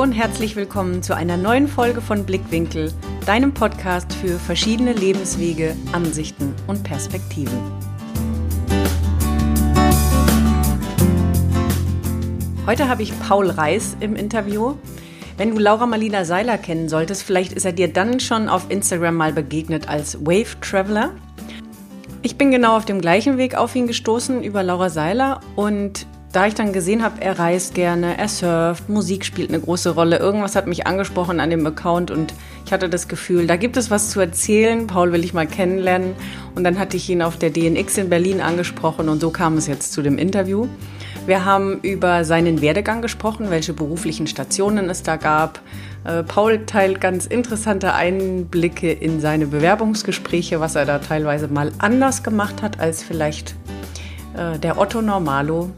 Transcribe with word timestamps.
Und 0.00 0.12
herzlich 0.12 0.56
willkommen 0.56 1.02
zu 1.02 1.14
einer 1.14 1.36
neuen 1.36 1.68
Folge 1.68 2.00
von 2.00 2.24
Blickwinkel, 2.24 2.90
deinem 3.26 3.52
Podcast 3.52 4.14
für 4.14 4.38
verschiedene 4.38 4.94
Lebenswege, 4.94 5.76
Ansichten 5.92 6.54
und 6.66 6.82
Perspektiven. 6.82 7.52
Heute 12.64 12.88
habe 12.88 13.02
ich 13.02 13.12
Paul 13.20 13.50
Reis 13.50 13.94
im 14.00 14.16
Interview. 14.16 14.76
Wenn 15.36 15.50
du 15.50 15.58
Laura 15.58 15.84
Malina 15.84 16.24
Seiler 16.24 16.56
kennen 16.56 16.88
solltest, 16.88 17.22
vielleicht 17.22 17.52
ist 17.52 17.66
er 17.66 17.72
dir 17.72 17.92
dann 17.92 18.20
schon 18.20 18.48
auf 18.48 18.70
Instagram 18.70 19.16
mal 19.16 19.34
begegnet 19.34 19.86
als 19.90 20.18
Wave 20.24 20.58
Traveler. 20.62 21.10
Ich 22.22 22.38
bin 22.38 22.50
genau 22.50 22.74
auf 22.74 22.86
dem 22.86 23.02
gleichen 23.02 23.36
Weg 23.36 23.54
auf 23.54 23.76
ihn 23.76 23.86
gestoßen 23.86 24.42
über 24.42 24.62
Laura 24.62 24.88
Seiler 24.88 25.40
und 25.56 26.06
da 26.32 26.46
ich 26.46 26.54
dann 26.54 26.72
gesehen 26.72 27.02
habe, 27.02 27.20
er 27.20 27.38
reist 27.38 27.74
gerne, 27.74 28.16
er 28.16 28.28
surft, 28.28 28.88
Musik 28.88 29.24
spielt 29.24 29.50
eine 29.50 29.60
große 29.60 29.90
Rolle, 29.90 30.18
irgendwas 30.18 30.54
hat 30.54 30.66
mich 30.66 30.86
angesprochen 30.86 31.40
an 31.40 31.50
dem 31.50 31.66
Account 31.66 32.10
und 32.10 32.34
ich 32.64 32.72
hatte 32.72 32.88
das 32.88 33.08
Gefühl, 33.08 33.48
da 33.48 33.56
gibt 33.56 33.76
es 33.76 33.90
was 33.90 34.10
zu 34.10 34.20
erzählen. 34.20 34.86
Paul 34.86 35.10
will 35.10 35.24
ich 35.24 35.34
mal 35.34 35.48
kennenlernen. 35.48 36.14
Und 36.54 36.62
dann 36.62 36.78
hatte 36.78 36.96
ich 36.96 37.10
ihn 37.10 37.20
auf 37.20 37.36
der 37.36 37.50
DNX 37.50 37.98
in 37.98 38.08
Berlin 38.08 38.40
angesprochen 38.40 39.08
und 39.08 39.20
so 39.20 39.30
kam 39.30 39.56
es 39.56 39.66
jetzt 39.66 39.92
zu 39.92 40.02
dem 40.02 40.18
Interview. 40.18 40.68
Wir 41.26 41.44
haben 41.44 41.80
über 41.82 42.24
seinen 42.24 42.60
Werdegang 42.60 43.02
gesprochen, 43.02 43.50
welche 43.50 43.72
beruflichen 43.72 44.28
Stationen 44.28 44.88
es 44.88 45.02
da 45.02 45.16
gab. 45.16 45.60
Äh, 46.04 46.22
Paul 46.22 46.64
teilt 46.64 47.00
ganz 47.00 47.26
interessante 47.26 47.92
Einblicke 47.94 48.92
in 48.92 49.20
seine 49.20 49.46
Bewerbungsgespräche, 49.46 50.60
was 50.60 50.76
er 50.76 50.86
da 50.86 51.00
teilweise 51.00 51.48
mal 51.48 51.72
anders 51.78 52.22
gemacht 52.22 52.62
hat 52.62 52.78
als 52.78 53.02
vielleicht 53.02 53.56
äh, 54.40 54.58
der 54.58 54.78
Otto 54.78 55.02
Normalo. 55.02 55.70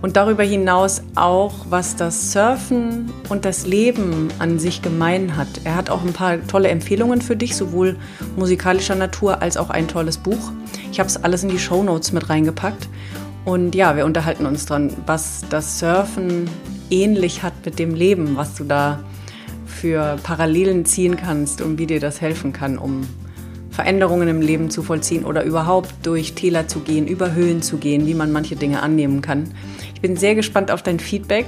Und 0.00 0.16
darüber 0.16 0.42
hinaus 0.42 1.02
auch, 1.14 1.66
was 1.68 1.96
das 1.96 2.32
Surfen 2.32 3.12
und 3.28 3.44
das 3.44 3.66
Leben 3.66 4.28
an 4.38 4.58
sich 4.58 4.80
gemein 4.80 5.36
hat. 5.36 5.48
Er 5.64 5.74
hat 5.74 5.90
auch 5.90 6.02
ein 6.02 6.12
paar 6.12 6.44
tolle 6.46 6.68
Empfehlungen 6.68 7.20
für 7.20 7.36
dich, 7.36 7.56
sowohl 7.56 7.96
musikalischer 8.36 8.94
Natur 8.94 9.42
als 9.42 9.56
auch 9.56 9.68
ein 9.68 9.86
tolles 9.86 10.16
Buch. 10.16 10.52
Ich 10.90 10.98
habe 10.98 11.08
es 11.08 11.22
alles 11.22 11.42
in 11.42 11.50
die 11.50 11.58
Show 11.58 11.82
Notes 11.82 12.12
mit 12.12 12.28
reingepackt. 12.28 12.88
Und 13.44 13.74
ja, 13.74 13.96
wir 13.96 14.06
unterhalten 14.06 14.46
uns 14.46 14.66
dran, 14.66 14.92
was 15.04 15.44
das 15.50 15.78
Surfen 15.78 16.48
ähnlich 16.90 17.42
hat 17.42 17.52
mit 17.64 17.78
dem 17.78 17.94
Leben, 17.94 18.36
was 18.36 18.54
du 18.54 18.64
da 18.64 19.00
für 19.66 20.16
Parallelen 20.22 20.84
ziehen 20.84 21.16
kannst 21.16 21.60
und 21.60 21.78
wie 21.78 21.86
dir 21.86 22.00
das 22.00 22.20
helfen 22.20 22.52
kann, 22.52 22.78
um 22.78 23.06
Veränderungen 23.76 24.26
im 24.26 24.40
Leben 24.40 24.70
zu 24.70 24.82
vollziehen 24.82 25.26
oder 25.26 25.44
überhaupt 25.44 25.94
durch 26.02 26.32
Täler 26.32 26.66
zu 26.66 26.80
gehen, 26.80 27.06
über 27.06 27.34
Höhen 27.34 27.60
zu 27.60 27.76
gehen, 27.76 28.06
wie 28.06 28.14
man 28.14 28.32
manche 28.32 28.56
Dinge 28.56 28.82
annehmen 28.82 29.20
kann. 29.20 29.52
Ich 29.94 30.00
bin 30.00 30.16
sehr 30.16 30.34
gespannt 30.34 30.70
auf 30.70 30.82
dein 30.82 30.98
Feedback 30.98 31.44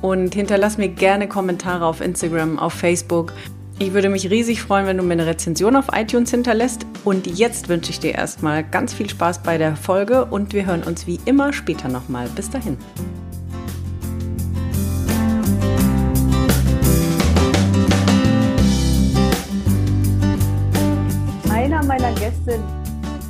und 0.00 0.34
hinterlass 0.34 0.78
mir 0.78 0.88
gerne 0.88 1.28
Kommentare 1.28 1.84
auf 1.84 2.00
Instagram, 2.00 2.58
auf 2.58 2.72
Facebook. 2.72 3.34
Ich 3.78 3.92
würde 3.92 4.08
mich 4.08 4.30
riesig 4.30 4.62
freuen, 4.62 4.86
wenn 4.86 4.96
du 4.96 5.02
mir 5.02 5.12
eine 5.12 5.26
Rezension 5.26 5.76
auf 5.76 5.88
iTunes 5.92 6.30
hinterlässt. 6.30 6.86
Und 7.04 7.26
jetzt 7.26 7.68
wünsche 7.68 7.90
ich 7.90 8.00
dir 8.00 8.14
erstmal 8.14 8.64
ganz 8.64 8.94
viel 8.94 9.10
Spaß 9.10 9.42
bei 9.42 9.58
der 9.58 9.76
Folge 9.76 10.24
und 10.24 10.54
wir 10.54 10.64
hören 10.64 10.82
uns 10.82 11.06
wie 11.06 11.20
immer 11.26 11.52
später 11.52 11.88
nochmal. 11.88 12.30
Bis 12.34 12.48
dahin. 12.48 12.78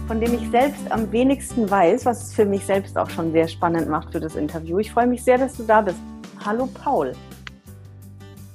Von 0.06 0.20
dem 0.20 0.34
ich 0.34 0.50
selbst 0.50 0.90
am 0.90 1.10
wenigsten 1.10 1.68
weiß, 1.68 2.06
was 2.06 2.28
es 2.28 2.34
für 2.34 2.44
mich 2.44 2.64
selbst 2.64 2.96
auch 2.96 3.10
schon 3.10 3.32
sehr 3.32 3.48
spannend 3.48 3.88
macht 3.88 4.12
für 4.12 4.20
das 4.20 4.36
Interview. 4.36 4.78
Ich 4.78 4.92
freue 4.92 5.06
mich 5.06 5.22
sehr, 5.24 5.36
dass 5.36 5.56
du 5.56 5.64
da 5.64 5.80
bist. 5.80 5.98
Hallo 6.44 6.68
Paul. 6.82 7.12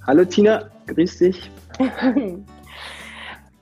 Hallo 0.07 0.23
Tina, 0.23 0.69
grüß 0.88 1.17
dich. 1.17 1.52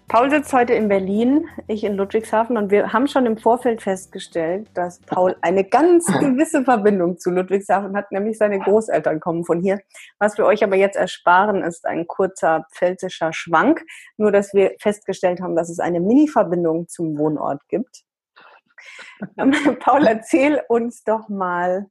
Paul 0.10 0.32
sitzt 0.32 0.52
heute 0.54 0.74
in 0.74 0.90
Berlin, 0.90 1.48
ich 1.68 1.84
in 1.84 1.96
Ludwigshafen 1.96 2.58
und 2.58 2.72
wir 2.72 2.92
haben 2.92 3.08
schon 3.08 3.28
im 3.28 3.38
Vorfeld 3.38 3.84
festgestellt, 3.84 4.68
dass 4.74 5.00
Paul 5.02 5.36
eine 5.42 5.64
ganz 5.64 6.08
gewisse 6.20 6.64
Verbindung 6.64 7.20
zu 7.20 7.30
Ludwigshafen 7.30 7.96
hat, 7.96 8.12
nämlich 8.12 8.40
seine 8.40 8.60
Großeltern 8.60 9.20
kommen 9.20 9.46
von 9.46 9.62
hier. 9.62 9.80
Was 10.18 10.36
wir 10.40 10.46
euch 10.48 10.64
aber 10.64 10.76
jetzt 10.78 10.96
ersparen, 10.96 11.62
ist 11.62 11.86
ein 11.86 12.08
kurzer 12.08 12.66
pfälzischer 12.74 13.34
Schwank, 13.34 13.86
nur 14.18 14.32
dass 14.32 14.52
wir 14.56 14.74
festgestellt 14.80 15.42
haben, 15.42 15.56
dass 15.56 15.70
es 15.70 15.80
eine 15.80 16.00
Mini-Verbindung 16.00 16.88
zum 16.88 17.16
Wohnort 17.20 17.62
gibt. 17.68 18.02
Paul, 19.80 20.08
erzähl 20.08 20.60
uns 20.70 21.04
doch 21.04 21.30
mal, 21.30 21.86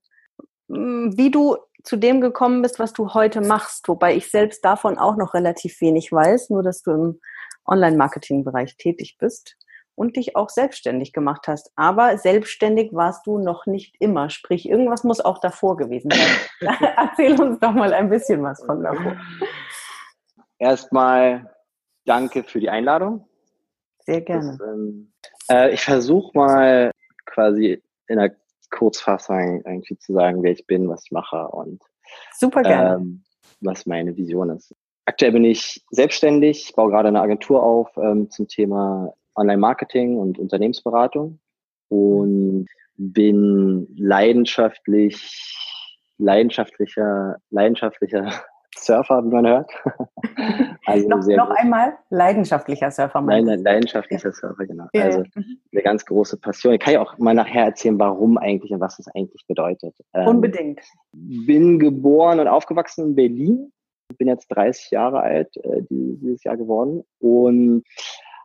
hm, 0.69 1.17
wie 1.17 1.31
du 1.31 1.57
zu 1.85 1.97
dem 1.97 2.21
gekommen 2.21 2.63
bist, 2.63 2.81
was 2.81 2.93
du 2.93 3.15
heute 3.15 3.43
machst, 3.43 3.87
wobei 3.87 4.17
ich 4.17 4.29
selbst 4.29 4.65
davon 4.65 4.99
auch 4.99 5.17
noch 5.17 5.35
relativ 5.35 5.81
wenig 5.81 6.11
weiß, 6.11 6.51
nur 6.51 6.65
dass 6.65 6.83
du 6.83 6.91
im 6.91 7.21
Online-Marketing-Bereich 7.69 8.77
tätig 8.77 9.17
bist 9.19 9.57
und 9.95 10.17
dich 10.17 10.37
auch 10.37 10.49
selbstständig 10.49 11.13
gemacht 11.13 11.49
hast. 11.49 11.73
Aber 11.77 12.19
selbstständig 12.19 12.93
warst 12.93 13.27
du 13.27 13.39
noch 13.39 13.67
nicht 13.67 13.97
immer. 13.99 14.31
Sprich, 14.31 14.69
irgendwas 14.69 15.05
muss 15.05 15.21
auch 15.21 15.39
davor 15.39 15.77
gewesen 15.77 16.11
sein. 16.11 16.77
Erzähl 16.97 17.41
uns 17.41 17.59
doch 17.59 17.73
mal 17.73 17.93
ein 17.93 18.09
bisschen 18.09 18.43
was 18.43 18.65
von 18.65 18.83
davor. 18.83 19.17
Erstmal 20.59 21.53
danke 22.05 22.45
für 22.45 22.61
die 22.61 22.71
Einladung. 22.71 23.27
Sehr 24.07 24.21
gerne. 24.21 24.57
Das, 24.59 24.69
ähm, 24.69 25.13
äh, 25.51 25.75
ich 25.75 25.83
versuche 25.83 26.31
mal 26.35 26.91
quasi 27.27 27.83
in 28.07 28.19
einer 28.19 28.35
Kurzfassung 28.71 29.63
irgendwie 29.65 29.99
zu 29.99 30.13
sagen, 30.13 30.43
wer 30.43 30.53
ich 30.53 30.67
bin, 30.67 30.89
was 30.89 31.05
ich 31.05 31.11
mache 31.11 31.49
und 31.49 31.83
Super 32.35 32.63
gerne. 32.63 32.97
Ähm, 32.97 33.25
was 33.61 33.87
meine 33.87 34.17
Vision 34.17 34.51
ist. 34.51 34.75
Aktuell 35.09 35.33
bin 35.33 35.45
ich 35.45 35.83
selbstständig, 35.91 36.75
baue 36.77 36.91
gerade 36.91 37.09
eine 37.09 37.23
Agentur 37.23 37.63
auf 37.63 37.89
ähm, 37.97 38.31
zum 38.31 38.47
Thema 38.47 39.15
Online-Marketing 39.37 40.19
und 40.19 40.39
Unternehmensberatung 40.39 41.41
und 41.89 42.67
bin 42.99 43.87
leidenschaftlich, 43.97 45.57
leidenschaftlicher, 46.19 47.39
leidenschaftlicher 47.49 48.31
Surfer, 48.77 49.25
wie 49.25 49.31
man 49.31 49.47
hört. 49.47 49.71
also 50.85 51.09
noch, 51.09 51.27
noch 51.27 51.51
einmal 51.57 51.97
leidenschaftlicher 52.11 52.91
Surfer. 52.91 53.23
Nein, 53.23 53.47
leidenschaftlicher 53.47 54.29
ja. 54.29 54.35
Surfer, 54.35 54.67
genau. 54.67 54.89
Ja, 54.93 55.05
also 55.05 55.23
ja. 55.23 55.43
eine 55.73 55.83
ganz 55.85 56.05
große 56.05 56.37
Passion. 56.37 56.75
Ich 56.75 56.81
kann 56.81 56.93
ja 56.93 57.01
auch 57.01 57.17
mal 57.17 57.33
nachher 57.33 57.65
erzählen, 57.65 57.99
warum 57.99 58.37
eigentlich 58.37 58.73
und 58.73 58.81
was 58.81 58.99
das 58.99 59.09
eigentlich 59.15 59.47
bedeutet. 59.47 59.97
Ähm, 60.13 60.29
Unbedingt. 60.29 60.83
Bin 61.13 61.79
geboren 61.79 62.41
und 62.41 62.47
aufgewachsen 62.47 63.07
in 63.07 63.15
Berlin, 63.15 63.73
bin 64.17 64.29
jetzt 64.29 64.49
30 64.49 64.91
Jahre 64.91 65.21
alt, 65.21 65.57
äh, 65.59 65.83
dieses 65.91 66.45
Jahr 66.45 66.57
geworden 66.57 67.05
und 67.21 67.85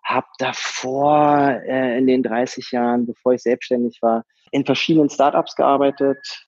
habe 0.03 0.27
davor 0.37 1.61
äh, 1.65 1.97
in 1.97 2.07
den 2.07 2.23
30 2.23 2.71
Jahren, 2.71 3.05
bevor 3.05 3.33
ich 3.33 3.41
selbstständig 3.41 3.99
war, 4.01 4.25
in 4.51 4.65
verschiedenen 4.65 5.09
Startups 5.09 5.55
gearbeitet 5.55 6.47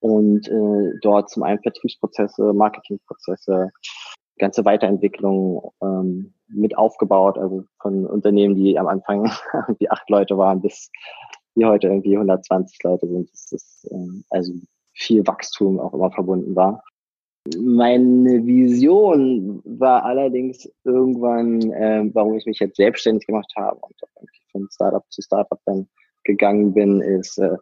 und 0.00 0.48
äh, 0.48 0.92
dort 1.02 1.30
zum 1.30 1.42
einen 1.42 1.60
Vertriebsprozesse, 1.60 2.52
Marketingprozesse, 2.52 3.70
ganze 4.38 4.64
Weiterentwicklung 4.64 5.72
ähm, 5.82 6.34
mit 6.48 6.76
aufgebaut, 6.78 7.38
also 7.38 7.64
von 7.80 8.06
Unternehmen, 8.06 8.54
die 8.54 8.78
am 8.78 8.86
Anfang 8.86 9.24
irgendwie 9.52 9.90
acht 9.90 10.08
Leute 10.08 10.38
waren, 10.38 10.62
bis 10.62 10.90
die 11.56 11.64
heute 11.64 11.88
irgendwie 11.88 12.14
120 12.14 12.82
Leute 12.84 13.08
sind. 13.08 13.30
Das 13.32 13.52
ist 13.52 13.88
ähm, 13.90 14.24
also 14.30 14.52
viel 14.92 15.26
Wachstum 15.26 15.80
auch 15.80 15.94
immer 15.94 16.10
verbunden 16.12 16.54
war. 16.54 16.82
Meine 17.58 18.44
Vision 18.44 19.62
war 19.64 20.04
allerdings 20.04 20.70
irgendwann, 20.84 21.72
äh, 21.72 22.10
warum 22.12 22.34
ich 22.34 22.46
mich 22.46 22.58
jetzt 22.58 22.76
selbstständig 22.76 23.26
gemacht 23.26 23.52
habe 23.56 23.78
und 23.80 23.94
von 24.50 24.68
Startup 24.70 25.04
zu 25.10 25.22
Startup 25.22 25.60
dann 25.64 25.88
gegangen 26.24 26.74
bin, 26.74 27.00
ist, 27.00 27.38
äh, 27.38 27.56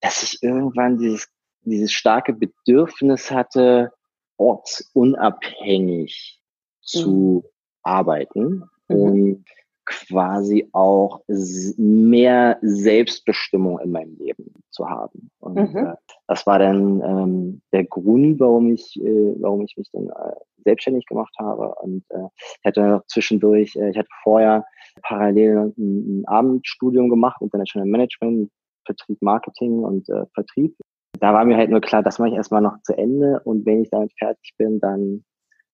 dass 0.00 0.22
ich 0.22 0.42
irgendwann 0.42 0.98
dieses, 0.98 1.28
dieses 1.62 1.92
starke 1.92 2.32
Bedürfnis 2.32 3.30
hatte, 3.30 3.92
ortsunabhängig 4.38 6.40
mhm. 6.40 6.44
zu 6.80 7.44
arbeiten 7.82 8.64
mhm. 8.88 8.96
und 8.96 9.44
quasi 9.86 10.68
auch 10.72 11.20
mehr 11.28 12.58
Selbstbestimmung 12.60 13.78
in 13.80 13.92
meinem 13.92 14.16
Leben 14.18 14.52
zu 14.70 14.88
haben. 14.88 15.30
Und 15.38 15.72
mhm. 15.72 15.76
äh, 15.76 15.94
das 16.26 16.46
war 16.46 16.58
dann 16.58 17.00
ähm, 17.00 17.62
der 17.72 17.84
Grund, 17.84 18.40
warum 18.40 18.72
ich, 18.74 19.00
äh, 19.00 19.34
warum 19.40 19.62
ich 19.62 19.76
mich 19.76 19.88
dann 19.92 20.08
äh, 20.08 20.34
selbstständig 20.64 21.06
gemacht 21.06 21.34
habe. 21.38 21.74
Und 21.76 22.04
äh, 22.10 22.28
ich 22.36 22.64
hatte 22.64 22.82
noch 22.82 23.06
zwischendurch, 23.06 23.76
äh, 23.76 23.90
ich 23.90 23.98
hatte 23.98 24.08
vorher 24.22 24.66
parallel 25.02 25.72
ein, 25.78 26.20
ein 26.20 26.24
Abendstudium 26.26 27.08
gemacht, 27.08 27.40
International 27.40 27.88
Management, 27.88 28.50
Vertrieb, 28.84 29.22
Marketing 29.22 29.84
und 29.84 30.08
äh, 30.08 30.26
Vertrieb. 30.34 30.76
Da 31.20 31.32
war 31.32 31.44
mir 31.44 31.56
halt 31.56 31.70
nur 31.70 31.80
klar, 31.80 32.02
das 32.02 32.18
mache 32.18 32.30
ich 32.30 32.34
erstmal 32.34 32.60
noch 32.60 32.80
zu 32.82 32.96
Ende 32.96 33.40
und 33.44 33.64
wenn 33.64 33.82
ich 33.82 33.90
damit 33.90 34.12
fertig 34.18 34.52
bin, 34.58 34.80
dann 34.80 35.24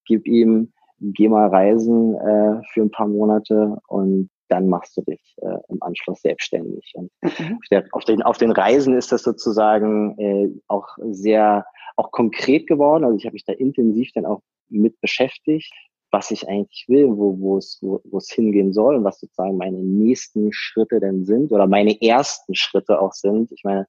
gib 0.05 0.27
ihm 0.27 0.73
geh 1.03 1.29
mal 1.29 1.49
reisen 1.49 2.15
äh, 2.15 2.61
für 2.73 2.83
ein 2.83 2.91
paar 2.91 3.09
Monate 3.09 3.77
und 3.89 4.31
dann 4.49 4.69
machst 4.69 4.97
du 4.97 5.03
dich 5.03 5.35
äh, 5.39 5.59
im 5.69 5.83
Anschluss 5.83 6.21
selbstständig. 6.21 6.93
Und 6.95 7.11
mhm. 7.23 7.59
auf, 7.93 8.05
den, 8.05 8.23
auf 8.23 8.37
den 8.37 8.53
Reisen 8.53 8.95
ist 8.95 9.11
das 9.11 9.23
sozusagen 9.23 10.19
äh, 10.19 10.49
auch 10.69 10.87
sehr 11.11 11.65
auch 11.97 12.11
konkret 12.11 12.67
geworden. 12.67 13.05
Also 13.05 13.17
ich 13.17 13.25
habe 13.25 13.35
mich 13.35 13.45
da 13.45 13.53
intensiv 13.53 14.11
dann 14.15 14.27
auch 14.27 14.43
mit 14.69 15.01
beschäftigt, 15.01 15.73
was 16.11 16.31
ich 16.31 16.47
eigentlich 16.49 16.85
will, 16.89 17.09
wo, 17.09 17.39
wo, 17.39 17.57
es, 17.57 17.79
wo, 17.81 18.01
wo 18.05 18.19
es 18.19 18.31
hingehen 18.31 18.73
soll 18.73 18.97
und 18.97 19.05
was 19.05 19.21
sozusagen 19.21 19.57
meine 19.57 19.79
nächsten 19.79 20.53
Schritte 20.53 21.01
denn 21.01 21.25
sind 21.25 21.53
oder 21.53 21.67
meine 21.67 22.01
ersten 22.03 22.55
Schritte 22.55 23.01
auch 23.01 23.13
sind. 23.13 23.51
Ich 23.53 23.65
meine, 23.65 23.87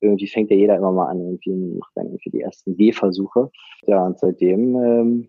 irgendwie 0.00 0.28
fängt 0.28 0.50
ja 0.50 0.56
jeder 0.56 0.76
immer 0.76 0.92
mal 0.92 1.08
an, 1.08 1.20
irgendwie 1.20 1.76
macht 1.78 1.92
dann 1.94 2.06
irgendwie 2.06 2.30
die 2.30 2.40
ersten 2.40 2.76
Gehversuche. 2.76 3.50
Ja, 3.86 4.06
und 4.06 4.18
seitdem 4.18 4.76
ähm, 4.76 5.28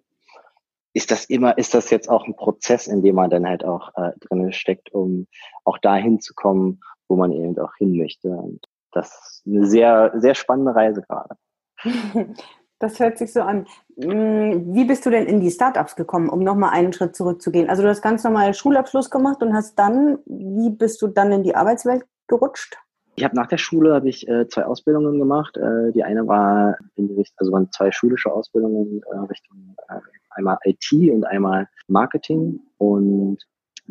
ist 0.97 1.11
das 1.11 1.25
immer, 1.25 1.55
ist 1.59 1.75
das 1.75 1.91
jetzt 1.91 2.09
auch 2.09 2.25
ein 2.25 2.35
Prozess, 2.35 2.87
in 2.87 3.03
dem 3.03 3.13
man 3.15 3.29
dann 3.29 3.47
halt 3.47 3.63
auch 3.63 3.91
äh, 3.95 4.13
drin 4.19 4.51
steckt, 4.51 4.91
um 4.91 5.27
auch 5.63 5.77
dahin 5.77 6.19
zu 6.19 6.33
kommen, 6.33 6.81
wo 7.07 7.15
man 7.15 7.31
eben 7.31 7.57
auch 7.59 7.75
hin 7.77 7.95
möchte. 7.95 8.29
Und 8.29 8.65
das 8.91 9.09
ist 9.09 9.43
eine 9.45 9.67
sehr, 9.67 10.11
sehr 10.17 10.33
spannende 10.33 10.75
Reise 10.75 11.03
gerade. 11.03 11.35
Das 12.79 12.99
hört 12.99 13.17
sich 13.17 13.33
so 13.33 13.41
an. 13.41 13.65
Hm, 13.99 14.75
wie 14.75 14.85
bist 14.85 15.03
du 15.03 15.09
denn 15.09 15.25
in 15.25 15.39
die 15.39 15.49
Startups 15.49 15.95
gekommen, 15.95 16.29
um 16.29 16.43
nochmal 16.43 16.73
einen 16.73 16.93
Schritt 16.93 17.15
zurückzugehen? 17.15 17.71
Also 17.71 17.81
du 17.81 17.89
hast 17.89 18.03
ganz 18.03 18.23
normal 18.23 18.53
Schulabschluss 18.53 19.09
gemacht 19.09 19.41
und 19.41 19.55
hast 19.55 19.79
dann, 19.79 20.19
wie 20.27 20.69
bist 20.69 21.01
du 21.01 21.07
dann 21.07 21.31
in 21.31 21.41
die 21.41 21.55
Arbeitswelt 21.55 22.05
gerutscht? 22.27 22.77
Ich 23.15 23.23
habe 23.23 23.35
nach 23.35 23.47
der 23.47 23.57
Schule 23.57 23.95
habe 23.95 24.07
ich 24.07 24.27
äh, 24.27 24.47
zwei 24.47 24.65
Ausbildungen 24.65 25.17
gemacht. 25.17 25.57
Äh, 25.57 25.91
die 25.91 26.03
eine 26.03 26.27
war 26.27 26.77
in 26.93 27.07
die 27.07 27.15
Richtung, 27.15 27.37
also 27.39 27.51
waren 27.51 27.71
zwei 27.71 27.91
schulische 27.91 28.31
Ausbildungen 28.31 29.01
äh, 29.11 29.17
Richtung 29.25 29.75
äh, 29.89 29.95
einmal 30.37 30.57
IT 30.63 30.91
und 31.11 31.25
einmal 31.25 31.67
Marketing 31.87 32.59
und 32.77 33.37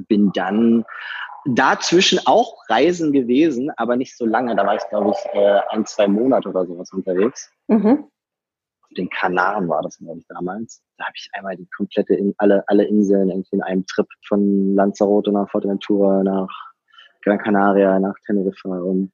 bin 0.09 0.31
dann 0.33 0.85
dazwischen 1.47 2.21
auch 2.27 2.57
Reisen 2.69 3.13
gewesen, 3.13 3.71
aber 3.77 3.97
nicht 3.97 4.17
so 4.17 4.27
lange. 4.27 4.57
Da 4.57 4.67
war 4.67 4.77
ich, 4.77 4.89
glaube 4.89 5.13
ich, 5.13 5.35
äh, 5.35 5.61
ein, 5.71 5.87
zwei 5.87 6.09
Monate 6.09 6.49
oder 6.49 6.67
sowas 6.67 6.93
unterwegs. 6.93 7.51
Mhm. 7.69 8.09
Auf 8.83 8.95
den 8.97 9.11
Kanaren 9.11 9.69
war 9.69 9.83
das, 9.83 9.99
glaube 9.99 10.19
ich, 10.19 10.27
damals. 10.29 10.83
Da 10.97 11.05
habe 11.05 11.15
ich 11.17 11.29
einmal 11.33 11.57
die 11.57 11.69
komplette, 11.77 12.15
in, 12.15 12.35
alle, 12.39 12.65
alle 12.67 12.85
Inseln 12.85 13.31
irgendwie 13.31 13.57
in 13.57 13.63
einem 13.63 13.87
Trip 13.87 14.07
von 14.27 14.75
Lanzarote 14.75 15.33
nach 15.33 15.49
Forteventura 15.51 16.23
nach 16.23 16.49
Gran 17.23 17.39
Canaria 17.39 17.99
nach 17.99 18.15
Teneriffa 18.25 18.69
und 18.69 19.13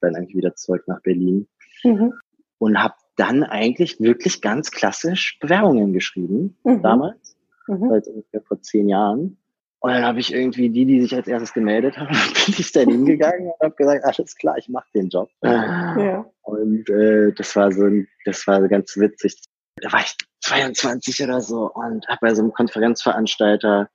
dann 0.00 0.16
eigentlich 0.16 0.36
wieder 0.36 0.54
zurück 0.54 0.84
nach 0.86 1.00
Berlin. 1.02 1.46
Mhm. 1.84 2.14
Und 2.58 2.82
habe 2.82 2.94
dann 3.16 3.44
eigentlich 3.44 4.00
wirklich 4.00 4.40
ganz 4.40 4.70
klassisch 4.70 5.38
Bewerbungen 5.40 5.92
geschrieben, 5.92 6.56
mhm. 6.64 6.82
damals, 6.82 7.36
mhm. 7.66 7.88
seit 7.90 8.06
ungefähr 8.08 8.42
vor 8.42 8.60
zehn 8.60 8.88
Jahren. 8.88 9.38
Und 9.80 9.90
dann 9.90 10.04
habe 10.04 10.20
ich 10.20 10.32
irgendwie 10.32 10.70
die, 10.70 10.86
die 10.86 11.00
sich 11.00 11.14
als 11.14 11.26
erstes 11.26 11.52
gemeldet 11.52 11.98
haben, 11.98 12.12
bin 12.46 12.54
ich 12.56 12.72
dann 12.72 12.88
hingegangen 12.88 13.48
und 13.48 13.60
habe 13.60 13.74
gesagt, 13.74 14.04
alles 14.04 14.36
klar, 14.36 14.56
ich 14.56 14.68
mache 14.68 14.86
den 14.94 15.08
Job. 15.08 15.28
Ja. 15.42 16.24
Und 16.42 16.88
äh, 16.88 17.32
das 17.32 17.56
war 17.56 17.72
so, 17.72 17.88
das 18.24 18.46
war 18.46 18.60
so 18.62 18.68
ganz 18.68 18.96
witzig. 18.96 19.36
Da 19.76 19.92
war 19.92 20.00
ich 20.00 20.14
22 20.42 21.22
oder 21.24 21.40
so 21.40 21.70
und 21.72 22.06
habe 22.08 22.18
bei 22.20 22.34
so 22.34 22.42
einem 22.42 22.52
Konferenzveranstalter 22.52 23.88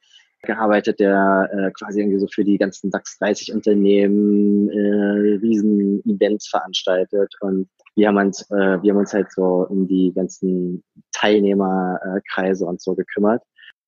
gearbeitet, 0.48 1.00
der 1.00 1.50
äh, 1.54 1.72
quasi 1.72 2.02
irgendwie 2.02 2.20
so 2.20 2.28
für 2.28 2.44
die 2.44 2.58
ganzen 2.58 2.90
DAX 2.90 3.20
30 3.20 3.54
Unternehmen 3.54 4.70
äh, 4.70 5.38
riesen 5.40 6.02
Events 6.06 6.48
veranstaltet 6.50 7.34
und 7.42 7.70
wir 7.98 8.08
haben 8.10 8.18
uns, 8.18 8.44
äh, 8.52 8.82
wir 8.82 8.92
haben 8.92 9.00
uns 9.00 9.12
halt 9.12 9.32
so 9.32 9.66
um 9.68 9.88
die 9.88 10.14
ganzen 10.16 10.84
Teilnehmerkreise 11.14 12.64
und 12.64 12.80
so 12.80 12.94
gekümmert. 12.94 13.42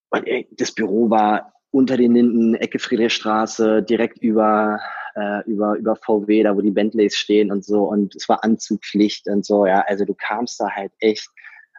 Und 0.10 0.28
äh, 0.28 0.46
das 0.52 0.72
Büro 0.72 1.12
war 1.12 1.54
unter 1.70 1.96
den 1.96 2.16
Linden, 2.16 2.56
Ecke 2.56 2.80
Friedrichstraße, 2.80 3.84
direkt 3.84 4.18
über, 4.18 4.80
äh, 5.16 5.44
über, 5.46 5.76
über 5.76 5.96
VW, 5.96 6.42
da 6.42 6.58
wo 6.58 6.62
die 6.62 6.72
Bentleys 6.72 7.16
stehen 7.16 7.52
und 7.52 7.64
so. 7.64 7.84
Und 7.84 8.16
es 8.16 8.28
war 8.28 8.44
Anzugpflicht 8.44 9.28
und 9.28 9.46
so, 9.46 9.68
ja. 9.68 9.84
Also 9.88 10.06
du 10.06 10.16
kamst 10.16 10.60
da 10.60 10.72
halt 10.72 10.92
echt, 11.00 11.30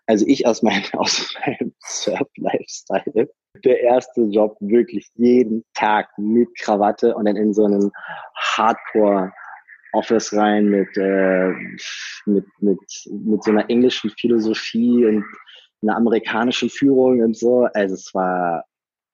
also 0.07 0.25
ich 0.29 0.47
aus 0.47 0.63
meinem, 0.63 0.85
aus 0.93 1.35
meinem 1.45 1.75
Surf-Lifestyle 1.81 3.29
der 3.65 3.81
erste 3.81 4.23
Job 4.23 4.57
wirklich 4.61 5.09
jeden 5.17 5.65
Tag 5.75 6.09
mit 6.17 6.49
Krawatte 6.59 7.15
und 7.15 7.27
dann 7.27 7.37
in 7.37 7.53
so 7.53 7.65
einem 7.65 7.91
Hardcore 8.37 9.33
Office 9.93 10.33
rein 10.33 10.69
mit, 10.69 10.89
äh, 10.97 11.49
mit, 12.27 12.47
mit, 12.61 12.79
mit 13.11 13.43
so 13.43 13.51
einer 13.51 13.69
englischen 13.69 14.11
Philosophie 14.11 15.05
und 15.05 15.25
einer 15.83 15.97
amerikanischen 15.97 16.71
Führung 16.71 17.23
und 17.23 17.37
so. 17.37 17.69
Also 17.75 17.95
es 17.95 18.15
war 18.15 18.65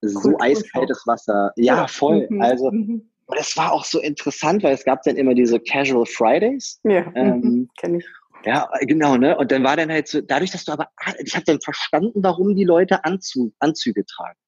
so 0.03 0.37
eiskaltes 0.39 1.03
Wasser. 1.07 1.53
Ja, 1.57 1.87
voll. 1.87 2.27
Mhm. 2.29 2.43
Also 2.43 2.71
mhm. 2.71 3.09
und 3.27 3.39
es 3.39 3.57
war 3.57 3.73
auch 3.73 3.85
so 3.85 4.01
interessant, 4.01 4.63
weil 4.63 4.75
es 4.75 4.85
gab 4.85 5.03
dann 5.03 5.17
immer 5.17 5.35
diese 5.35 5.59
Casual 5.61 6.07
Fridays. 6.07 6.79
Ja, 6.85 7.11
ähm, 7.15 7.41
mhm. 7.41 7.69
kenne 7.79 7.99
ich. 7.99 8.07
Ja, 8.47 8.71
genau, 8.83 9.17
ne? 9.17 9.37
Und 9.37 9.51
dann 9.51 9.65
war 9.65 9.77
dann 9.77 9.91
halt 9.91 10.07
so, 10.07 10.21
dadurch, 10.21 10.53
dass 10.53 10.65
du 10.65 10.73
aber, 10.73 10.89
ich 11.19 11.35
habe 11.35 11.45
dann 11.45 11.61
verstanden, 11.61 12.23
warum 12.23 12.55
die 12.55 12.65
Leute 12.65 13.05
Anzug, 13.05 13.53
Anzüge 13.59 14.07
tragen. 14.07 14.39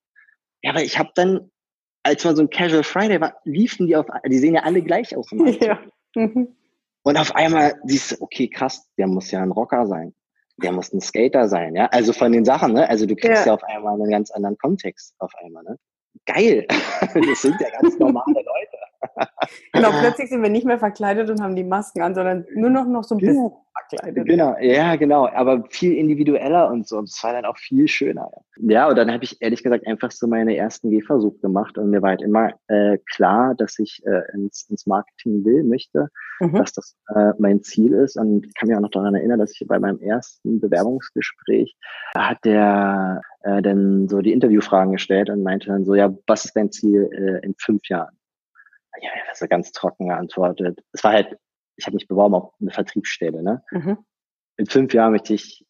Ja, 0.63 0.71
aber 0.71 0.85
ich 0.85 1.01
habe 1.01 1.11
dann, 1.17 1.51
als 2.05 2.25
mal 2.25 2.37
so 2.37 2.43
ein 2.43 2.51
Casual 2.51 2.85
Friday 2.85 3.21
war, 3.21 3.41
liefen 3.43 3.89
die 3.89 3.97
auf, 3.97 4.07
die 4.25 4.39
sehen 4.39 4.55
ja 4.55 4.63
alle 4.63 4.83
gleich 4.83 5.17
aus. 5.17 5.29
Ja. 5.61 5.81
Mhm. 6.15 6.55
Und 7.03 7.17
auf 7.17 7.35
einmal 7.35 7.75
siehst 7.85 8.13
du, 8.13 8.17
okay, 8.21 8.49
krass, 8.49 8.89
der 8.99 9.09
muss 9.09 9.33
ja 9.33 9.43
ein 9.43 9.51
Rocker 9.51 9.87
sein. 9.87 10.15
Der 10.63 10.73
muss 10.73 10.93
ein 10.93 11.01
Skater 11.01 11.49
sein, 11.49 11.75
ja. 11.75 11.87
Also 11.87 12.13
von 12.13 12.31
den 12.33 12.45
Sachen, 12.45 12.75
ne? 12.75 12.89
Also 12.89 13.05
du 13.05 13.17
kriegst 13.17 13.47
ja, 13.47 13.47
ja 13.47 13.55
auf 13.55 13.65
einmal 13.65 13.95
einen 13.95 14.11
ganz 14.11 14.31
anderen 14.31 14.59
Kontext 14.59 15.15
auf 15.19 15.33
einmal, 15.45 15.65
ne? 15.65 15.77
Geil. 16.25 16.67
das 17.29 17.43
sind 17.43 17.61
ja 17.61 17.69
ganz 17.81 17.99
normale 17.99 18.35
Leute. 18.35 18.58
Genau, 19.73 19.91
plötzlich 20.01 20.29
sind 20.29 20.43
wir 20.43 20.51
nicht 20.51 20.67
mehr 20.67 20.79
verkleidet 20.79 21.31
und 21.31 21.43
haben 21.43 21.57
die 21.57 21.65
Masken 21.65 22.03
an, 22.03 22.15
sondern 22.15 22.47
nur 22.55 22.71
noch, 22.71 22.87
noch 22.87 23.05
so 23.05 23.15
ein 23.15 23.19
bisschen 23.19 23.51
verkleidet. 23.89 24.27
Genau, 24.27 24.57
ja, 24.61 24.97
genau, 24.97 25.29
aber 25.29 25.65
viel 25.71 25.95
individueller 25.95 26.71
und 26.71 26.87
so. 26.87 26.99
Und 26.99 27.09
es 27.09 27.23
war 27.23 27.33
dann 27.33 27.45
auch 27.45 27.57
viel 27.57 27.89
schöner. 27.89 28.31
Ja, 28.57 28.89
und 28.89 28.97
dann 28.97 29.13
habe 29.13 29.25
ich 29.25 29.41
ehrlich 29.41 29.63
gesagt 29.63 29.87
einfach 29.87 30.11
so 30.11 30.27
meine 30.27 30.57
ersten 30.57 30.91
Gehversuche 30.91 31.39
gemacht 31.39 31.79
und 31.79 31.91
mir 31.91 32.03
war 32.03 32.11
halt 32.11 32.23
immer 32.23 32.51
äh, 32.69 32.99
klar, 33.15 33.55
dass 33.57 33.79
ich 33.79 34.03
äh, 34.07 34.23
ins, 34.35 34.69
ins 34.69 34.87
Marketing 34.87 35.45
will, 35.45 35.65
möchte, 35.65 36.09
mhm. 36.41 36.55
dass 36.55 36.73
das 36.73 36.97
äh, 37.15 37.33
mein 37.39 37.63
Ziel 37.63 37.93
ist. 37.93 38.17
Und 38.17 38.47
ich 38.47 38.55
kann 38.55 38.69
mich 38.69 38.77
auch 38.77 38.83
noch 38.83 38.91
daran 38.91 39.15
erinnern, 39.15 39.39
dass 39.39 39.53
ich 39.59 39.67
bei 39.67 39.79
meinem 39.79 40.01
ersten 40.01 40.61
Bewerbungsgespräch 40.61 41.77
hat 42.15 42.39
der 42.45 43.21
äh, 43.43 43.63
dann 43.63 44.09
so 44.09 44.21
die 44.21 44.33
Interviewfragen 44.33 44.93
gestellt 44.93 45.31
und 45.31 45.43
meinte 45.43 45.69
dann 45.69 45.85
so, 45.85 45.95
ja, 45.95 46.13
was 46.27 46.45
ist 46.45 46.57
dein 46.57 46.73
Ziel 46.73 47.09
äh, 47.13 47.45
in 47.47 47.55
fünf 47.59 47.87
Jahren? 47.89 48.18
Ja, 49.01 49.11
das 49.29 49.41
ist 49.41 49.49
ganz 49.49 49.73
trocken 49.73 50.09
geantwortet. 50.09 50.81
Es 50.93 51.05
war 51.05 51.13
halt, 51.13 51.37
ich 51.77 51.87
habe 51.87 51.95
mich 51.95 52.09
beworben 52.09 52.35
auf 52.35 52.53
eine 52.61 52.71
Vertriebsstelle. 52.71 53.43
Ne? 53.43 53.63
Mhm. 53.71 53.99
In 54.57 54.67
fünf 54.67 54.95
Jahren 54.95 55.13
möchte 55.13 55.35
ich 55.35 55.65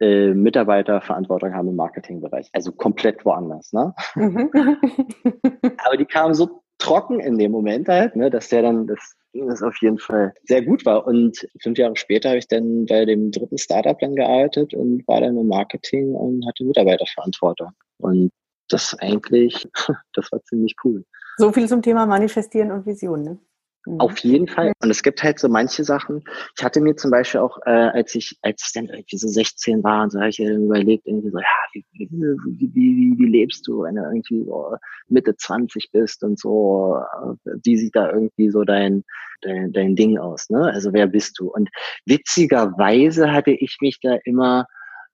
äh, 0.00 0.34
Mitarbeiterverantwortung 0.34 1.54
haben 1.54 1.68
im 1.68 1.76
Marketingbereich. 1.76 2.48
Also 2.52 2.72
komplett 2.72 3.24
woanders. 3.24 3.72
Ne? 3.72 3.94
Mhm. 4.14 4.50
Aber 5.84 5.96
die 5.96 6.06
kamen 6.06 6.34
so 6.34 6.62
trocken 6.78 7.20
in 7.20 7.38
dem 7.38 7.52
Moment 7.52 7.88
halt, 7.88 8.16
ne, 8.16 8.30
dass 8.30 8.48
der 8.48 8.62
dann 8.62 8.86
das, 8.86 9.16
das 9.32 9.62
auf 9.62 9.76
jeden 9.80 9.98
Fall 9.98 10.34
sehr 10.44 10.62
gut 10.62 10.84
war. 10.84 11.06
Und 11.06 11.48
fünf 11.62 11.78
Jahre 11.78 11.96
später 11.96 12.30
habe 12.30 12.38
ich 12.38 12.48
dann 12.48 12.86
bei 12.86 13.04
dem 13.04 13.30
dritten 13.30 13.58
Startup 13.58 13.98
dann 13.98 14.14
gearbeitet 14.14 14.74
und 14.74 15.06
war 15.08 15.20
dann 15.20 15.38
im 15.38 15.48
Marketing 15.48 16.14
und 16.14 16.46
hatte 16.46 16.64
Mitarbeiterverantwortung. 16.64 17.70
Und 17.98 18.30
das 18.68 18.94
eigentlich, 18.98 19.68
das 20.12 20.30
war 20.32 20.42
ziemlich 20.44 20.74
cool. 20.84 21.04
So 21.36 21.52
viel 21.52 21.68
zum 21.68 21.82
Thema 21.82 22.06
Manifestieren 22.06 22.70
und 22.70 22.86
Vision, 22.86 23.22
ne? 23.22 23.38
Mhm. 23.86 24.00
Auf 24.00 24.18
jeden 24.18 24.48
Fall. 24.48 24.72
Und 24.82 24.90
es 24.90 25.02
gibt 25.02 25.22
halt 25.22 25.38
so 25.38 25.48
manche 25.48 25.84
Sachen. 25.84 26.24
Ich 26.56 26.64
hatte 26.64 26.80
mir 26.80 26.96
zum 26.96 27.10
Beispiel 27.10 27.40
auch, 27.40 27.58
äh, 27.66 27.70
als 27.70 28.14
ich, 28.14 28.36
als 28.42 28.64
ich 28.66 28.72
dann 28.72 28.86
irgendwie 28.86 29.16
so 29.16 29.28
16 29.28 29.82
war 29.84 30.02
und 30.02 30.10
so 30.10 30.18
habe 30.18 30.28
ich 30.28 30.36
dann 30.36 30.64
überlegt, 30.64 31.06
irgendwie 31.06 31.30
so, 31.30 31.38
ja, 31.38 31.44
wie, 31.72 31.84
wie, 31.92 32.08
wie, 32.10 32.74
wie, 32.74 33.18
wie 33.18 33.26
lebst 33.26 33.66
du, 33.66 33.82
wenn 33.82 33.94
du 33.94 34.02
irgendwie 34.02 34.44
so 34.44 34.76
Mitte 35.08 35.36
20 35.36 35.90
bist 35.92 36.24
und 36.24 36.38
so, 36.38 37.00
wie 37.44 37.76
sieht 37.76 37.94
da 37.94 38.10
irgendwie 38.10 38.50
so 38.50 38.64
dein, 38.64 39.04
dein, 39.42 39.72
dein 39.72 39.94
Ding 39.94 40.18
aus, 40.18 40.50
ne? 40.50 40.64
Also 40.72 40.92
wer 40.92 41.06
bist 41.06 41.38
du? 41.38 41.50
Und 41.50 41.68
witzigerweise 42.06 43.32
hatte 43.32 43.52
ich 43.52 43.78
mich 43.80 44.00
da 44.00 44.16
immer 44.24 44.66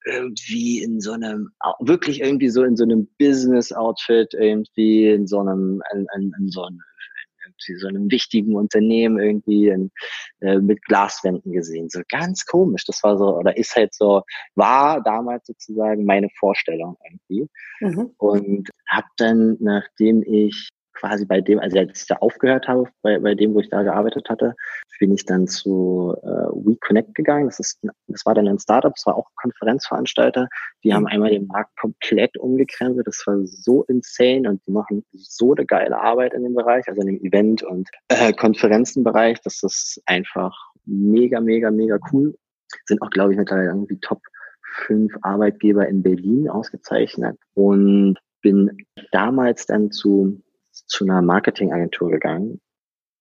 irgendwie 0.04 0.82
in 0.82 1.00
so 1.00 1.12
einem, 1.12 1.50
wirklich 1.80 2.20
irgendwie 2.20 2.48
so 2.48 2.64
in 2.64 2.76
so 2.76 2.84
einem 2.84 3.08
Business-Outfit, 3.18 4.34
irgendwie 4.34 5.08
in 5.08 5.26
so 5.26 5.40
einem, 5.40 5.82
in, 5.92 6.06
in, 6.16 6.32
in 6.38 6.48
so 6.48 6.62
einem 6.64 6.80
so 7.78 7.86
einem 7.86 8.10
wichtigen 8.10 8.56
Unternehmen 8.56 9.18
irgendwie 9.18 9.68
in, 9.68 9.90
äh, 10.40 10.58
mit 10.58 10.82
Glaswänden 10.82 11.52
gesehen. 11.52 11.88
So 11.88 12.00
ganz 12.08 12.44
komisch. 12.44 12.84
Das 12.86 13.02
war 13.02 13.16
so, 13.18 13.36
oder 13.36 13.56
ist 13.56 13.76
halt 13.76 13.94
so, 13.94 14.22
war 14.54 15.02
damals 15.02 15.46
sozusagen 15.46 16.04
meine 16.04 16.28
Vorstellung 16.38 16.96
irgendwie. 17.04 17.48
Mhm. 17.80 18.10
Und 18.18 18.68
habe 18.88 19.06
dann, 19.16 19.56
nachdem 19.60 20.22
ich 20.22 20.70
quasi 21.02 21.26
bei 21.26 21.40
dem, 21.40 21.58
also 21.58 21.78
als 21.78 22.00
ich 22.00 22.06
da 22.06 22.16
aufgehört 22.16 22.68
habe, 22.68 22.88
bei, 23.02 23.18
bei 23.18 23.34
dem, 23.34 23.54
wo 23.54 23.60
ich 23.60 23.68
da 23.68 23.82
gearbeitet 23.82 24.28
hatte, 24.30 24.54
bin 25.00 25.12
ich 25.12 25.24
dann 25.26 25.48
zu 25.48 26.14
äh, 26.22 26.26
WeConnect 26.26 27.16
gegangen. 27.16 27.46
Das 27.46 27.58
ist, 27.58 27.80
das 28.06 28.24
war 28.24 28.34
dann 28.34 28.46
ein 28.46 28.60
Startup, 28.60 28.94
das 28.94 29.04
war 29.04 29.16
auch 29.16 29.26
Konferenzveranstalter. 29.34 30.48
Die 30.84 30.90
mhm. 30.90 30.94
haben 30.94 31.06
einmal 31.08 31.30
den 31.30 31.48
Markt 31.48 31.76
komplett 31.80 32.36
umgekrempelt. 32.38 33.08
Das 33.08 33.20
war 33.26 33.36
so 33.44 33.82
insane 33.88 34.48
und 34.48 34.64
die 34.64 34.70
machen 34.70 35.04
so 35.12 35.54
eine 35.54 35.66
geile 35.66 35.98
Arbeit 35.98 36.34
in 36.34 36.44
dem 36.44 36.54
Bereich, 36.54 36.86
also 36.86 37.00
in 37.00 37.08
dem 37.08 37.24
Event- 37.24 37.64
und 37.64 37.88
äh, 38.08 38.32
Konferenzenbereich. 38.32 39.40
Das 39.42 39.60
ist 39.64 40.00
einfach 40.06 40.56
mega, 40.84 41.40
mega, 41.40 41.72
mega 41.72 41.98
cool. 42.12 42.36
sind 42.84 43.02
auch, 43.02 43.10
glaube 43.10 43.32
ich, 43.32 43.38
mittlerweile 43.38 43.70
irgendwie 43.70 43.98
Top 43.98 44.20
fünf 44.86 45.12
Arbeitgeber 45.22 45.88
in 45.88 46.02
Berlin 46.02 46.48
ausgezeichnet 46.48 47.36
und 47.54 48.18
bin 48.40 48.86
damals 49.10 49.66
dann 49.66 49.90
zu, 49.90 50.40
zu 50.72 51.04
einer 51.04 51.22
Marketingagentur 51.22 52.10
gegangen. 52.10 52.60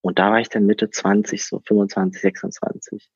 Und 0.02 0.20
da 0.20 0.32
war 0.32 0.40
ich 0.40 0.50
dann 0.50 0.66
Mitte 0.66 0.90
20, 0.90 1.46
so 1.46 1.60
25, 1.60 2.22
26. 2.22 3.12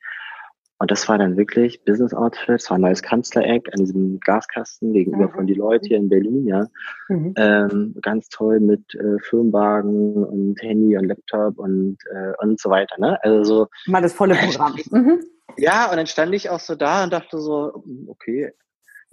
Und 0.77 0.91
das 0.91 1.07
war 1.07 1.17
dann 1.17 1.37
wirklich 1.37 1.85
Business 1.85 2.13
Outfit, 2.13 2.49
das 2.49 2.69
war 2.69 2.77
ein 2.77 2.81
neues 2.81 3.01
Kanzlereck 3.01 3.69
an 3.73 3.79
diesem 3.79 4.19
Gaskasten 4.19 4.91
gegenüber 4.91 5.29
mhm. 5.29 5.31
von 5.31 5.47
die 5.47 5.53
Leute 5.53 5.87
hier 5.87 5.97
in 5.97 6.09
Berlin, 6.09 6.45
ja. 6.45 6.67
Mhm. 7.07 7.33
Ähm, 7.37 7.95
ganz 8.01 8.27
toll 8.27 8.59
mit 8.59 8.93
äh, 8.93 9.17
Firmenwagen 9.19 10.25
und 10.25 10.61
Handy 10.61 10.97
und 10.97 11.05
Laptop 11.05 11.57
und, 11.59 11.97
äh, 12.11 12.33
und 12.39 12.59
so 12.59 12.69
weiter, 12.69 12.99
ne? 12.99 13.17
Also 13.23 13.43
so. 13.43 13.67
Mal 13.85 14.01
das 14.01 14.13
volle 14.13 14.35
Programm. 14.51 14.75
Mhm. 14.91 15.23
Ja, 15.57 15.89
und 15.89 15.95
dann 15.95 16.07
stand 16.07 16.35
ich 16.35 16.49
auch 16.49 16.59
so 16.59 16.75
da 16.75 17.05
und 17.05 17.13
dachte 17.13 17.39
so, 17.39 17.83
okay. 18.07 18.51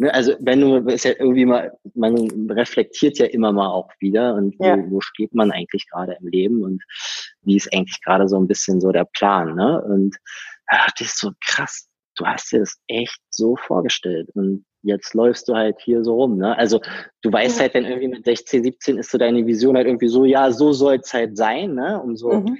Ne, 0.03 0.13
also 0.13 0.35
wenn 0.41 0.61
du, 0.61 0.79
ist 0.89 1.05
ja 1.05 1.13
irgendwie 1.17 1.45
mal, 1.45 1.79
man 1.95 2.17
reflektiert 2.51 3.19
ja 3.19 3.27
immer 3.27 3.53
mal 3.53 3.69
auch 3.69 3.89
wieder 4.01 4.35
und 4.35 4.59
wo, 4.59 4.65
ja. 4.65 4.77
wo 4.91 5.01
steht 5.01 5.33
man 5.33 5.53
eigentlich 5.53 5.89
gerade 5.89 6.17
im 6.21 6.27
Leben 6.27 6.65
und 6.65 6.83
wie 7.43 7.57
ist 7.57 7.73
eigentlich 7.73 8.03
gerade 8.03 8.27
so 8.29 8.37
ein 8.37 8.49
bisschen 8.49 8.81
so 8.81 8.91
der 8.91 9.05
Plan, 9.05 9.55
ne? 9.55 9.81
Und 9.81 10.17
da 10.69 10.79
dachte 10.79 11.05
ich 11.05 11.13
so, 11.13 11.31
krass, 11.47 11.89
du 12.17 12.27
hast 12.27 12.51
dir 12.51 12.59
das 12.59 12.81
echt 12.89 13.21
so 13.31 13.55
vorgestellt 13.55 14.29
und 14.35 14.65
jetzt 14.83 15.15
läufst 15.15 15.47
du 15.47 15.55
halt 15.55 15.81
hier 15.81 16.03
so 16.03 16.17
rum, 16.17 16.37
ne? 16.37 16.59
Also 16.59 16.81
du 17.23 17.33
weißt 17.33 17.59
ja. 17.59 17.63
halt, 17.63 17.75
wenn 17.75 17.85
irgendwie 17.85 18.09
mit 18.09 18.25
16, 18.25 18.65
17 18.65 18.99
ist 18.99 19.13
so 19.13 19.19
deine 19.19 19.47
Vision 19.47 19.77
halt 19.77 19.87
irgendwie 19.87 20.09
so, 20.09 20.25
ja, 20.25 20.51
so 20.51 20.73
soll 20.73 20.97
es 20.97 21.15
halt 21.15 21.37
sein, 21.37 21.75
ne? 21.75 22.03
Umso 22.03 22.41
mhm. 22.41 22.59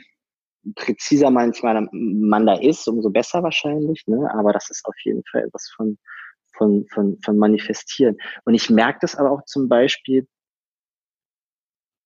präziser 0.77 1.31
manchmal 1.31 1.89
man 1.91 2.47
da 2.47 2.55
ist, 2.55 2.87
umso 2.87 3.11
besser 3.11 3.43
wahrscheinlich, 3.43 4.05
ne? 4.07 4.33
Aber 4.33 4.53
das 4.53 4.71
ist 4.71 4.85
auf 4.85 4.95
jeden 5.05 5.25
Fall 5.29 5.43
etwas 5.43 5.73
von, 5.75 5.99
von, 6.56 6.87
von, 6.88 7.18
von 7.25 7.37
manifestieren. 7.37 8.16
Und 8.44 8.54
ich 8.54 8.71
merke 8.71 8.99
das 9.02 9.16
aber 9.16 9.30
auch 9.30 9.44
zum 9.44 9.68
Beispiel 9.68 10.26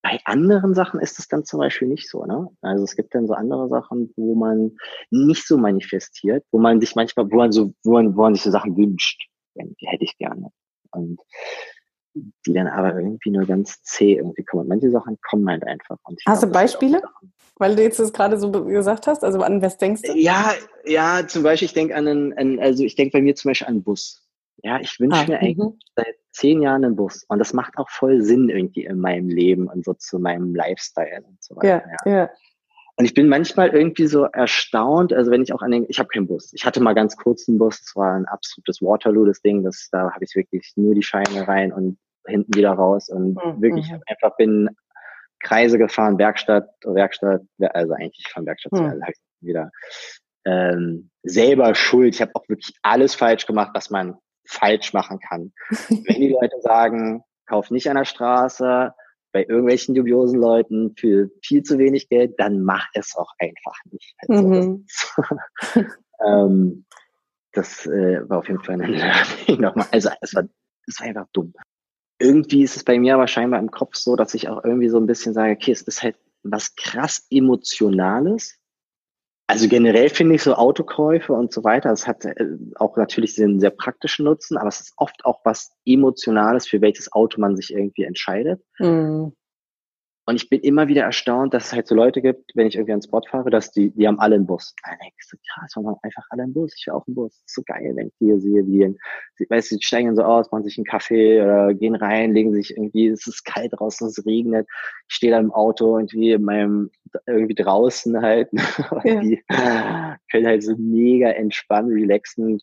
bei 0.06 0.20
anderen 0.24 0.72
Sachen 0.72 1.00
ist 1.00 1.18
es 1.18 1.26
dann 1.26 1.44
zum 1.44 1.58
Beispiel 1.58 1.88
nicht 1.88 2.08
so. 2.08 2.24
Ne? 2.24 2.48
Also 2.60 2.84
es 2.84 2.94
gibt 2.94 3.12
dann 3.12 3.26
so 3.26 3.34
andere 3.34 3.68
Sachen, 3.68 4.12
wo 4.16 4.36
man 4.36 4.76
nicht 5.10 5.44
so 5.44 5.58
manifestiert, 5.58 6.44
wo 6.52 6.60
man 6.60 6.80
sich 6.80 6.94
manchmal, 6.94 7.28
wo 7.28 7.36
man 7.36 7.50
so, 7.50 7.74
wo 7.82 7.94
man, 7.94 8.16
wo 8.16 8.22
man 8.22 8.34
sich 8.34 8.44
so 8.44 8.52
Sachen 8.52 8.76
wünscht, 8.76 9.26
die 9.56 9.86
hätte 9.86 10.04
ich 10.04 10.16
gerne. 10.16 10.50
Und 10.92 11.18
die 12.14 12.52
dann 12.52 12.68
aber 12.68 12.94
irgendwie 12.96 13.30
nur 13.30 13.46
ganz 13.46 13.82
zäh 13.82 14.14
irgendwie 14.14 14.44
kommen. 14.44 14.68
Manche 14.68 14.90
Sachen 14.90 15.18
kommen 15.28 15.48
halt 15.48 15.64
einfach. 15.66 15.98
Hast 16.06 16.24
glaub, 16.24 16.40
du 16.40 16.46
Beispiele? 16.50 17.02
Weil 17.56 17.74
du 17.74 17.82
jetzt 17.82 17.98
das 17.98 18.12
gerade 18.12 18.38
so 18.38 18.50
gesagt 18.50 19.06
hast, 19.06 19.24
also 19.24 19.40
an 19.40 19.60
was 19.60 19.76
denkst 19.76 20.02
du? 20.02 20.12
Ja, 20.16 20.52
ja, 20.84 21.26
zum 21.26 21.42
Beispiel, 21.42 21.66
ich 21.66 21.74
denke 21.74 21.94
an 21.94 22.06
einen, 22.06 22.60
also 22.60 22.84
ich 22.84 22.94
denke 22.94 23.18
bei 23.18 23.22
mir 23.22 23.34
zum 23.34 23.50
Beispiel 23.50 23.66
an 23.66 23.74
einen 23.74 23.82
Bus. 23.82 24.25
Ja, 24.66 24.80
ich 24.80 24.98
wünsche 24.98 25.20
ah, 25.20 25.26
mir 25.28 25.38
eigentlich 25.38 25.58
mhm. 25.58 25.78
seit 25.94 26.16
zehn 26.32 26.60
Jahren 26.60 26.84
einen 26.84 26.96
Bus. 26.96 27.24
Und 27.28 27.38
das 27.38 27.52
macht 27.52 27.78
auch 27.78 27.88
voll 27.88 28.20
Sinn 28.22 28.48
irgendwie 28.48 28.84
in 28.84 28.98
meinem 28.98 29.28
Leben 29.28 29.68
und 29.68 29.84
so 29.84 29.94
zu 29.94 30.18
meinem 30.18 30.56
Lifestyle 30.56 31.22
und 31.22 31.40
so 31.40 31.54
weiter. 31.54 31.84
Ja, 32.04 32.10
ja. 32.10 32.16
ja. 32.18 32.30
Und 32.96 33.04
ich 33.04 33.14
bin 33.14 33.28
manchmal 33.28 33.68
irgendwie 33.68 34.08
so 34.08 34.24
erstaunt, 34.24 35.12
also 35.12 35.30
wenn 35.30 35.42
ich 35.42 35.52
auch 35.52 35.62
an 35.62 35.70
den, 35.70 35.86
ich 35.88 36.00
habe 36.00 36.08
keinen 36.08 36.26
Bus. 36.26 36.52
Ich 36.52 36.64
hatte 36.64 36.80
mal 36.80 36.94
ganz 36.94 37.16
kurz 37.16 37.48
einen 37.48 37.58
Bus, 37.58 37.80
das 37.80 37.94
war 37.94 38.14
ein 38.14 38.24
absolutes 38.24 38.82
Waterloo, 38.82 39.24
das 39.26 39.40
Ding, 39.40 39.62
das, 39.62 39.88
da 39.92 40.10
habe 40.10 40.24
ich 40.24 40.34
wirklich 40.34 40.72
nur 40.74 40.96
die 40.96 41.02
Scheine 41.02 41.46
rein 41.46 41.72
und 41.72 41.98
hinten 42.26 42.56
wieder 42.56 42.72
raus 42.72 43.08
und 43.08 43.34
mhm. 43.34 43.62
wirklich 43.62 43.88
mhm. 43.88 44.00
einfach 44.06 44.36
bin 44.36 44.70
Kreise 45.40 45.78
gefahren, 45.78 46.18
Werkstatt, 46.18 46.70
Werkstatt, 46.82 47.42
also 47.60 47.92
eigentlich 47.92 48.26
von 48.32 48.44
Werkstatt 48.46 48.72
mhm. 48.72 49.00
zu 49.00 49.12
wieder 49.42 49.70
ähm, 50.44 51.10
selber 51.22 51.74
schuld. 51.74 52.14
Ich 52.14 52.22
habe 52.22 52.32
auch 52.34 52.48
wirklich 52.48 52.74
alles 52.82 53.14
falsch 53.14 53.46
gemacht, 53.46 53.70
was 53.74 53.90
man 53.90 54.16
falsch 54.46 54.92
machen 54.92 55.18
kann. 55.20 55.52
Wenn 55.88 56.20
die 56.20 56.36
Leute 56.40 56.60
sagen, 56.60 57.22
kauf 57.46 57.70
nicht 57.70 57.88
an 57.88 57.96
der 57.96 58.04
Straße, 58.04 58.92
bei 59.32 59.44
irgendwelchen 59.44 59.94
dubiosen 59.94 60.40
Leuten 60.40 60.94
für 60.96 61.30
viel 61.42 61.62
zu 61.62 61.78
wenig 61.78 62.08
Geld, 62.08 62.34
dann 62.38 62.62
mach 62.62 62.86
es 62.94 63.14
auch 63.16 63.30
einfach 63.38 63.76
nicht. 63.90 64.14
Also 64.26 64.46
mhm. 64.46 64.86
das, 64.86 65.84
ähm, 66.26 66.86
das 67.52 67.86
äh, 67.86 68.28
war 68.28 68.38
auf 68.38 68.48
jeden 68.48 68.62
Fall 68.62 68.80
ein 68.80 68.90
Learning 68.92 69.60
nochmal. 69.60 69.86
Also 69.92 70.08
es 70.22 70.34
war, 70.34 70.44
es 70.86 71.00
war 71.00 71.06
einfach 71.06 71.26
dumm. 71.32 71.52
Irgendwie 72.18 72.62
ist 72.62 72.76
es 72.76 72.84
bei 72.84 72.98
mir 72.98 73.14
aber 73.14 73.26
scheinbar 73.26 73.60
im 73.60 73.70
Kopf 73.70 73.96
so, 73.96 74.16
dass 74.16 74.32
ich 74.32 74.48
auch 74.48 74.64
irgendwie 74.64 74.88
so 74.88 74.98
ein 74.98 75.06
bisschen 75.06 75.34
sage, 75.34 75.52
okay, 75.52 75.72
es 75.72 75.82
ist 75.82 76.02
halt 76.02 76.16
was 76.42 76.74
krass 76.74 77.26
Emotionales, 77.28 78.58
also 79.46 79.68
generell 79.68 80.08
finde 80.08 80.34
ich 80.34 80.42
so 80.42 80.54
Autokäufe 80.54 81.32
und 81.32 81.52
so 81.52 81.62
weiter, 81.62 81.90
das 81.90 82.06
hat 82.06 82.24
äh, 82.24 82.34
auch 82.76 82.96
natürlich 82.96 83.40
einen 83.40 83.60
sehr 83.60 83.70
praktischen 83.70 84.24
Nutzen, 84.24 84.56
aber 84.56 84.68
es 84.68 84.80
ist 84.80 84.94
oft 84.96 85.24
auch 85.24 85.40
was 85.44 85.72
Emotionales, 85.84 86.66
für 86.66 86.80
welches 86.80 87.12
Auto 87.12 87.40
man 87.40 87.56
sich 87.56 87.72
irgendwie 87.72 88.02
entscheidet. 88.02 88.62
Mhm. 88.78 89.34
Und 90.28 90.34
ich 90.34 90.50
bin 90.50 90.60
immer 90.60 90.88
wieder 90.88 91.04
erstaunt, 91.04 91.54
dass 91.54 91.66
es 91.66 91.72
halt 91.72 91.86
so 91.86 91.94
Leute 91.94 92.20
gibt, 92.20 92.50
wenn 92.56 92.66
ich 92.66 92.74
irgendwie 92.74 92.90
ans 92.90 93.04
Spot 93.04 93.22
fahre, 93.30 93.48
dass 93.48 93.70
die, 93.70 93.92
die 93.92 94.08
haben 94.08 94.18
alle 94.18 94.34
einen 94.34 94.46
Bus. 94.46 94.74
Da 94.82 94.90
denke 94.90 95.14
ich 95.16 95.24
so, 95.24 95.36
krass, 95.54 95.76
wir 95.76 95.86
haben 95.86 95.96
einfach 96.02 96.24
alle 96.30 96.42
einen 96.42 96.52
Bus. 96.52 96.74
Ich 96.76 96.88
will 96.88 96.94
auch 96.94 97.06
einen 97.06 97.14
Bus. 97.14 97.32
Das 97.32 97.44
ist 97.46 97.54
so 97.54 97.62
geil, 97.64 97.92
wenn 97.94 98.08
ich 98.08 98.14
hier 98.18 98.40
sehe, 98.40 98.66
wie, 98.66 98.96
weißt 99.48 99.70
du, 99.70 99.76
die 99.76 99.84
steigen 99.84 100.16
so 100.16 100.22
aus, 100.24 100.50
machen 100.50 100.64
sich 100.64 100.78
einen 100.78 100.84
Kaffee 100.84 101.40
oder 101.40 101.72
gehen 101.74 101.94
rein, 101.94 102.34
legen 102.34 102.52
sich 102.52 102.76
irgendwie, 102.76 103.06
es 103.06 103.28
ist 103.28 103.44
kalt 103.44 103.72
draußen, 103.72 104.08
es 104.08 104.26
regnet. 104.26 104.66
Ich 105.08 105.14
stehe 105.14 105.30
da 105.30 105.38
im 105.38 105.52
Auto 105.52 105.96
irgendwie 105.96 106.32
in 106.32 106.42
meinem, 106.42 106.90
irgendwie 107.26 107.54
draußen 107.54 108.20
halt. 108.20 108.50
Ja. 109.04 109.20
die 109.20 109.42
können 110.30 110.46
halt 110.46 110.64
so 110.64 110.74
mega 110.76 111.28
entspannen, 111.28 111.92
relaxen, 111.92 112.58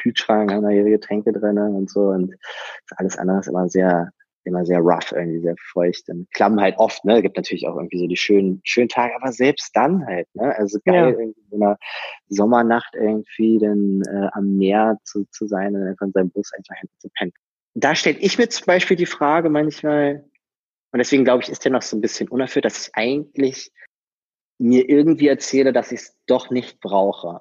Kühlschrank, 0.00 0.50
haben 0.50 0.62
da 0.62 0.70
ihre 0.70 0.90
Getränke 0.90 1.32
drin 1.32 1.58
und 1.58 1.90
so 1.90 2.08
und 2.08 2.34
alles 2.96 3.18
andere 3.18 3.40
ist 3.40 3.48
immer 3.48 3.68
sehr, 3.68 4.10
immer 4.44 4.64
sehr 4.64 4.80
rough, 4.80 5.12
irgendwie 5.12 5.40
sehr 5.40 5.54
feucht 5.72 6.08
und 6.08 6.30
klamm 6.32 6.60
halt 6.60 6.76
oft, 6.78 7.04
ne? 7.04 7.22
Gibt 7.22 7.36
natürlich 7.36 7.66
auch 7.66 7.76
irgendwie 7.76 7.98
so 7.98 8.06
die 8.06 8.16
schönen, 8.16 8.60
schönen 8.64 8.88
Tage, 8.88 9.14
aber 9.14 9.32
selbst 9.32 9.74
dann 9.74 10.06
halt, 10.06 10.28
ne? 10.34 10.54
Also 10.56 10.78
geil, 10.84 11.12
ja. 11.12 11.18
irgendwie 11.18 11.44
so 11.50 11.56
einer 11.56 11.78
Sommernacht 12.28 12.94
irgendwie 12.94 13.58
dann 13.58 14.02
äh, 14.08 14.28
am 14.32 14.56
Meer 14.56 14.98
zu, 15.04 15.24
zu 15.30 15.46
sein 15.46 15.74
und 15.74 15.86
einfach 15.86 16.06
in 16.06 16.12
seinem 16.12 16.30
Bus 16.30 16.52
einfach 16.52 16.76
hinten 16.78 16.98
zu 16.98 17.08
pennen. 17.10 17.32
Da 17.74 17.94
stelle 17.94 18.18
ich 18.18 18.38
mir 18.38 18.48
zum 18.48 18.66
Beispiel 18.66 18.96
die 18.96 19.06
Frage 19.06 19.48
manchmal, 19.48 20.24
und 20.92 20.98
deswegen 20.98 21.24
glaube 21.24 21.42
ich, 21.42 21.48
ist 21.48 21.64
der 21.64 21.72
noch 21.72 21.82
so 21.82 21.96
ein 21.96 22.02
bisschen 22.02 22.28
unerfüllt, 22.28 22.64
dass 22.64 22.86
ich 22.86 22.94
eigentlich 22.94 23.72
mir 24.58 24.88
irgendwie 24.88 25.28
erzähle, 25.28 25.72
dass 25.72 25.90
ich 25.90 26.00
es 26.00 26.16
doch 26.26 26.50
nicht 26.50 26.80
brauche. 26.80 27.40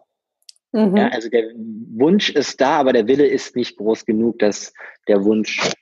Mhm. 0.71 0.95
Ja, 0.95 1.09
also 1.09 1.29
der 1.29 1.51
Wunsch 1.55 2.29
ist 2.29 2.61
da, 2.61 2.79
aber 2.79 2.93
der 2.93 3.07
Wille 3.07 3.27
ist 3.27 3.55
nicht 3.55 3.77
groß 3.77 4.05
genug, 4.05 4.39
dass 4.39 4.73
der 5.07 5.23
Wunsch 5.25 5.73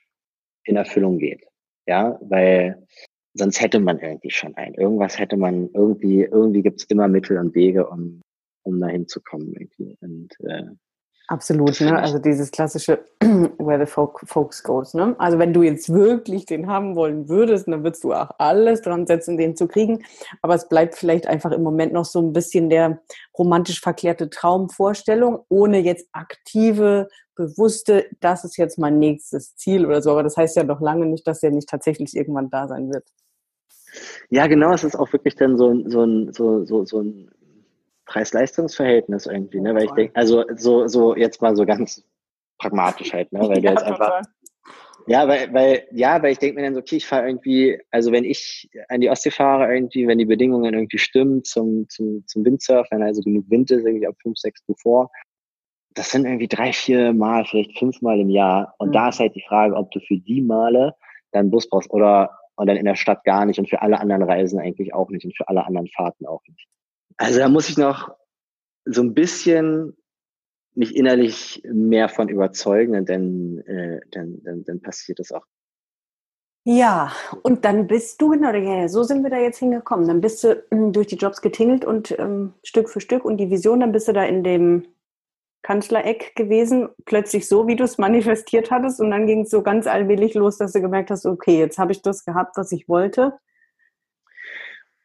in 0.69 0.75
Erfüllung 0.75 1.17
geht. 1.17 1.45
Ja, 1.87 2.19
weil 2.21 2.85
sonst 3.33 3.59
hätte 3.59 3.79
man 3.79 3.99
irgendwie 3.99 4.29
schon 4.29 4.55
einen. 4.55 4.75
Irgendwas 4.75 5.17
hätte 5.17 5.37
man 5.37 5.69
irgendwie, 5.73 6.21
irgendwie 6.21 6.61
gibt's 6.61 6.83
immer 6.85 7.07
Mittel 7.07 7.37
und 7.37 7.55
Wege, 7.55 7.87
um, 7.87 8.21
um 8.63 8.79
dahin 8.79 9.07
zu 9.07 9.19
kommen. 9.21 9.53
Irgendwie. 9.53 9.97
Und 10.01 10.29
äh, 10.47 10.65
Absolut, 11.29 11.79
ne? 11.79 11.95
Also 11.95 12.17
dieses 12.17 12.49
klassische 12.49 13.05
Where 13.19 13.85
the 13.85 13.91
folk, 13.91 14.19
Folks 14.25 14.63
goes, 14.63 14.95
ne? 14.95 15.15
Also 15.19 15.37
wenn 15.37 15.53
du 15.53 15.61
jetzt 15.61 15.93
wirklich 15.93 16.47
den 16.47 16.65
haben 16.65 16.95
wollen 16.95 17.29
würdest, 17.29 17.67
dann 17.67 17.83
würdest 17.83 18.03
du 18.03 18.13
auch 18.13 18.31
alles 18.39 18.81
dran 18.81 19.05
setzen, 19.05 19.37
den 19.37 19.55
zu 19.55 19.67
kriegen. 19.67 20.03
Aber 20.41 20.55
es 20.55 20.67
bleibt 20.67 20.95
vielleicht 20.95 21.27
einfach 21.27 21.51
im 21.51 21.61
Moment 21.61 21.93
noch 21.93 22.05
so 22.05 22.19
ein 22.19 22.33
bisschen 22.33 22.71
der 22.71 23.03
romantisch 23.37 23.79
verklärte 23.79 24.31
Traumvorstellung, 24.31 25.45
ohne 25.49 25.79
jetzt 25.81 26.07
aktive, 26.13 27.09
bewusste, 27.39 28.05
das 28.19 28.43
ist 28.43 28.57
jetzt 28.57 28.77
mein 28.77 28.99
nächstes 28.99 29.55
Ziel 29.55 29.85
oder 29.85 30.01
so. 30.01 30.11
Aber 30.11 30.23
das 30.23 30.35
heißt 30.35 30.57
ja 30.57 30.63
noch 30.63 30.81
lange 30.81 31.05
nicht, 31.05 31.25
dass 31.25 31.39
der 31.39 31.51
nicht 31.51 31.69
tatsächlich 31.69 32.13
irgendwann 32.15 32.49
da 32.49 32.67
sein 32.67 32.91
wird. 32.91 33.05
Ja, 34.29 34.47
genau, 34.47 34.73
es 34.73 34.83
ist 34.83 34.95
auch 34.95 35.11
wirklich 35.13 35.35
dann 35.35 35.57
so, 35.57 35.73
so, 35.87 36.31
so, 36.31 36.65
so, 36.65 36.85
so 36.85 37.01
ein 37.01 37.31
Preis-Leistungs-Verhältnis 38.05 39.25
irgendwie, 39.25 39.61
ne? 39.61 39.73
Weil 39.73 39.85
ich 39.85 39.91
denke, 39.91 40.15
also 40.15 40.43
so, 40.55 40.87
so 40.87 41.15
jetzt 41.15 41.41
mal 41.41 41.55
so 41.55 41.65
ganz 41.65 42.03
pragmatisch 42.57 43.13
halt, 43.13 43.31
ne? 43.31 43.39
Weil 43.39 43.55
ja, 43.55 43.61
der 43.61 43.71
jetzt 43.71 43.83
einfach. 43.83 44.21
Ja, 45.07 45.27
weil, 45.27 45.51
weil, 45.53 45.87
ja, 45.91 46.21
weil 46.21 46.33
ich 46.33 46.39
denke 46.39 46.59
mir 46.59 46.65
dann 46.65 46.73
so, 46.73 46.81
okay, 46.81 46.97
ich 46.97 47.07
fahre 47.07 47.27
irgendwie, 47.27 47.79
also 47.89 48.11
wenn 48.11 48.25
ich 48.25 48.69
an 48.89 48.99
die 48.99 49.09
Ostsee 49.09 49.31
fahre, 49.31 49.73
irgendwie, 49.73 50.07
wenn 50.07 50.19
die 50.19 50.25
Bedingungen 50.25 50.73
irgendwie 50.73 50.99
stimmen 50.99 51.43
zum, 51.45 51.87
zum, 51.89 52.27
zum 52.27 52.45
Windsurfen, 52.45 53.01
also 53.01 53.21
genug 53.21 53.49
Wind 53.49 53.71
ist, 53.71 53.85
irgendwie 53.85 54.05
ab 54.05 54.15
fünf, 54.21 54.37
sechs 54.37 54.61
vor, 54.77 55.09
das 55.95 56.11
sind 56.11 56.25
irgendwie 56.25 56.47
drei, 56.47 56.71
vier 56.71 57.13
Mal, 57.13 57.45
vielleicht 57.45 57.77
fünf 57.77 58.01
Mal 58.01 58.19
im 58.19 58.29
Jahr. 58.29 58.75
Und 58.77 58.89
mhm. 58.89 58.93
da 58.93 59.09
ist 59.09 59.19
halt 59.19 59.35
die 59.35 59.45
Frage, 59.47 59.75
ob 59.75 59.91
du 59.91 59.99
für 59.99 60.17
die 60.17 60.41
Male 60.41 60.95
deinen 61.31 61.51
Bus 61.51 61.69
brauchst 61.69 61.91
oder 61.91 62.31
und 62.55 62.67
dann 62.67 62.75
in 62.75 62.85
der 62.85 62.95
Stadt 62.95 63.23
gar 63.23 63.45
nicht 63.45 63.57
und 63.57 63.69
für 63.69 63.81
alle 63.81 63.99
anderen 64.01 64.23
Reisen 64.23 64.59
eigentlich 64.59 64.93
auch 64.93 65.09
nicht 65.09 65.23
und 65.23 65.35
für 65.35 65.47
alle 65.47 65.65
anderen 65.65 65.87
Fahrten 65.87 66.25
auch 66.25 66.41
nicht. 66.47 66.67
Also 67.15 67.39
da 67.39 67.47
muss 67.47 67.69
ich 67.69 67.77
noch 67.77 68.13
so 68.83 69.01
ein 69.01 69.13
bisschen 69.13 69.95
mich 70.75 70.95
innerlich 70.95 71.61
mehr 71.71 72.09
von 72.09 72.27
überzeugen, 72.27 73.05
denn, 73.05 73.59
äh, 73.65 74.01
dann, 74.11 74.41
dann, 74.43 74.63
dann 74.65 74.81
passiert 74.81 75.19
das 75.19 75.31
auch. 75.31 75.45
Ja, 76.65 77.13
und 77.43 77.63
dann 77.63 77.87
bist 77.87 78.21
du, 78.21 78.31
genau, 78.31 78.51
ja, 78.51 78.89
so 78.89 79.03
sind 79.03 79.23
wir 79.23 79.29
da 79.29 79.39
jetzt 79.39 79.59
hingekommen. 79.59 80.07
Dann 80.07 80.19
bist 80.19 80.43
du 80.43 80.61
ähm, 80.71 80.91
durch 80.91 81.07
die 81.07 81.15
Jobs 81.15 81.41
getingelt 81.41 81.85
und 81.85 82.17
ähm, 82.19 82.53
Stück 82.63 82.89
für 82.89 82.99
Stück 82.99 83.23
und 83.23 83.37
die 83.37 83.49
Vision, 83.49 83.79
dann 83.79 83.93
bist 83.93 84.09
du 84.09 84.13
da 84.13 84.25
in 84.25 84.43
dem 84.43 84.85
Kanzlereck 85.69 86.35
gewesen, 86.35 86.89
plötzlich 87.05 87.47
so, 87.47 87.67
wie 87.67 87.75
du 87.75 87.83
es 87.83 87.99
manifestiert 87.99 88.71
hattest 88.71 88.99
und 88.99 89.11
dann 89.11 89.27
ging 89.27 89.41
es 89.41 89.51
so 89.51 89.61
ganz 89.61 89.85
allmählich 89.85 90.33
los, 90.33 90.57
dass 90.57 90.71
du 90.71 90.81
gemerkt 90.81 91.11
hast, 91.11 91.27
okay, 91.27 91.59
jetzt 91.59 91.77
habe 91.77 91.91
ich 91.91 92.01
das 92.01 92.25
gehabt, 92.25 92.57
was 92.57 92.71
ich 92.71 92.89
wollte? 92.89 93.33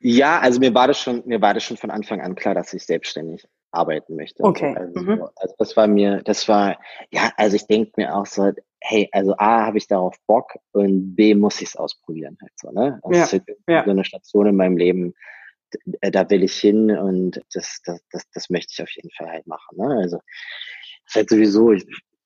Ja, 0.00 0.38
also 0.38 0.60
mir 0.60 0.74
war 0.74 0.88
das 0.88 0.98
schon, 0.98 1.22
mir 1.26 1.42
war 1.42 1.52
das 1.52 1.64
schon 1.64 1.76
von 1.76 1.90
Anfang 1.90 2.22
an 2.22 2.34
klar, 2.34 2.54
dass 2.54 2.72
ich 2.72 2.86
selbstständig 2.86 3.46
arbeiten 3.72 4.16
möchte. 4.16 4.42
Okay. 4.42 4.74
Also, 4.74 5.00
mhm. 5.00 5.28
also 5.36 5.54
das 5.58 5.76
war 5.76 5.86
mir, 5.86 6.22
das 6.24 6.48
war, 6.48 6.78
ja, 7.10 7.30
also 7.36 7.56
ich 7.56 7.66
denke 7.66 7.92
mir 7.98 8.16
auch 8.16 8.24
so, 8.24 8.50
hey, 8.80 9.10
also 9.12 9.34
A, 9.36 9.66
habe 9.66 9.76
ich 9.76 9.86
darauf 9.86 10.16
Bock 10.26 10.54
und 10.72 11.14
B, 11.14 11.34
muss 11.34 11.60
ich 11.60 11.68
es 11.68 11.76
ausprobieren 11.76 12.38
halt 12.40 12.52
so, 12.56 12.70
ne? 12.70 13.00
Das 13.02 13.16
ja. 13.18 13.24
ist 13.24 13.32
halt 13.32 13.58
ja. 13.68 13.84
so 13.84 13.90
eine 13.90 14.04
Station 14.06 14.46
in 14.46 14.56
meinem 14.56 14.78
Leben, 14.78 15.12
da 16.00 16.28
will 16.30 16.42
ich 16.42 16.54
hin 16.54 16.90
und 16.90 17.40
das, 17.52 17.80
das, 17.84 18.00
das, 18.10 18.28
das 18.32 18.50
möchte 18.50 18.72
ich 18.72 18.82
auf 18.82 18.90
jeden 18.90 19.10
Fall 19.10 19.28
halt 19.28 19.46
machen. 19.46 19.76
Ne? 19.76 19.96
Also 20.02 20.16
es 20.16 21.10
ist 21.10 21.14
halt 21.16 21.30
sowieso 21.30 21.74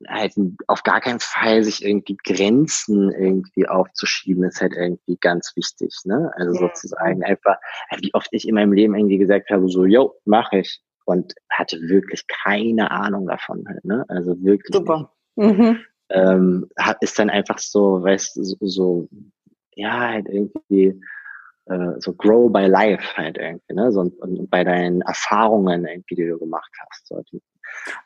halt 0.07 0.35
auf 0.69 0.83
gar 0.85 1.01
keinen 1.01 1.19
Fall 1.21 1.65
sich 1.65 1.85
irgendwie 1.85 2.17
Grenzen 2.25 3.11
irgendwie 3.11 3.67
aufzuschieben, 3.67 4.45
ist 4.45 4.61
halt 4.61 4.75
irgendwie 4.77 5.17
ganz 5.21 5.53
wichtig. 5.57 5.93
Ne? 6.05 6.31
Also 6.37 6.55
ja. 6.55 6.61
sozusagen 6.61 7.25
einfach, 7.25 7.57
wie 8.01 8.15
oft 8.15 8.29
ich 8.31 8.47
in 8.47 8.55
meinem 8.55 8.73
Leben 8.73 8.95
irgendwie 8.95 9.19
gesagt 9.19 9.51
habe, 9.51 9.69
so, 9.69 9.85
yo, 9.85 10.15
mache 10.25 10.59
ich 10.59 10.81
und 11.05 11.35
hatte 11.51 11.81
wirklich 11.81 12.27
keine 12.27 12.91
Ahnung 12.91 13.27
davon 13.27 13.65
halt, 13.67 13.85
ne? 13.85 14.05
Also 14.09 14.41
wirklich. 14.43 14.75
Super. 14.75 15.11
Mhm. 15.37 15.81
Ähm, 16.11 16.69
ist 17.01 17.19
dann 17.19 17.31
einfach 17.31 17.59
so, 17.59 18.03
weißt 18.03 18.37
du, 18.37 18.45
so, 18.45 18.57
so, 18.61 19.09
ja, 19.75 20.01
halt 20.11 20.29
irgendwie 20.29 21.01
äh, 21.69 22.01
so 22.01 22.13
grow 22.13 22.51
by 22.51 22.67
life 22.67 23.17
halt 23.17 23.39
irgendwie, 23.39 23.75
ne? 23.75 23.93
So, 23.93 24.01
und, 24.01 24.51
bei 24.51 24.65
deinen 24.65 25.01
Erfahrungen 25.03 25.87
irgendwie, 25.87 26.15
die 26.15 26.27
du 26.27 26.39
gemacht 26.39 26.71
hast. 26.81 27.07
So. 27.07 27.17
Und, 27.17 27.43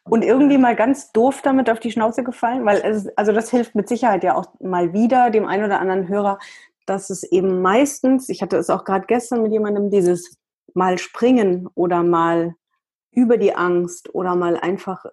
und 0.04 0.23
irgendwie 0.23 0.59
mal 0.59 0.76
ganz 0.76 1.12
doof 1.12 1.40
damit 1.42 1.71
auf 1.71 1.81
die 1.81 1.92
Schnauze 1.92 2.25
gefallen, 2.25 2.64
weil 2.64 2.81
es, 2.85 3.09
also 3.16 3.33
das 3.33 3.50
hilft 3.50 3.75
mit 3.75 3.88
Sicherheit 3.88 4.25
ja 4.25 4.35
auch 4.35 4.47
mal 4.61 4.92
wieder 4.92 5.31
dem 5.31 5.47
einen 5.47 5.64
oder 5.64 5.81
anderen 5.81 6.09
Hörer, 6.09 6.38
dass 6.87 7.11
es 7.11 7.23
eben 7.23 7.62
meistens, 7.62 8.28
ich 8.28 8.42
hatte 8.42 8.57
es 8.57 8.71
auch 8.71 8.85
gerade 8.85 9.07
gestern 9.07 9.42
mit 9.42 9.52
jemandem, 9.52 9.90
dieses 9.90 10.37
mal 10.75 10.99
springen 10.99 11.69
oder 11.75 12.02
mal 12.02 12.54
über 13.14 13.37
die 13.37 13.54
Angst 13.54 14.14
oder 14.14 14.35
mal 14.35 14.57
einfach 14.57 15.04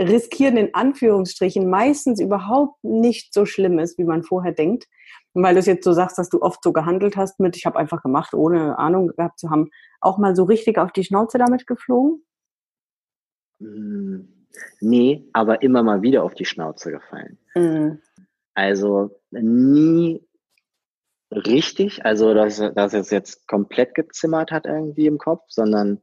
riskieren 0.00 0.58
in 0.58 0.74
Anführungsstrichen 0.74 1.68
meistens 1.68 2.20
überhaupt 2.20 2.84
nicht 2.84 3.32
so 3.32 3.46
schlimm 3.46 3.78
ist, 3.78 3.98
wie 3.98 4.04
man 4.04 4.22
vorher 4.22 4.52
denkt. 4.52 4.86
Und 5.32 5.42
weil 5.42 5.54
du 5.54 5.60
es 5.60 5.66
jetzt 5.66 5.84
so 5.84 5.92
sagst, 5.92 6.18
dass 6.18 6.28
du 6.28 6.42
oft 6.42 6.62
so 6.62 6.72
gehandelt 6.72 7.16
hast 7.16 7.40
mit, 7.40 7.56
ich 7.56 7.64
habe 7.64 7.78
einfach 7.78 8.02
gemacht, 8.02 8.34
ohne 8.34 8.78
Ahnung 8.78 9.08
gehabt 9.08 9.38
zu 9.38 9.50
haben, 9.50 9.70
auch 10.00 10.18
mal 10.18 10.36
so 10.36 10.44
richtig 10.44 10.78
auf 10.78 10.92
die 10.92 11.04
Schnauze 11.04 11.38
damit 11.38 11.66
geflogen? 11.66 12.24
Hm, 13.58 14.46
nee, 14.80 15.28
aber 15.32 15.62
immer 15.62 15.82
mal 15.82 16.02
wieder 16.02 16.24
auf 16.24 16.34
die 16.34 16.44
Schnauze 16.44 16.90
gefallen. 16.90 17.38
Mhm. 17.54 18.00
Also 18.54 19.18
nie 19.30 20.26
richtig, 21.30 22.04
also 22.04 22.34
dass, 22.34 22.58
dass 22.74 22.94
es 22.94 23.10
jetzt 23.10 23.46
komplett 23.48 23.94
gezimmert 23.94 24.50
hat 24.50 24.66
irgendwie 24.66 25.06
im 25.06 25.18
Kopf, 25.18 25.44
sondern 25.48 26.02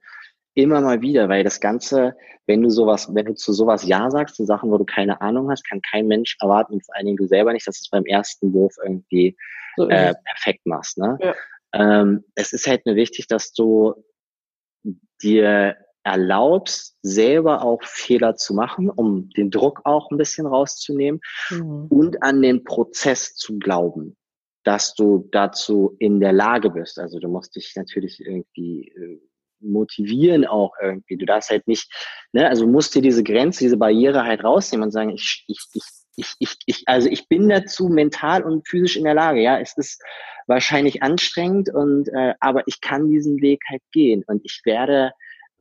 immer 0.56 0.82
mal 0.82 1.02
wieder, 1.02 1.30
weil 1.30 1.44
das 1.44 1.60
Ganze, 1.60 2.16
wenn 2.46 2.62
du 2.62 2.70
sowas, 2.70 3.14
wenn 3.14 3.26
du 3.26 3.34
zu 3.34 3.54
sowas 3.54 3.86
Ja 3.86 4.10
sagst, 4.12 4.36
zu 4.36 4.46
Sachen, 4.46 4.72
wo 4.72 4.78
du 4.78 4.86
keine 4.86 5.22
Ahnung 5.22 5.50
hast, 5.50 5.68
kann 5.68 5.82
kein 5.82 6.08
Mensch 6.08 6.38
erwarten, 6.42 6.74
und 6.74 6.86
vor 6.86 6.96
allen 6.96 7.06
Dingen 7.06 7.18
du 7.18 7.28
selber 7.28 7.54
nicht, 7.54 7.68
dass 7.68 7.80
du 7.80 7.86
es 7.86 7.90
beim 7.90 8.06
ersten 8.06 8.54
Wurf 8.54 8.76
irgendwie 8.84 9.36
so 9.78 9.90
äh, 9.90 10.14
perfekt 10.26 10.66
machst. 10.66 10.98
Ne? 10.98 11.18
Ja. 11.22 11.36
Ähm, 11.74 12.24
es 12.36 12.54
ist 12.54 12.68
halt 12.68 12.86
nur 12.86 12.96
wichtig, 12.96 13.28
dass 13.28 13.54
du 13.54 13.96
dir 15.22 15.78
erlaubst, 16.04 16.98
selber 17.02 17.64
auch 17.64 17.82
Fehler 17.84 18.36
zu 18.36 18.54
machen, 18.54 18.90
um 18.90 19.30
den 19.30 19.50
Druck 19.50 19.82
auch 19.86 20.12
ein 20.12 20.18
bisschen 20.18 20.46
rauszunehmen 20.46 21.22
mhm. 21.50 21.88
und 21.89 22.22
an 22.22 22.42
den 22.42 22.63
Prozess 22.63 23.36
zu 23.36 23.58
glauben, 23.58 24.18
dass 24.63 24.94
du 24.96 25.30
dazu 25.32 25.96
in 26.00 26.20
der 26.20 26.34
Lage 26.34 26.70
bist. 26.70 27.00
Also 27.00 27.20
du 27.20 27.30
musst 27.30 27.56
dich 27.56 27.74
natürlich 27.76 28.20
irgendwie 28.20 28.89
äh, 28.89 29.22
motivieren 29.63 30.45
auch 30.45 30.73
irgendwie. 30.82 31.17
Du 31.17 31.26
darfst 31.26 31.49
halt 31.49 31.67
nicht, 31.67 31.91
ne, 32.34 32.47
also 32.47 32.67
musst 32.67 32.95
dir 32.95 33.02
diese 33.02 33.23
Grenze, 33.23 33.63
diese 33.63 33.78
Barriere 33.78 34.23
halt 34.23 34.43
rausnehmen 34.43 34.86
und 34.86 34.91
sagen, 34.91 35.12
ich, 35.12 35.45
ich, 35.47 35.60
ich, 35.73 35.84
ich, 36.15 36.34
ich, 36.39 36.56
ich, 36.65 36.84
also 36.88 37.10
ich 37.10 37.28
bin 37.28 37.49
dazu 37.49 37.89
mental 37.89 38.43
und 38.43 38.67
physisch 38.67 38.97
in 38.97 39.04
der 39.04 39.15
Lage, 39.15 39.41
ja. 39.41 39.60
Es 39.60 39.78
ist 39.78 40.02
wahrscheinlich 40.47 41.02
anstrengend 41.02 41.73
und 41.73 42.10
äh, 42.10 42.34
aber 42.39 42.63
ich 42.67 42.82
kann 42.82 43.10
diesen 43.10 43.41
Weg 43.41 43.62
halt 43.69 43.82
gehen 43.91 44.23
und 44.28 44.41
ich 44.43 44.62
werde 44.65 45.12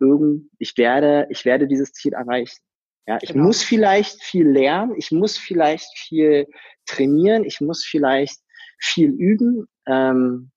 irgend, 0.00 0.50
ich 0.58 0.76
werde, 0.76 1.26
ich 1.30 1.44
werde 1.44 1.66
dieses 1.68 1.92
Ziel 1.92 2.12
erreichen. 2.12 2.58
Ja, 3.06 3.18
ich 3.20 3.32
genau. 3.32 3.46
muss 3.46 3.62
vielleicht 3.62 4.22
viel 4.22 4.48
lernen, 4.48 4.94
ich 4.96 5.10
muss 5.10 5.36
vielleicht 5.36 5.88
viel 5.98 6.46
trainieren, 6.86 7.44
ich 7.44 7.60
muss 7.60 7.84
vielleicht 7.84 8.38
viel 8.78 9.10
üben 9.10 9.66
ähm, 9.86 10.50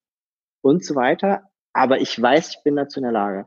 und 0.61 0.85
so 0.85 0.95
weiter. 0.95 1.43
Aber 1.75 1.99
ich 1.99 2.19
weiß, 2.19 2.51
ich 2.51 2.63
bin 2.63 2.77
dazu 2.77 2.99
in 2.99 3.03
der 3.03 3.11
Lage. 3.11 3.45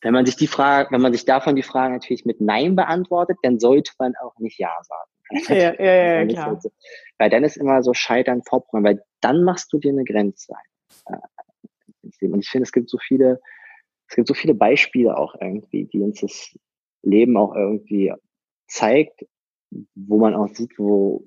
Wenn 0.00 0.12
man 0.12 0.26
sich 0.26 0.34
die 0.34 0.48
Frage, 0.48 0.90
wenn 0.90 1.00
man 1.00 1.12
sich 1.12 1.24
davon 1.24 1.54
die 1.54 1.62
Frage 1.62 1.94
natürlich 1.94 2.24
mit 2.24 2.40
Nein 2.40 2.74
beantwortet, 2.74 3.38
dann 3.42 3.60
sollte 3.60 3.92
man 3.98 4.14
auch 4.16 4.36
nicht 4.38 4.58
Ja 4.58 4.76
sagen. 4.82 5.10
Ja, 5.48 5.74
ja, 5.78 6.22
ja, 6.22 6.26
klar. 6.26 6.60
Weil 7.18 7.30
dann 7.30 7.44
ist 7.44 7.56
immer 7.56 7.82
so 7.82 7.94
Scheitern 7.94 8.42
Vorprogramm, 8.42 8.82
weil 8.82 9.04
dann 9.20 9.44
machst 9.44 9.72
du 9.72 9.78
dir 9.78 9.92
eine 9.92 10.04
Grenze 10.04 10.54
ein. 10.56 11.20
Und 12.02 12.40
ich 12.40 12.48
finde, 12.48 12.64
es 12.64 12.72
gibt 12.72 12.88
so 12.88 12.98
viele, 12.98 13.40
es 14.08 14.16
gibt 14.16 14.26
so 14.26 14.34
viele 14.34 14.54
Beispiele 14.54 15.16
auch 15.16 15.34
irgendwie, 15.40 15.84
die 15.84 16.00
uns 16.00 16.20
das 16.20 16.58
Leben 17.02 17.36
auch 17.36 17.54
irgendwie 17.54 18.12
zeigt, 18.66 19.26
wo 19.94 20.18
man 20.18 20.34
auch 20.34 20.48
sieht, 20.48 20.78
wo, 20.78 21.24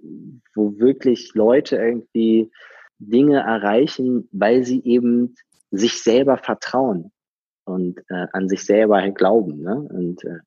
wo 0.56 0.78
wirklich 0.80 1.32
Leute 1.36 1.78
irgendwie 1.78 2.52
Dinge 2.98 3.40
erreichen, 3.40 4.28
weil 4.32 4.64
sie 4.64 4.84
eben 4.84 5.36
sich 5.72 6.04
selber 6.04 6.38
vertrauen 6.38 7.12
und 7.66 8.00
äh, 8.10 8.28
an 8.34 8.50
sich 8.50 8.66
selber 8.66 9.10
glauben. 9.12 9.62
Ne? 9.62 9.76
Und, 9.76 10.24
äh, 10.24 10.40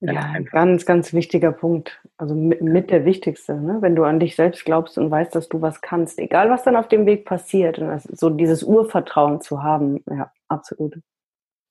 ja, 0.00 0.20
ein 0.20 0.44
ganz, 0.44 0.86
ganz 0.86 1.12
wichtiger 1.12 1.50
Punkt. 1.50 2.00
Also 2.16 2.34
mit, 2.34 2.62
mit 2.62 2.90
der 2.90 3.04
wichtigste, 3.04 3.56
ne? 3.56 3.78
wenn 3.80 3.96
du 3.96 4.04
an 4.04 4.20
dich 4.20 4.36
selbst 4.36 4.64
glaubst 4.64 4.96
und 4.96 5.10
weißt, 5.10 5.34
dass 5.34 5.48
du 5.48 5.60
was 5.60 5.80
kannst, 5.80 6.18
egal 6.20 6.50
was 6.50 6.62
dann 6.62 6.76
auf 6.76 6.88
dem 6.88 7.04
Weg 7.04 7.24
passiert, 7.24 7.78
und 7.78 7.88
das, 7.88 8.04
so 8.04 8.30
dieses 8.30 8.62
Urvertrauen 8.62 9.40
zu 9.40 9.62
haben, 9.62 10.02
ja, 10.08 10.32
absolut. 10.46 11.00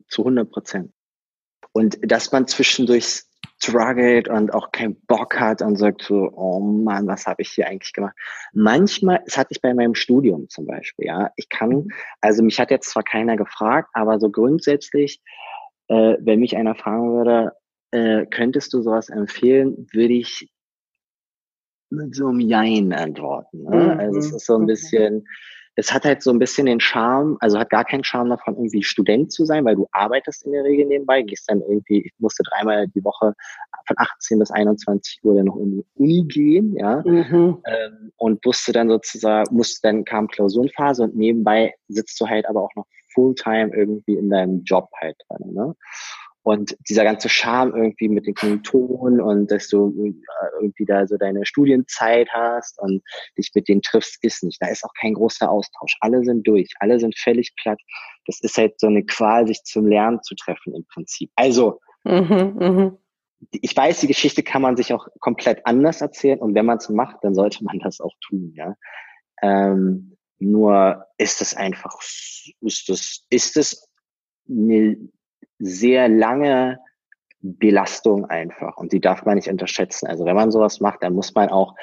Zu 0.09 0.23
100 0.23 0.51
Prozent. 0.51 0.91
Und 1.71 1.99
dass 2.01 2.31
man 2.31 2.47
zwischendurch 2.47 3.23
struggelt 3.59 4.29
und 4.29 4.53
auch 4.53 4.71
keinen 4.71 4.95
Bock 5.07 5.39
hat 5.39 5.61
und 5.61 5.77
sagt 5.77 6.03
so, 6.03 6.31
oh 6.33 6.59
Mann, 6.59 7.07
was 7.07 7.25
habe 7.25 7.41
ich 7.41 7.49
hier 7.49 7.67
eigentlich 7.67 7.93
gemacht? 7.93 8.15
Manchmal, 8.53 9.21
das 9.25 9.37
hatte 9.37 9.49
ich 9.51 9.61
bei 9.61 9.73
meinem 9.73 9.95
Studium 9.95 10.47
zum 10.49 10.67
Beispiel, 10.67 11.07
ja. 11.07 11.31
Ich 11.35 11.49
kann, 11.49 11.69
mhm. 11.69 11.87
also 12.21 12.43
mich 12.43 12.59
hat 12.59 12.71
jetzt 12.71 12.89
zwar 12.89 13.03
keiner 13.03 13.35
gefragt, 13.35 13.89
aber 13.93 14.19
so 14.19 14.29
grundsätzlich, 14.29 15.21
äh, 15.87 16.17
wenn 16.19 16.39
mich 16.39 16.55
einer 16.55 16.75
fragen 16.75 17.13
würde, 17.13 17.53
äh, 17.91 18.25
könntest 18.27 18.73
du 18.73 18.81
sowas 18.81 19.09
empfehlen, 19.09 19.87
würde 19.91 20.13
ich 20.13 20.49
mit 21.89 22.15
so 22.15 22.27
einem 22.27 22.41
Jein 22.41 22.93
antworten. 22.93 23.63
Ne? 23.63 23.93
Mhm. 23.93 23.99
Also 23.99 24.19
es 24.19 24.31
ist 24.33 24.45
so 24.45 24.57
ein 24.57 24.67
bisschen, 24.67 25.25
es 25.79 25.93
hat 25.93 26.05
halt 26.05 26.23
so 26.23 26.31
ein 26.31 26.39
bisschen 26.39 26.65
den 26.65 26.79
Charme, 26.79 27.37
also 27.39 27.59
hat 27.59 27.69
gar 27.69 27.85
keinen 27.85 28.03
Charme 28.03 28.29
davon, 28.29 28.55
irgendwie 28.55 28.83
Student 28.83 29.31
zu 29.31 29.45
sein, 29.45 29.63
weil 29.63 29.75
du 29.75 29.87
arbeitest 29.91 30.43
in 30.45 30.51
der 30.51 30.63
Regel 30.63 30.87
nebenbei, 30.87 31.21
gehst 31.21 31.49
dann 31.49 31.61
irgendwie, 31.61 32.01
ich 32.07 32.13
musste 32.17 32.41
dreimal 32.43 32.87
die 32.87 33.03
Woche 33.03 33.33
von 33.85 33.95
18 33.97 34.39
bis 34.39 34.49
21 34.49 35.19
Uhr 35.23 35.35
dann 35.35 35.45
noch 35.45 35.57
in 35.57 35.71
die 35.71 35.85
Uni 35.93 36.25
gehen, 36.27 36.75
ja, 36.75 37.03
mhm. 37.05 37.61
ähm, 37.65 38.11
und 38.17 38.43
wusste 38.43 38.71
dann 38.71 38.89
sozusagen, 38.89 39.55
musste 39.55 39.81
dann 39.83 40.03
kam 40.03 40.27
Klausurenphase 40.27 41.03
und 41.03 41.15
nebenbei 41.15 41.75
sitzt 41.87 42.19
du 42.19 42.27
halt 42.27 42.49
aber 42.49 42.63
auch 42.63 42.75
noch 42.75 42.87
Fulltime 43.13 43.69
irgendwie 43.75 44.15
in 44.15 44.31
deinem 44.31 44.63
Job 44.63 44.89
halt 44.99 45.15
dran, 45.27 45.53
ne? 45.53 45.75
Und 46.47 46.77
dieser 46.87 47.03
ganze 47.03 47.27
Charme 47.27 47.75
irgendwie 47.75 48.07
mit 48.07 48.25
den 48.25 48.33
Kommilitonen 48.33 49.19
und 49.19 49.51
dass 49.51 49.67
du 49.67 49.89
äh, 50.01 50.13
irgendwie 50.61 50.85
da 50.85 51.05
so 51.05 51.17
deine 51.17 51.45
Studienzeit 51.45 52.29
hast 52.31 52.79
und 52.79 53.03
dich 53.37 53.51
mit 53.53 53.67
denen 53.67 53.81
triffst, 53.81 54.23
ist 54.23 54.45
nicht. 54.45 54.61
Da 54.61 54.67
ist 54.67 54.85
auch 54.85 54.93
kein 54.97 55.13
großer 55.13 55.51
Austausch. 55.51 55.97
Alle 55.99 56.23
sind 56.23 56.47
durch, 56.47 56.69
alle 56.79 57.01
sind 57.01 57.19
völlig 57.19 57.53
platt. 57.57 57.81
Das 58.27 58.39
ist 58.39 58.57
halt 58.57 58.79
so 58.79 58.87
eine 58.87 59.03
Qual, 59.03 59.45
sich 59.45 59.61
zum 59.63 59.87
Lernen 59.87 60.23
zu 60.23 60.35
treffen 60.35 60.73
im 60.73 60.85
Prinzip. 60.85 61.29
Also, 61.35 61.81
mhm, 62.05 62.55
mh. 62.57 62.97
ich 63.51 63.75
weiß, 63.75 63.99
die 63.99 64.07
Geschichte 64.07 64.41
kann 64.41 64.61
man 64.61 64.77
sich 64.77 64.93
auch 64.93 65.05
komplett 65.19 65.65
anders 65.65 65.99
erzählen 65.99 66.39
und 66.39 66.55
wenn 66.55 66.65
man 66.65 66.77
es 66.77 66.87
macht, 66.87 67.17
dann 67.23 67.35
sollte 67.35 67.61
man 67.65 67.79
das 67.79 67.99
auch 67.99 68.13
tun, 68.25 68.53
ja. 68.55 68.73
Ähm, 69.41 70.15
nur 70.39 71.07
ist 71.17 71.41
es 71.41 71.53
einfach, 71.57 71.99
ist 72.61 72.89
es, 72.89 73.25
ist 73.29 73.57
es 73.57 73.89
eine 74.49 75.09
sehr 75.59 76.09
lange 76.09 76.79
Belastung 77.39 78.25
einfach 78.25 78.77
und 78.77 78.93
die 78.93 78.99
darf 78.99 79.25
man 79.25 79.35
nicht 79.35 79.49
unterschätzen. 79.49 80.07
Also 80.07 80.25
wenn 80.25 80.35
man 80.35 80.51
sowas 80.51 80.79
macht, 80.79 81.03
dann 81.03 81.13
muss 81.13 81.33
man 81.33 81.49
auch 81.49 81.75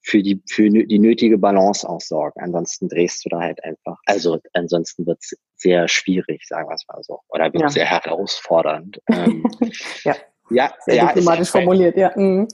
für 0.00 0.22
die, 0.22 0.42
für 0.48 0.70
die 0.70 0.98
nötige 0.98 1.38
Balance 1.38 1.88
auch 1.88 2.00
sorgen. 2.00 2.40
Ansonsten 2.40 2.88
drehst 2.88 3.24
du 3.24 3.28
da 3.28 3.40
halt 3.40 3.62
einfach. 3.62 3.98
Also 4.06 4.38
ansonsten 4.54 5.06
wird 5.06 5.18
es 5.20 5.36
sehr 5.56 5.86
schwierig, 5.88 6.46
sagen 6.46 6.68
wir 6.68 6.74
es 6.74 6.86
mal 6.88 7.02
so. 7.02 7.20
Oder 7.28 7.52
wird 7.52 7.62
ja. 7.62 7.68
sehr 7.68 7.86
herausfordernd. 7.86 9.00
ähm, 9.08 9.44
ja. 10.04 10.16
ja, 10.50 10.72
Sehr 10.86 10.94
ja, 10.94 11.06
diplomatisch 11.08 11.50
formuliert, 11.50 11.96
ja. 11.96 12.12
Mhm. 12.16 12.48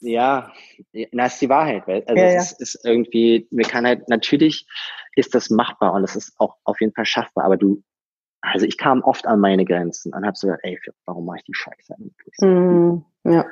Ja, 0.00 0.52
das 1.12 1.32
ist 1.32 1.42
die 1.42 1.48
Wahrheit. 1.48 1.82
Also 1.88 2.14
Ja, 2.14 2.26
es 2.26 2.34
ja. 2.34 2.40
Ist, 2.40 2.60
ist 2.60 2.84
irgendwie, 2.84 3.48
mir 3.50 3.66
kann 3.66 3.84
halt, 3.84 4.08
natürlich 4.08 4.66
ist 5.16 5.34
das 5.34 5.50
machbar 5.50 5.92
und 5.94 6.04
es 6.04 6.14
ist 6.14 6.34
auch 6.38 6.54
auf 6.62 6.80
jeden 6.80 6.94
Fall 6.94 7.06
schaffbar, 7.06 7.44
aber 7.44 7.56
du, 7.56 7.82
also 8.40 8.66
ich 8.66 8.78
kam 8.78 9.02
oft 9.02 9.26
an 9.26 9.40
meine 9.40 9.64
Grenzen 9.64 10.12
und 10.12 10.24
habe 10.24 10.36
so 10.36 10.46
gedacht, 10.46 10.60
ey, 10.64 10.78
warum 11.06 11.26
mache 11.26 11.38
ich 11.38 11.44
die 11.44 11.54
Scheiße 11.54 11.94
eigentlich? 11.94 12.34
Mhm. 12.40 13.04
Ja. 13.24 13.46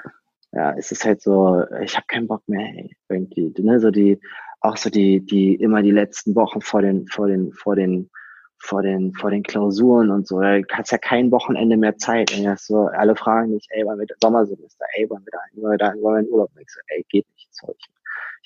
Ja, 0.52 0.72
es 0.76 0.90
ist 0.90 1.04
halt 1.04 1.20
so, 1.20 1.64
ich 1.82 1.96
habe 1.96 2.06
keinen 2.06 2.28
Bock 2.28 2.42
mehr, 2.46 2.66
ey, 2.66 2.96
irgendwie, 3.08 3.52
ne, 3.58 3.78
so 3.78 3.90
die, 3.90 4.18
auch 4.60 4.76
so 4.76 4.88
die, 4.88 5.20
die, 5.20 5.54
immer 5.54 5.82
die 5.82 5.90
letzten 5.90 6.34
Wochen 6.34 6.60
vor 6.60 6.82
den, 6.82 7.06
vor 7.08 7.26
den, 7.26 7.52
vor 7.52 7.76
den, 7.76 8.10
vor 8.58 8.82
den, 8.82 9.12
vor 9.12 9.30
den 9.30 9.42
Klausuren 9.42 10.10
und 10.10 10.26
so, 10.26 10.40
da 10.40 10.58
hast 10.72 10.92
ja 10.92 10.98
kein 10.98 11.30
Wochenende 11.30 11.76
mehr 11.76 11.96
Zeit. 11.96 12.34
Und 12.36 12.44
das 12.44 12.66
so, 12.66 12.86
alle 12.86 13.14
fragen 13.16 13.52
dich, 13.52 13.66
ey, 13.70 13.84
wann 13.84 13.98
wird 13.98 14.12
Sommersemester, 14.20 14.86
ey, 14.94 15.06
wann 15.10 15.24
wird 15.24 15.34
da, 15.34 15.60
wollen 15.60 15.72
wir 15.72 15.78
da, 15.78 15.92
wollen 16.00 16.24
wir 16.24 16.28
in 16.28 16.32
Urlaub? 16.32 16.50
Und 16.54 16.62
ich 16.62 16.70
so, 16.70 16.80
ey, 16.88 17.04
geht 17.08 17.26
nicht, 17.34 17.52
Zeug. 17.54 17.76
Ich 17.78 17.95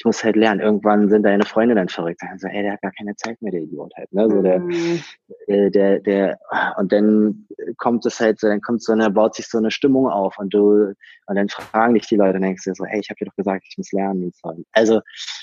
muss 0.04 0.24
halt 0.24 0.36
lernen. 0.36 0.60
Irgendwann 0.60 1.08
sind 1.08 1.24
deine 1.24 1.44
Freunde 1.44 1.74
dann 1.74 1.88
verrückt. 1.88 2.20
Dann 2.22 2.38
so, 2.38 2.48
ey, 2.48 2.62
der 2.62 2.72
hat 2.72 2.82
gar 2.82 2.92
keine 2.92 3.14
Zeit 3.16 3.40
mehr, 3.42 3.52
der 3.52 3.62
Idiot 3.62 3.92
halt, 3.96 4.12
ne, 4.12 4.28
so 4.30 4.42
der, 4.42 4.60
Mhm. 4.60 5.02
äh, 5.46 5.70
der, 5.70 6.00
der, 6.00 6.38
und 6.78 6.92
dann 6.92 7.46
kommt 7.76 8.06
es 8.06 8.20
halt 8.20 8.40
so, 8.40 8.46
dann 8.48 8.60
kommt 8.60 8.82
so 8.82 8.92
eine, 8.92 9.10
baut 9.10 9.34
sich 9.34 9.48
so 9.48 9.58
eine 9.58 9.70
Stimmung 9.70 10.08
auf 10.08 10.38
und 10.38 10.52
du, 10.54 10.94
und 11.26 11.36
dann 11.36 11.48
fragen 11.48 11.94
dich 11.94 12.06
die 12.06 12.16
Leute 12.16 12.36
und 12.36 12.42
denkst 12.42 12.64
dir 12.64 12.74
so, 12.74 12.84
hey, 12.84 13.00
ich 13.00 13.10
habe 13.10 13.18
dir 13.18 13.26
doch 13.26 13.36
gesagt, 13.36 13.64
ich 13.68 13.76
muss 13.78 13.92
lernen 13.92 14.24
und 14.24 14.36
so. 14.36 14.64
Also, 14.72 15.00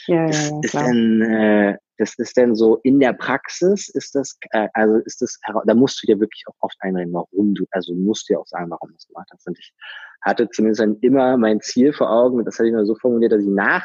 Ja, 0.07 0.27
das 0.27 0.49
ja, 0.49 0.59
ist 0.61 0.73
dann, 0.75 1.21
äh, 1.21 1.77
das 1.97 2.13
ist 2.17 2.37
dann 2.37 2.55
so 2.55 2.77
in 2.83 2.99
der 2.99 3.13
Praxis 3.13 3.89
ist 3.89 4.13
das, 4.15 4.37
äh, 4.51 4.67
also 4.73 4.97
ist 5.05 5.21
das, 5.21 5.39
da 5.65 5.73
musst 5.73 6.01
du 6.01 6.07
dir 6.07 6.19
wirklich 6.19 6.43
auch 6.47 6.55
oft 6.59 6.75
einreden, 6.81 7.13
warum 7.13 7.55
du, 7.55 7.65
also 7.71 7.93
du 7.93 7.99
musst 7.99 8.29
dir 8.29 8.39
auch 8.39 8.47
sagen, 8.47 8.69
warum 8.69 8.89
du 8.89 8.95
es 8.95 9.07
gemacht 9.07 9.27
hast. 9.31 9.47
Und 9.47 9.57
ich 9.57 9.73
hatte 10.21 10.49
zumindest 10.49 10.81
dann 10.81 10.97
immer 11.01 11.37
mein 11.37 11.59
Ziel 11.61 11.93
vor 11.93 12.09
Augen, 12.11 12.43
das 12.45 12.59
hatte 12.59 12.67
ich 12.67 12.73
mir 12.73 12.85
so 12.85 12.95
formuliert, 12.95 13.31
dass 13.31 13.41
ich 13.41 13.47
nach, 13.47 13.83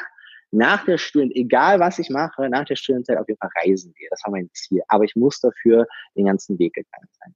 nach 0.53 0.85
der 0.85 0.99
Studien, 0.99 1.33
egal 1.33 1.81
was 1.81 1.99
ich 1.99 2.11
mache, 2.11 2.49
nach 2.49 2.65
der 2.65 2.77
Studienzeit 2.77 3.19
auf 3.19 3.27
jeden 3.27 3.38
Fall 3.38 3.51
reisen 3.65 3.93
gehe. 3.95 4.09
Das 4.11 4.21
war 4.25 4.33
mein 4.33 4.51
Ziel. 4.53 4.83
Aber 4.88 5.05
ich 5.05 5.17
muss 5.17 5.41
dafür 5.41 5.87
den 6.15 6.27
ganzen 6.27 6.59
Weg 6.59 6.75
gegangen 6.75 7.09
sein. 7.19 7.35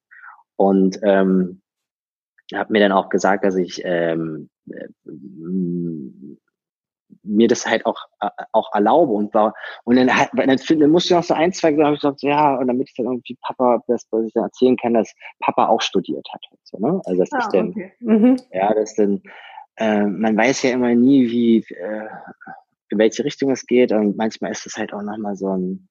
Und 0.57 1.01
ähm, 1.03 1.63
habe 2.55 2.73
mir 2.73 2.81
dann 2.81 2.93
auch 2.93 3.09
gesagt, 3.09 3.45
dass 3.45 3.57
ich 3.57 3.83
ähm, 3.85 4.51
äh, 4.71 4.89
mir 7.23 7.49
das 7.49 7.67
halt 7.67 7.87
auch 7.87 8.07
äh, 8.21 8.29
auch 8.53 8.73
erlaube 8.75 9.13
und 9.13 9.33
war 9.35 9.55
und 9.85 9.97
dann 9.97 10.15
halt, 10.15 10.31
dann, 10.35 10.49
dann 10.49 10.91
musste 10.91 11.15
ich 11.15 11.17
noch 11.17 11.25
so 11.25 11.35
ein 11.35 11.53
zwei 11.53 11.73
habe 11.73 11.95
ich 11.95 12.01
gesagt 12.01 12.23
ja 12.23 12.57
und 12.57 12.69
damit 12.69 12.89
ich 12.89 12.95
dann 12.97 13.07
irgendwie 13.07 13.37
Papa 13.43 13.83
das 13.87 14.07
was 14.11 14.27
ich 14.27 14.33
dann 14.33 14.45
erzählen 14.45 14.77
kann 14.77 14.95
dass 14.95 15.13
Papa 15.41 15.67
auch 15.69 15.81
studiert 15.81 16.27
hat 16.33 16.43
halt 16.51 16.61
so, 16.65 16.79
ne 16.79 17.01
also 17.05 17.21
dass 17.21 17.29
ich 17.29 17.47
Ah, 17.47 17.49
dann 17.53 17.71
okay. 17.71 17.93
Mhm. 18.01 18.37
ja 18.53 18.75
das 18.75 18.95
dann 18.95 19.23
äh, 19.77 20.05
man 20.05 20.37
weiß 20.37 20.63
ja 20.63 20.71
immer 20.73 20.95
nie 20.95 21.31
wie 21.31 21.59
äh, 21.75 22.09
in 22.90 22.99
welche 22.99 23.25
Richtung 23.25 23.51
es 23.51 23.66
geht 23.66 23.92
und 23.92 24.16
manchmal 24.16 24.53
ist 24.53 24.66
es 24.66 24.77
halt 24.77 24.92
auch 24.92 25.03
noch 25.03 25.18
mal 25.18 25.37
so 25.37 25.49
ein 25.49 25.88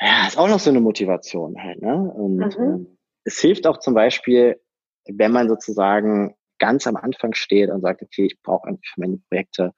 ja 0.00 0.26
ist 0.26 0.38
auch 0.38 0.48
noch 0.48 0.60
so 0.60 0.70
eine 0.70 0.80
Motivation 0.80 1.56
halt 1.62 1.82
ne 1.82 1.94
und 1.94 2.36
Mhm. 2.38 2.62
ähm, 2.62 2.98
es 3.24 3.38
hilft 3.38 3.66
auch 3.66 3.78
zum 3.78 3.94
Beispiel 3.94 4.60
wenn 5.08 5.32
man 5.32 5.48
sozusagen 5.48 6.34
ganz 6.58 6.86
am 6.86 6.96
Anfang 6.96 7.34
steht 7.34 7.70
und 7.70 7.82
sagt, 7.82 8.02
okay, 8.02 8.26
ich 8.26 8.42
brauche 8.42 8.68
eigentlich 8.68 8.90
für 8.92 9.00
meine 9.00 9.18
Projekte, 9.28 9.72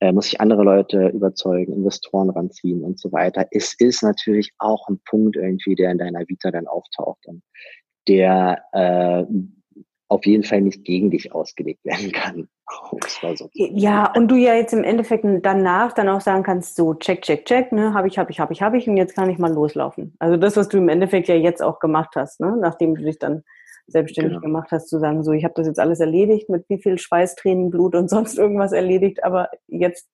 äh, 0.00 0.12
muss 0.12 0.26
ich 0.26 0.40
andere 0.40 0.62
Leute 0.62 1.08
überzeugen, 1.08 1.72
Investoren 1.72 2.30
ranziehen 2.30 2.82
und 2.82 2.98
so 2.98 3.12
weiter. 3.12 3.46
Es 3.50 3.74
ist 3.78 4.02
natürlich 4.02 4.52
auch 4.58 4.88
ein 4.88 5.00
Punkt 5.08 5.36
irgendwie, 5.36 5.74
der 5.74 5.90
in 5.90 5.98
deiner 5.98 6.28
Vita 6.28 6.50
dann 6.50 6.66
auftaucht 6.66 7.26
und 7.26 7.42
der 8.08 8.62
äh, 8.72 9.24
auf 10.08 10.24
jeden 10.24 10.44
Fall 10.44 10.60
nicht 10.60 10.84
gegen 10.84 11.10
dich 11.10 11.32
ausgelegt 11.32 11.84
werden 11.84 12.12
kann. 12.12 12.48
So 13.38 13.48
Ja, 13.52 14.12
und 14.16 14.28
du 14.28 14.34
ja 14.34 14.54
jetzt 14.54 14.72
im 14.72 14.82
Endeffekt 14.82 15.24
danach 15.42 15.92
dann 15.92 16.08
auch 16.08 16.20
sagen 16.20 16.42
kannst, 16.42 16.74
so 16.74 16.94
check, 16.94 17.22
check, 17.22 17.44
check, 17.44 17.70
ne, 17.70 17.94
habe 17.94 18.08
ich, 18.08 18.18
habe 18.18 18.32
ich, 18.32 18.40
habe 18.40 18.52
ich, 18.52 18.60
habe 18.60 18.76
ich 18.76 18.88
und 18.88 18.96
jetzt 18.96 19.14
kann 19.14 19.30
ich 19.30 19.38
mal 19.38 19.52
loslaufen. 19.52 20.16
Also 20.18 20.36
das, 20.36 20.56
was 20.56 20.68
du 20.68 20.78
im 20.78 20.88
Endeffekt 20.88 21.28
ja 21.28 21.36
jetzt 21.36 21.62
auch 21.62 21.78
gemacht 21.78 22.16
hast, 22.16 22.40
ne, 22.40 22.56
nachdem 22.60 22.96
du 22.96 23.02
dich 23.02 23.20
dann 23.20 23.44
selbstständig 23.86 24.32
Genau. 24.32 24.42
gemacht 24.42 24.72
hast, 24.72 24.88
zu 24.88 24.98
sagen, 24.98 25.22
so 25.22 25.30
ich 25.30 25.44
habe 25.44 25.54
das 25.56 25.68
jetzt 25.68 25.78
alles 25.78 26.00
erledigt, 26.00 26.48
mit 26.48 26.68
wie 26.68 26.82
viel 26.82 26.98
Schweiß, 26.98 27.36
Tränen, 27.36 27.70
Blut 27.70 27.94
und 27.94 28.10
sonst 28.10 28.36
irgendwas 28.36 28.72
erledigt, 28.72 29.22
aber 29.22 29.48
jetzt 29.68 30.08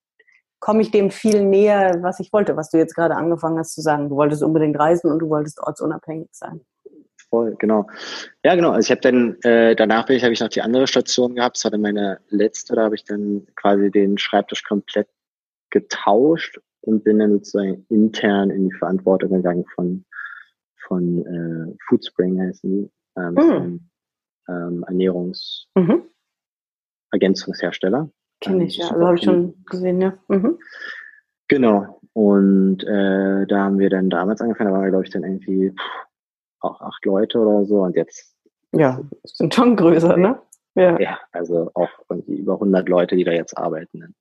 komme 0.61 0.83
ich 0.83 0.91
dem 0.91 1.11
viel 1.11 1.45
näher, 1.45 1.99
was 2.03 2.21
ich 2.21 2.33
wollte, 2.33 2.57
was 2.57 2.71
du 2.71 2.79
jetzt 2.79 2.95
gerade 2.95 3.17
angefangen 3.17 3.59
hast 3.59 3.75
zu 3.75 3.81
sagen. 3.81 4.09
Du 4.09 4.17
wolltest 4.17 4.43
unbedingt 4.43 4.79
reisen 4.79 5.11
und 5.11 5.19
du 5.19 5.29
wolltest 5.29 5.59
ortsunabhängig 5.61 6.29
sein. 6.33 6.61
Voll, 7.33 7.57
genau. 7.59 7.87
Ja, 8.45 8.55
genau. 8.55 8.73
Also 8.73 8.87
ich 8.87 8.91
habe 8.91 9.01
dann, 9.01 9.39
äh, 9.43 9.75
danach 9.75 10.05
bin 10.05 10.17
ich, 10.17 10.23
habe 10.23 10.35
ich 10.35 10.41
noch 10.41 10.51
die 10.51 10.61
andere 10.61 10.87
Station 10.87 11.35
gehabt. 11.35 11.57
Das 11.57 11.65
war 11.65 11.71
dann 11.71 11.81
meine 11.81 12.21
letzte, 12.29 12.75
da 12.77 12.83
habe 12.85 12.95
ich 12.95 13.05
dann 13.05 13.47
quasi 13.57 13.91
den 13.91 14.19
Schreibtisch 14.19 14.63
komplett 14.65 15.09
getauscht 15.71 16.61
und 16.83 17.05
bin 17.05 17.21
dann 17.21 17.33
sozusagen 17.33 17.87
intern 17.89 18.51
in 18.51 18.69
die 18.69 18.75
Verantwortung 18.77 19.31
gegangen 19.31 19.65
von, 19.75 20.05
von 20.87 21.25
äh, 21.25 21.75
Foodspring 21.89 22.39
heißen 22.39 22.71
die. 22.71 22.91
Ähm, 23.17 23.35
das 23.35 23.47
ist 23.47 23.51
Mhm. 23.53 23.81
ähm, 24.49 24.85
Ernährungs 24.87 25.69
Mhm. 25.75 26.03
Ergänzungshersteller. 27.13 28.11
Kenne 28.41 28.65
ich, 28.65 28.77
ja. 28.77 28.89
Also 28.91 29.07
habe 29.07 29.17
ich 29.17 29.25
schon 29.25 29.55
gesehen, 29.65 30.03
ja. 30.03 30.19
Mhm. 30.29 30.59
Genau. 31.49 31.99
Und 32.13 32.85
äh, 32.85 33.47
da 33.47 33.59
haben 33.65 33.79
wir 33.79 33.89
dann 33.89 34.11
damals 34.11 34.43
angefangen, 34.43 34.69
da 34.69 34.75
waren 34.75 34.85
wir, 34.85 34.91
glaube 34.91 35.05
ich, 35.05 35.11
dann 35.11 35.23
irgendwie 35.25 35.71
pff, 35.71 36.07
auch 36.63 36.81
acht 36.81 37.05
Leute 37.05 37.39
oder 37.39 37.65
so. 37.65 37.81
Und 37.83 37.97
jetzt 37.97 38.35
Ja, 38.73 39.01
sind 39.25 39.55
schon 39.55 39.77
größer, 39.77 40.17
ne? 40.17 40.41
Ja. 40.75 40.99
Ja, 40.99 41.19
also 41.33 41.71
auch 41.75 41.91
irgendwie 42.09 42.37
über 42.37 42.55
100 42.55 42.89
Leute, 42.89 43.17
die 43.17 43.25
da 43.25 43.33
jetzt 43.33 43.59
arbeiten, 43.59 43.99
ne? 43.99 44.15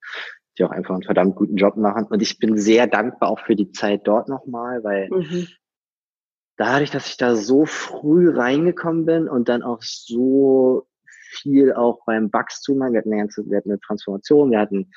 die 0.57 0.65
auch 0.65 0.71
einfach 0.71 0.95
einen 0.95 1.03
verdammt 1.03 1.35
guten 1.37 1.55
Job 1.55 1.77
machen. 1.77 2.05
Und 2.05 2.21
ich 2.21 2.37
bin 2.39 2.57
sehr 2.57 2.87
dankbar 2.87 3.29
auch 3.29 3.39
für 3.39 3.55
die 3.55 3.71
Zeit 3.71 4.01
dort 4.05 4.27
nochmal, 4.27 4.83
weil 4.83 5.09
Mhm. 5.09 5.47
dadurch, 6.57 6.91
dass 6.91 7.07
ich 7.07 7.15
da 7.17 7.35
so 7.35 7.65
früh 7.65 8.29
reingekommen 8.29 9.05
bin 9.05 9.29
und 9.29 9.47
dann 9.47 9.63
auch 9.63 9.81
so 9.81 10.87
viel 11.31 11.71
auch 11.73 12.03
beim 12.05 12.31
Wachstum, 12.33 12.79
wir 12.79 12.97
hatten 12.99 13.13
eine 13.13 13.21
ganze, 13.21 13.49
wir 13.49 13.57
hatten 13.57 13.71
eine 13.71 13.79
Transformation, 13.79 14.51
wir 14.51 14.59
hatten, 14.59 14.91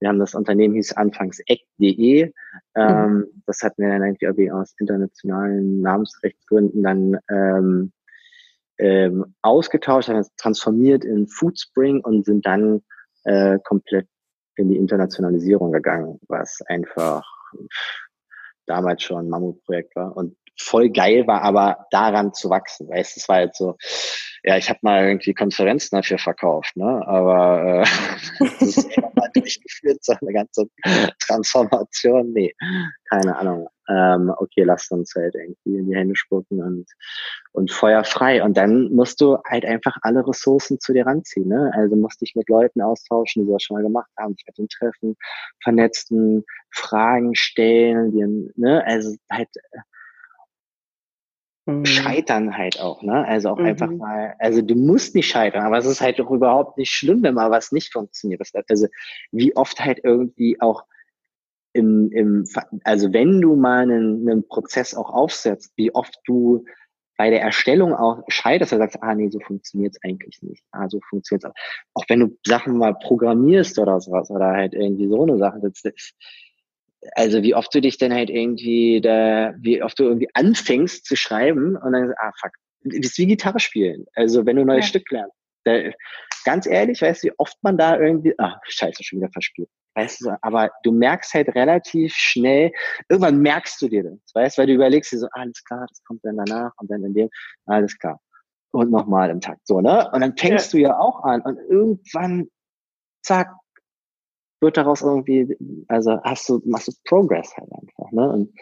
wir 0.00 0.08
haben 0.08 0.18
das 0.18 0.34
Unternehmen 0.34 0.74
hieß 0.74 0.94
anfangs 0.94 1.40
eck.de, 1.46 2.32
ähm, 2.74 3.26
das 3.46 3.62
hatten 3.62 3.82
wir 3.82 3.90
dann 3.90 4.02
irgendwie 4.02 4.24
irgendwie 4.24 4.50
aus 4.50 4.74
internationalen 4.78 5.80
Namensrechtsgründen 5.82 6.82
dann 6.82 7.18
ähm, 7.30 7.92
ähm, 8.78 9.34
ausgetauscht, 9.42 10.08
haben 10.08 10.16
es 10.16 10.34
transformiert 10.36 11.04
in 11.04 11.28
Foodspring 11.28 12.00
und 12.00 12.24
sind 12.24 12.46
dann 12.46 12.82
äh, 13.24 13.58
komplett 13.62 14.08
in 14.56 14.70
die 14.70 14.76
Internationalisierung 14.76 15.70
gegangen, 15.72 16.18
was 16.28 16.60
einfach 16.66 17.24
damals 18.66 19.02
schon 19.02 19.26
ein 19.26 19.28
Mammutprojekt 19.28 19.94
war. 19.96 20.16
Und 20.16 20.36
voll 20.58 20.90
geil 20.90 21.26
war, 21.26 21.42
aber 21.42 21.86
daran 21.90 22.34
zu 22.34 22.50
wachsen, 22.50 22.88
weißt 22.88 23.16
es 23.16 23.28
war 23.28 23.36
halt 23.36 23.56
so, 23.56 23.76
ja, 24.42 24.56
ich 24.56 24.68
habe 24.70 24.78
mal 24.82 25.06
irgendwie 25.06 25.34
Konferenzen 25.34 25.96
dafür 25.96 26.18
verkauft, 26.18 26.76
ne? 26.76 27.02
Aber 27.06 27.82
äh, 27.82 27.84
das 28.60 28.76
ist 28.76 28.96
immer 28.96 29.10
mal 29.14 29.30
durchgeführt, 29.34 30.02
so 30.02 30.14
eine 30.20 30.32
ganze 30.32 30.66
Transformation, 31.26 32.32
nee, 32.32 32.54
keine 33.10 33.36
Ahnung. 33.36 33.68
Ähm, 33.88 34.32
okay, 34.36 34.62
lasst 34.62 34.92
uns 34.92 35.14
halt 35.16 35.34
irgendwie 35.34 35.78
in 35.78 35.88
die 35.88 35.96
Hände 35.96 36.14
spucken 36.14 36.62
und 36.62 36.86
und 37.52 37.72
Feuer 37.72 38.04
frei. 38.04 38.42
Und 38.42 38.56
dann 38.56 38.92
musst 38.92 39.20
du 39.20 39.38
halt 39.48 39.64
einfach 39.64 39.96
alle 40.02 40.26
Ressourcen 40.26 40.78
zu 40.78 40.92
dir 40.92 41.06
ranziehen. 41.06 41.48
Ne? 41.48 41.72
Also 41.74 41.96
musst 41.96 42.20
dich 42.20 42.34
mit 42.36 42.48
Leuten 42.48 42.80
austauschen, 42.80 43.42
die 43.42 43.48
sowas 43.48 43.62
schon 43.62 43.76
mal 43.76 43.82
gemacht 43.82 44.10
haben, 44.18 44.36
dich 44.36 44.44
mit 44.46 44.58
den 44.58 44.68
Treffen, 44.68 45.16
vernetzten, 45.62 46.44
Fragen 46.70 47.34
stellen, 47.34 48.12
die, 48.12 48.60
ne? 48.60 48.84
also 48.86 49.16
halt 49.30 49.48
Mhm. 51.70 51.86
scheitern 51.86 52.56
halt 52.56 52.80
auch, 52.80 53.02
ne? 53.02 53.26
Also 53.26 53.50
auch 53.50 53.58
Mhm. 53.58 53.66
einfach 53.66 53.90
mal, 53.90 54.34
also 54.38 54.62
du 54.62 54.74
musst 54.74 55.14
nicht 55.14 55.28
scheitern, 55.28 55.64
aber 55.64 55.78
es 55.78 55.86
ist 55.86 56.00
halt 56.00 56.18
doch 56.18 56.30
überhaupt 56.30 56.78
nicht 56.78 56.90
schlimm, 56.90 57.22
wenn 57.22 57.34
mal 57.34 57.50
was 57.50 57.72
nicht 57.72 57.92
funktioniert. 57.92 58.42
Also 58.68 58.88
wie 59.32 59.56
oft 59.56 59.80
halt 59.80 60.00
irgendwie 60.02 60.60
auch 60.60 60.84
im, 61.72 62.10
im, 62.12 62.44
also 62.84 63.12
wenn 63.12 63.40
du 63.40 63.56
mal 63.56 63.82
einen, 63.82 64.28
einen 64.28 64.46
Prozess 64.48 64.94
auch 64.94 65.10
aufsetzt, 65.10 65.72
wie 65.76 65.94
oft 65.94 66.18
du 66.24 66.64
bei 67.16 67.30
der 67.30 67.42
Erstellung 67.42 67.94
auch 67.94 68.22
scheiterst, 68.28 68.72
und 68.72 68.78
sagst, 68.78 69.02
ah 69.02 69.14
nee, 69.14 69.28
so 69.28 69.40
funktioniert's 69.40 69.98
eigentlich 70.02 70.40
nicht. 70.42 70.64
Ah, 70.72 70.88
so 70.88 71.00
funktioniert's 71.08 71.44
auch. 71.44 71.54
Auch 71.94 72.04
wenn 72.08 72.20
du 72.20 72.38
Sachen 72.46 72.78
mal 72.78 72.94
programmierst 72.94 73.78
oder 73.78 74.00
sowas 74.00 74.30
oder 74.30 74.46
halt 74.46 74.72
irgendwie 74.72 75.06
so 75.06 75.22
eine 75.22 75.36
Sache, 75.36 75.60
das, 75.60 75.82
das, 75.82 76.12
also 77.12 77.42
wie 77.42 77.54
oft 77.54 77.74
du 77.74 77.80
dich 77.80 77.98
dann 77.98 78.12
halt 78.12 78.30
irgendwie 78.30 79.00
da, 79.00 79.54
wie 79.58 79.82
oft 79.82 79.98
du 79.98 80.04
irgendwie 80.04 80.28
anfängst 80.34 81.04
zu 81.04 81.16
schreiben 81.16 81.76
und 81.76 81.92
dann, 81.92 82.12
ah 82.18 82.32
fuck, 82.40 82.52
das 82.82 83.10
ist 83.10 83.18
wie 83.18 83.26
Gitarre 83.26 83.60
spielen. 83.60 84.06
Also 84.14 84.46
wenn 84.46 84.56
du 84.56 84.62
ein 84.62 84.66
neues 84.66 84.86
Ja. 84.86 84.88
Stück 84.88 85.10
lernst. 85.10 85.36
Da, 85.64 85.90
ganz 86.44 86.66
ehrlich, 86.66 87.02
weißt 87.02 87.22
du, 87.22 87.28
wie 87.28 87.32
oft 87.38 87.56
man 87.62 87.76
da 87.76 87.98
irgendwie, 87.98 88.34
ah, 88.38 88.58
scheiße, 88.64 89.04
schon 89.04 89.20
wieder 89.20 89.30
verspielt. 89.30 89.68
Weißt 89.94 90.22
du, 90.22 90.36
aber 90.42 90.70
du 90.84 90.92
merkst 90.92 91.34
halt 91.34 91.54
relativ 91.54 92.14
schnell, 92.14 92.72
irgendwann 93.08 93.40
merkst 93.40 93.82
du 93.82 93.88
dir 93.88 94.04
das, 94.04 94.34
weißt, 94.34 94.56
weil 94.58 94.66
du 94.66 94.74
überlegst 94.74 95.12
dir 95.12 95.18
so, 95.18 95.28
alles 95.32 95.62
klar, 95.64 95.84
das 95.88 96.02
kommt 96.04 96.24
dann 96.24 96.36
danach 96.36 96.72
und 96.78 96.90
dann 96.90 97.04
in 97.04 97.12
dem, 97.12 97.28
alles 97.66 97.98
klar. 97.98 98.20
und 98.72 98.90
nochmal 98.90 99.30
im 99.30 99.40
Takt, 99.40 99.66
so, 99.66 99.80
ne? 99.80 100.08
Und 100.12 100.20
dann 100.20 100.36
fängst 100.36 100.72
ja. 100.72 100.78
du 100.78 100.82
ja 100.82 100.98
auch 100.98 101.24
an 101.24 101.40
und 101.42 101.58
irgendwann, 101.68 102.48
zack, 103.22 103.52
wird 104.60 104.76
daraus 104.76 105.02
irgendwie, 105.02 105.56
also 105.88 106.20
hast 106.22 106.48
du, 106.48 106.60
machst 106.64 106.88
du 106.88 106.92
Progress 107.04 107.56
halt 107.56 107.70
einfach, 107.72 108.12
ne? 108.12 108.32
Und 108.32 108.52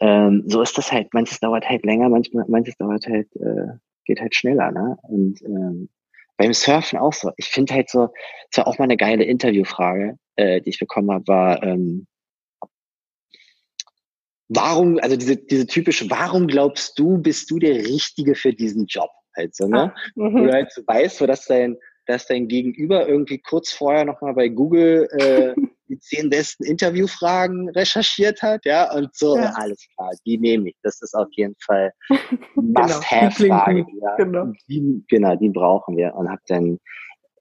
ähm, 0.00 0.44
so 0.46 0.62
ist 0.62 0.78
das 0.78 0.90
halt, 0.92 1.12
manches 1.12 1.40
dauert 1.40 1.68
halt 1.68 1.84
länger, 1.84 2.08
manchmal, 2.08 2.44
manches 2.48 2.76
dauert 2.76 3.06
halt, 3.06 3.28
äh, 3.36 3.74
geht 4.04 4.20
halt 4.20 4.34
schneller, 4.34 4.70
ne? 4.70 4.96
Und 5.02 5.42
ähm, 5.42 5.88
beim 6.36 6.54
Surfen 6.54 6.98
auch 6.98 7.12
so. 7.12 7.32
Ich 7.36 7.48
finde 7.48 7.74
halt 7.74 7.90
so, 7.90 8.08
das 8.50 8.58
war 8.58 8.66
auch 8.66 8.78
mal 8.78 8.84
eine 8.84 8.96
geile 8.96 9.24
Interviewfrage, 9.24 10.16
äh, 10.36 10.62
die 10.62 10.70
ich 10.70 10.78
bekommen 10.78 11.10
habe, 11.10 11.26
war, 11.26 11.62
ähm, 11.62 12.06
warum, 14.48 14.98
also 14.98 15.16
diese, 15.16 15.36
diese 15.36 15.66
typische, 15.66 16.08
warum 16.10 16.46
glaubst 16.46 16.98
du, 16.98 17.18
bist 17.18 17.50
du 17.50 17.58
der 17.58 17.74
Richtige 17.76 18.34
für 18.34 18.52
diesen 18.52 18.86
Job? 18.86 19.10
Halt 19.36 19.54
so, 19.54 19.68
ne? 19.68 19.92
Ah, 19.94 20.00
mhm. 20.16 20.34
Wo 20.34 20.46
du 20.46 20.52
halt 20.52 20.72
so 20.72 20.82
weißt, 20.86 21.20
wo 21.20 21.26
das 21.26 21.46
dein, 21.46 21.76
dass 22.10 22.26
dein 22.26 22.48
Gegenüber 22.48 23.08
irgendwie 23.08 23.38
kurz 23.38 23.72
vorher 23.72 24.04
nochmal 24.04 24.34
bei 24.34 24.48
Google 24.48 25.08
äh, 25.12 25.54
die 25.88 25.98
zehn 25.98 26.30
besten 26.30 26.64
Interviewfragen 26.64 27.68
recherchiert 27.70 28.42
hat, 28.42 28.64
ja, 28.64 28.92
und 28.92 29.14
so, 29.14 29.36
ja. 29.36 29.52
alles 29.56 29.86
klar, 29.94 30.10
die 30.24 30.38
nehme 30.38 30.70
ich. 30.70 30.76
Das 30.82 31.02
ist 31.02 31.14
auf 31.14 31.28
jeden 31.32 31.56
Fall 31.64 31.92
genau, 32.54 32.82
Must-Have-Frage. 32.82 33.84
Ja. 34.00 34.16
Genau. 34.16 34.52
Die, 34.68 35.04
genau, 35.08 35.34
die 35.34 35.50
brauchen 35.50 35.96
wir. 35.96 36.14
Und 36.14 36.30
hab 36.30 36.38
dann, 36.46 36.78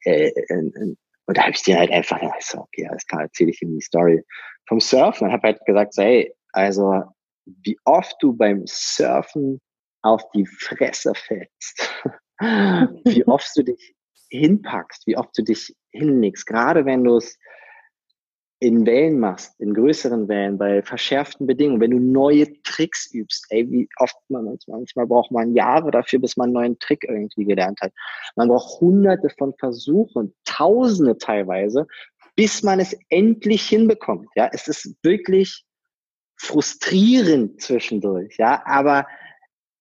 äh, 0.04 0.30
äh, 0.30 0.96
und 1.28 1.38
da 1.38 1.44
habe 1.44 1.52
ich 1.52 1.62
dir 1.62 1.78
halt 1.78 1.92
einfach, 1.92 2.22
ja, 2.22 2.34
so, 2.40 2.62
okay, 2.62 2.88
alles 2.88 3.06
klar, 3.06 3.22
erzähle 3.22 3.52
ich 3.52 3.62
ihm 3.62 3.76
die 3.76 3.82
Story 3.82 4.24
vom 4.68 4.80
Surfen 4.80 5.28
und 5.28 5.34
habe 5.34 5.50
halt 5.50 5.64
gesagt, 5.66 5.94
so, 5.94 6.02
hey, 6.02 6.34
also 6.52 7.04
wie 7.46 7.78
oft 7.86 8.16
du 8.20 8.36
beim 8.36 8.64
Surfen 8.66 9.62
auf 10.02 10.24
die 10.32 10.46
Fresse 10.46 11.14
fällst, 11.16 12.04
wie 12.40 13.26
oft 13.28 13.52
du 13.56 13.64
dich 13.64 13.94
hinpackst, 14.30 15.08
wie 15.08 15.18
oft 15.18 15.38
du 15.38 15.44
dich 15.44 15.76
hinlegst, 15.92 16.46
gerade 16.46 16.86
wenn 16.86 17.04
du 17.04 17.18
es 17.18 17.38
in 18.62 18.86
Wellen 18.86 19.20
machst, 19.20 19.58
in 19.60 19.74
größeren 19.74 20.28
Wellen, 20.28 20.58
bei 20.58 20.82
verschärften 20.82 21.48
Bedingungen, 21.48 21.80
wenn 21.80 21.92
du 21.92 22.00
neue 22.00 22.46
Tricks 22.64 23.10
übst, 23.14 23.46
ey, 23.50 23.70
wie 23.72 23.88
oft 23.98 24.18
man 24.28 24.58
manchmal, 24.68 25.08
braucht 25.08 25.32
man 25.32 25.54
Jahre 25.54 25.92
dafür, 25.92 26.20
bis 26.20 26.36
man 26.36 26.48
einen 26.48 26.54
neuen 26.54 26.80
Trick 26.80 27.06
irgendwie 27.08 27.46
gelernt 27.46 27.80
hat. 27.82 27.94
Man 28.36 28.50
braucht 28.50 28.82
hunderte 28.82 29.30
von 29.38 29.54
Versuchen, 29.58 30.36
tausende 30.44 31.18
teilweise, 31.18 31.88
bis 32.36 32.62
man 32.62 32.82
es 32.82 32.98
endlich 33.08 33.64
hinbekommt. 33.64 34.28
Ja, 34.36 34.50
es 34.52 34.68
ist 34.68 34.94
wirklich 35.04 35.64
frustrierend 36.36 37.62
zwischendurch, 37.62 38.36
ja, 38.38 38.62
aber 38.66 39.08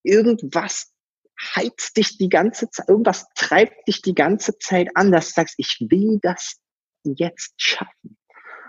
irgendwas 0.04 0.92
heizt 1.56 1.96
dich 1.96 2.18
die 2.18 2.28
ganze 2.28 2.70
Zeit, 2.70 2.88
irgendwas 2.88 3.26
treibt 3.34 3.86
dich 3.86 4.02
die 4.02 4.14
ganze 4.14 4.58
Zeit 4.58 4.88
an, 4.94 5.12
dass 5.12 5.28
du 5.28 5.32
sagst, 5.34 5.54
ich 5.58 5.78
will 5.88 6.18
das 6.22 6.60
jetzt 7.04 7.54
schaffen. 7.56 8.16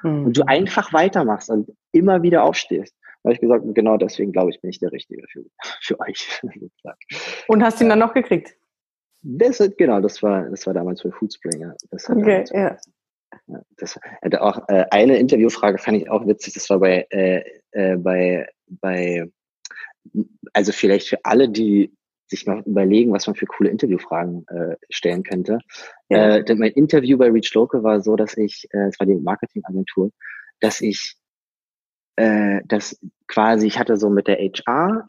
Mhm. 0.04 0.26
Und 0.28 0.38
du 0.38 0.44
mhm. 0.44 0.50
einfach 0.50 0.94
weitermachst 0.94 1.50
und 1.50 1.70
immer 1.92 2.22
wieder 2.22 2.44
aufstehst. 2.44 2.96
Da 3.02 3.30
habe 3.30 3.34
ich 3.34 3.42
gesagt, 3.42 3.66
genau 3.76 3.98
deswegen 3.98 4.32
glaube 4.32 4.52
ich, 4.52 4.62
bin 4.62 4.70
ich 4.70 4.80
der 4.80 4.92
Richtige 4.92 5.24
für, 5.30 5.44
für 5.82 6.00
euch. 6.00 6.42
und 7.48 7.64
hast 7.64 7.80
du 7.80 7.84
ihn 7.84 7.90
dann 7.90 8.00
noch 8.00 8.14
gekriegt? 8.14 8.56
Das, 9.22 9.62
genau, 9.78 10.00
das 10.00 10.24
war, 10.24 10.50
das 10.50 10.66
war 10.66 10.74
damals 10.74 11.02
für 11.02 11.12
Foodspringer. 11.12 11.76
okay, 11.92 12.46
ja. 12.54 12.78
Das 13.78 14.00
hatte 14.24 14.42
auch 14.42 14.68
äh, 14.70 14.86
eine 14.92 15.18
Interviewfrage 15.18 15.78
fand 15.78 15.98
ich 15.98 16.10
auch 16.10 16.26
witzig. 16.26 16.54
Das 16.54 16.70
war 16.70 16.80
bei 16.80 17.06
äh, 17.10 17.44
äh, 17.72 17.96
bei 17.98 18.48
bei 18.68 19.30
also 20.54 20.72
vielleicht 20.72 21.10
für 21.10 21.24
alle, 21.24 21.50
die 21.50 21.94
sich 22.30 22.46
mal 22.46 22.62
überlegen, 22.66 23.12
was 23.12 23.28
man 23.28 23.36
für 23.36 23.46
coole 23.46 23.70
Interviewfragen 23.70 24.46
äh, 24.48 24.76
stellen 24.90 25.24
könnte. 25.24 25.60
Ja. 26.10 26.38
Äh, 26.38 26.44
denn 26.44 26.60
mein 26.60 26.72
Interview 26.72 27.18
bei 27.18 27.30
Reach 27.30 27.54
Local 27.54 27.84
war 27.84 28.02
so, 28.02 28.16
dass 28.16 28.38
ich, 28.38 28.68
äh, 28.72 28.88
es 28.88 29.00
war 29.00 29.08
die 29.08 29.16
Marketingagentur, 29.16 30.12
dass 30.60 30.82
ich 30.82 31.16
äh, 32.16 32.62
das 32.66 33.00
quasi, 33.28 33.68
ich 33.68 33.80
hatte 33.80 33.98
so 33.98 34.10
mit 34.10 34.28
der 34.28 34.38
HR 34.38 35.08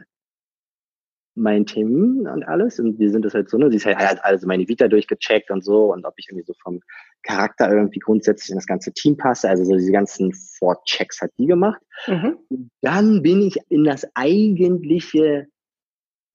meinen 1.34 1.66
Termin 1.66 2.26
und 2.26 2.42
alles 2.42 2.80
und 2.80 2.98
wir 2.98 3.10
sind 3.10 3.24
das 3.24 3.34
halt 3.34 3.48
so, 3.48 3.56
ne, 3.56 3.70
sie 3.70 3.76
ist 3.76 3.86
halt 3.86 4.22
also 4.22 4.46
meine 4.46 4.68
Vita 4.68 4.88
durchgecheckt 4.88 5.50
und 5.50 5.64
so 5.64 5.92
und 5.92 6.04
ob 6.04 6.14
ich 6.16 6.26
irgendwie 6.28 6.44
so 6.44 6.54
vom 6.62 6.80
Charakter 7.22 7.70
irgendwie 7.70 8.00
grundsätzlich 8.00 8.50
in 8.50 8.56
das 8.56 8.66
ganze 8.66 8.92
Team 8.92 9.16
passe, 9.16 9.48
also 9.48 9.64
so 9.64 9.74
diese 9.76 9.92
ganzen 9.92 10.32
Vorchecks 10.32 11.20
hat 11.20 11.30
die 11.38 11.46
gemacht. 11.46 11.80
Mhm. 12.06 12.38
Dann 12.80 13.22
bin 13.22 13.42
ich 13.42 13.58
in 13.68 13.84
das 13.84 14.06
eigentliche 14.14 15.46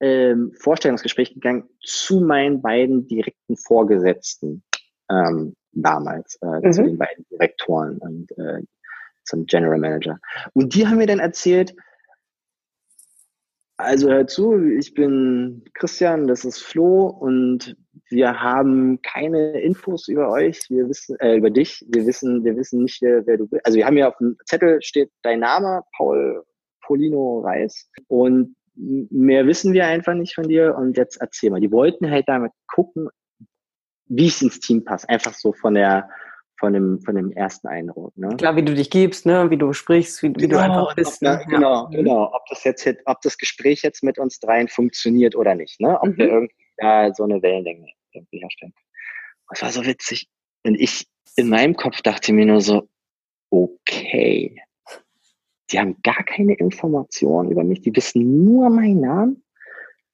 ähm, 0.00 0.52
Vorstellungsgespräch 0.58 1.34
gegangen 1.34 1.68
zu 1.82 2.20
meinen 2.20 2.60
beiden 2.62 3.06
direkten 3.06 3.56
Vorgesetzten 3.56 4.62
ähm, 5.10 5.54
damals, 5.72 6.38
äh, 6.42 6.66
mhm. 6.66 6.72
zu 6.72 6.82
den 6.82 6.98
beiden 6.98 7.24
Direktoren 7.30 7.98
und 7.98 8.30
äh, 8.38 8.62
zum 9.24 9.46
General 9.46 9.78
Manager. 9.78 10.18
Und 10.52 10.74
die 10.74 10.86
haben 10.86 10.98
mir 10.98 11.06
dann 11.06 11.18
erzählt, 11.18 11.74
also 13.78 14.08
hör 14.08 14.26
zu, 14.26 14.58
ich 14.58 14.94
bin 14.94 15.64
Christian, 15.74 16.26
das 16.26 16.46
ist 16.46 16.60
Flo 16.60 17.08
und 17.08 17.76
wir 18.08 18.40
haben 18.40 19.02
keine 19.02 19.60
Infos 19.60 20.08
über 20.08 20.30
euch, 20.30 20.60
wir 20.70 20.88
wissen 20.88 21.18
äh, 21.20 21.36
über 21.36 21.50
dich, 21.50 21.84
wir 21.88 22.06
wissen, 22.06 22.42
wir 22.42 22.56
wissen 22.56 22.84
nicht, 22.84 23.02
wer, 23.02 23.26
wer 23.26 23.36
du 23.36 23.46
bist. 23.46 23.66
Also 23.66 23.76
wir 23.76 23.84
haben 23.84 23.98
ja 23.98 24.08
auf 24.08 24.16
dem 24.16 24.36
Zettel 24.46 24.80
steht 24.80 25.10
dein 25.22 25.40
Name, 25.40 25.82
Paul 25.96 26.42
Polino 26.86 27.40
Reis 27.40 27.90
und 28.08 28.56
mehr 28.76 29.46
wissen 29.46 29.72
wir 29.72 29.86
einfach 29.86 30.14
nicht 30.14 30.34
von 30.34 30.48
dir 30.48 30.76
und 30.76 30.96
jetzt 30.96 31.20
erzähl 31.20 31.50
mal. 31.50 31.60
Die 31.60 31.72
wollten 31.72 32.10
halt 32.10 32.28
damit 32.28 32.52
gucken, 32.66 33.08
wie 34.06 34.28
es 34.28 34.42
ins 34.42 34.60
Team 34.60 34.84
passt. 34.84 35.08
Einfach 35.08 35.32
so 35.34 35.52
von 35.52 35.74
der, 35.74 36.08
von 36.58 36.72
dem, 36.72 37.00
von 37.00 37.14
dem 37.14 37.32
ersten 37.32 37.68
Eindruck. 37.68 38.16
Ne? 38.16 38.28
Klar, 38.36 38.56
wie 38.56 38.64
du 38.64 38.74
dich 38.74 38.90
gibst, 38.90 39.26
ne? 39.26 39.50
wie 39.50 39.56
du 39.56 39.72
sprichst, 39.72 40.22
wie, 40.22 40.28
wie 40.28 40.32
du 40.32 40.48
genau, 40.48 40.60
einfach 40.60 40.94
bist. 40.94 41.22
Ne? 41.22 41.42
Genau, 41.48 41.88
ja. 41.90 41.98
genau. 41.98 42.32
Ob 42.32 42.46
das 42.48 42.64
jetzt, 42.64 42.86
ob 43.04 43.20
das 43.22 43.38
Gespräch 43.38 43.82
jetzt 43.82 44.02
mit 44.02 44.18
uns 44.18 44.38
dreien 44.38 44.68
funktioniert 44.68 45.34
oder 45.34 45.54
nicht, 45.54 45.80
ne? 45.80 45.98
Ob 46.00 46.08
mhm. 46.08 46.18
wir 46.18 46.28
irgendwie 46.28 46.54
da 46.76 47.12
so 47.14 47.24
eine 47.24 47.42
Wellenlänge 47.42 47.88
irgendwie 48.12 48.38
herstellen. 48.38 48.74
Das 49.48 49.62
war 49.62 49.70
so 49.70 49.84
witzig. 49.84 50.28
Und 50.64 50.74
ich 50.74 51.06
in 51.36 51.48
meinem 51.48 51.76
Kopf 51.76 52.02
dachte 52.02 52.32
mir 52.32 52.46
nur 52.46 52.60
so, 52.60 52.88
okay, 53.50 54.60
die 55.70 55.78
haben 55.78 55.96
gar 56.02 56.22
keine 56.24 56.54
Informationen 56.54 57.50
über 57.50 57.64
mich, 57.64 57.80
die 57.80 57.94
wissen 57.94 58.44
nur 58.44 58.70
meinen 58.70 59.00
Namen, 59.00 59.44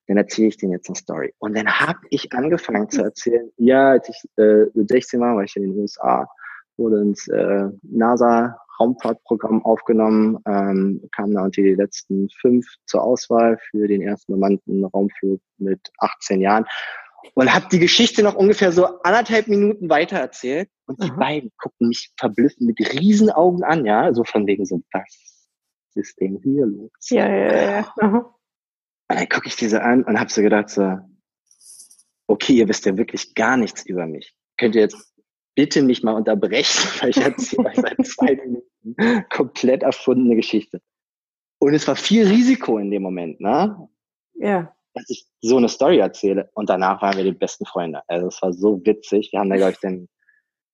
dann 0.07 0.17
erzähle 0.17 0.49
ich 0.49 0.57
denen 0.57 0.73
jetzt 0.73 0.89
eine 0.89 0.97
Story. 0.97 1.35
Und 1.39 1.57
dann 1.57 1.69
habe 1.69 2.01
ich 2.11 2.33
angefangen 2.33 2.89
zu 2.91 3.03
erzählen, 3.03 3.51
ja, 3.57 3.91
als 3.91 4.09
ich 4.09 4.23
äh, 4.37 4.67
16 4.75 5.21
war, 5.21 5.37
war 5.37 5.45
ich 5.45 5.57
in 5.57 5.63
den 5.63 5.79
USA, 5.79 6.29
wurde 6.77 7.01
ins 7.01 7.29
äh, 7.29 7.69
NASA 7.83 8.59
Raumfahrtprogramm 8.81 9.65
aufgenommen, 9.65 10.39
ähm, 10.47 11.09
kam 11.15 11.33
da 11.33 11.45
unter 11.45 11.63
die 11.63 11.75
letzten 11.75 12.29
fünf 12.41 12.67
zur 12.87 13.03
Auswahl 13.03 13.59
für 13.71 13.87
den 13.87 14.03
ersten 14.03 14.33
bemannten 14.33 14.85
Raumflug 14.85 15.41
mit 15.59 15.81
18 15.99 16.41
Jahren 16.41 16.65
und 17.35 17.55
habe 17.55 17.67
die 17.71 17.79
Geschichte 17.79 18.23
noch 18.23 18.35
ungefähr 18.35 18.73
so 18.73 18.87
anderthalb 19.03 19.47
Minuten 19.47 19.89
weiter 19.89 20.17
erzählt 20.19 20.69
und 20.87 21.03
die 21.03 21.11
Aha. 21.11 21.19
beiden 21.19 21.51
gucken 21.59 21.89
mich 21.89 22.11
verblüfft 22.19 22.61
mit 22.61 22.81
Riesenaugen 22.81 23.63
an, 23.63 23.85
ja, 23.85 24.13
so 24.13 24.25
von 24.25 24.47
wegen 24.47 24.65
so, 24.65 24.83
was 24.93 25.32
ist 25.97 26.21
denn 26.21 26.41
hier 26.43 26.67
los? 26.67 26.91
Ja, 27.11 27.29
ja, 27.29 27.63
ja. 27.63 27.95
Aha. 28.01 28.19
Und 28.19 29.19
dann 29.19 29.29
gucke 29.29 29.49
ich 29.49 29.57
diese 29.57 29.83
an 29.83 30.05
und 30.05 30.19
habe 30.19 30.31
so 30.31 30.43
gedacht, 30.43 30.71
so, 30.71 30.99
okay, 32.27 32.55
ihr 32.55 32.69
wisst 32.69 32.87
ja 32.87 32.97
wirklich 32.97 33.35
gar 33.35 33.57
nichts 33.57 33.85
über 33.85 34.07
mich. 34.07 34.35
Könnt 34.57 34.75
ihr 34.75 34.83
jetzt 34.83 35.15
bitte 35.55 35.83
mich 35.83 36.03
mal 36.03 36.15
unterbrechen, 36.15 36.89
weil 37.01 37.11
ich 37.11 37.19
erzähle 37.19 37.73
seit 37.75 38.07
zwei 38.07 38.37
Minuten 38.37 39.29
komplett 39.31 39.83
erfundene 39.83 40.37
Geschichte. 40.37 40.81
Und 41.59 41.75
es 41.75 41.87
war 41.87 41.97
viel 41.97 42.27
Risiko 42.27 42.79
in 42.79 42.91
dem 42.91 43.03
Moment, 43.03 43.41
ne? 43.41 43.89
Ja. 44.35 44.75
Dass 44.95 45.09
ich 45.09 45.27
so 45.41 45.57
eine 45.57 45.69
Story 45.69 45.99
erzähle. 45.99 46.51
Und 46.55 46.69
danach 46.69 47.01
waren 47.03 47.17
wir 47.17 47.25
die 47.25 47.33
besten 47.33 47.67
Freunde. 47.67 48.03
Also 48.09 48.29
es 48.29 48.43
war 48.43 48.53
so 48.53 48.85
witzig. 48.85 49.31
Wir 49.33 49.41
haben 49.41 49.51
da, 49.51 49.57
glaube 49.57 49.73
ich, 49.73 49.79
dann 49.79 50.09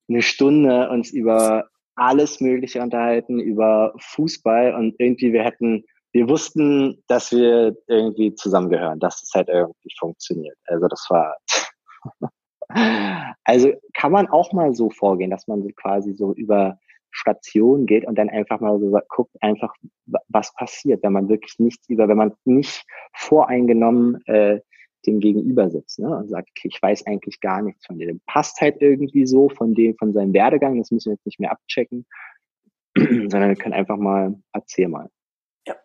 eine 0.09 0.23
Stunde 0.23 0.89
uns 0.89 1.11
über 1.11 1.69
alles 1.99 2.41
Mögliche 2.41 2.81
unterhalten 2.81 3.39
über 3.41 3.93
Fußball 3.99 4.75
und 4.75 4.95
irgendwie 4.99 5.33
wir 5.33 5.43
hätten, 5.43 5.85
wir 6.13 6.29
wussten, 6.29 7.03
dass 7.09 7.33
wir 7.33 7.77
irgendwie 7.87 8.35
zusammengehören, 8.35 8.99
dass 8.99 9.23
es 9.23 9.33
halt 9.35 9.49
irgendwie 9.49 9.91
funktioniert. 9.99 10.57
Also 10.67 10.89
das 10.89 11.07
war, 11.11 11.37
also 13.45 13.73
kann 13.95 14.13
man 14.13 14.29
auch 14.29 14.53
mal 14.53 14.75
so 14.75 14.91
vorgehen, 14.91 15.31
dass 15.31 15.47
man 15.47 15.67
quasi 15.75 16.15
so 16.15 16.33
über 16.33 16.79
Stationen 17.11 17.87
geht 17.87 18.07
und 18.07 18.17
dann 18.17 18.29
einfach 18.29 18.61
mal 18.61 18.79
so 18.79 18.99
guckt, 19.09 19.33
einfach 19.41 19.75
was 20.29 20.55
passiert, 20.55 21.03
wenn 21.03 21.13
man 21.13 21.29
wirklich 21.29 21.59
nichts 21.59 21.89
über, 21.89 22.09
wenn 22.09 22.19
man 22.19 22.35
nicht 22.45 22.85
voreingenommen 23.15 24.25
äh, 24.27 24.61
dem 25.09 25.21
Gegenüber 25.21 25.71
sitzt 25.71 25.99
ne? 25.99 26.17
und 26.17 26.29
sagt, 26.29 26.51
okay, 26.51 26.69
ich 26.73 26.81
weiß 26.81 27.07
eigentlich 27.07 27.41
gar 27.41 27.63
nichts 27.63 27.87
von 27.87 27.99
dir. 27.99 28.19
passt 28.27 28.61
halt 28.61 28.81
irgendwie 28.81 29.27
so 29.27 29.49
von 29.49 29.75
dem, 29.75 29.97
von 29.97 30.13
seinem 30.13 30.33
Werdegang, 30.33 30.79
das 30.79 30.91
müssen 30.91 31.11
wir 31.11 31.15
jetzt 31.15 31.27
nicht 31.27 31.41
mehr 31.41 31.53
abchecken, 31.53 32.07
sondern 32.97 33.49
wir 33.49 33.57
können 33.57 33.75
einfach 33.75 33.97
mal, 33.97 34.35
erzähl 34.53 34.89
mal. 34.89 35.09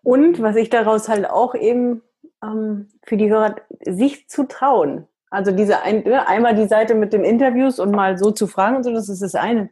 Und 0.01 0.41
was 0.41 0.55
ich 0.55 0.69
daraus 0.69 1.09
halt 1.09 1.29
auch 1.29 1.55
eben 1.55 2.01
ähm, 2.43 2.89
für 3.05 3.17
die 3.17 3.29
Hörer, 3.29 3.55
sich 3.85 4.27
zu 4.27 4.47
trauen. 4.47 5.07
Also 5.29 5.51
diese 5.51 5.81
ein, 5.81 6.03
ne, 6.03 6.27
einmal 6.27 6.55
die 6.55 6.67
Seite 6.67 6.93
mit 6.93 7.11
den 7.11 7.23
Interviews 7.23 7.79
und 7.79 7.91
mal 7.91 8.17
so 8.17 8.31
zu 8.31 8.47
fragen 8.47 8.77
und 8.77 8.83
so, 8.83 8.93
das 8.93 9.09
ist 9.09 9.21
das 9.21 9.35
eine. 9.35 9.69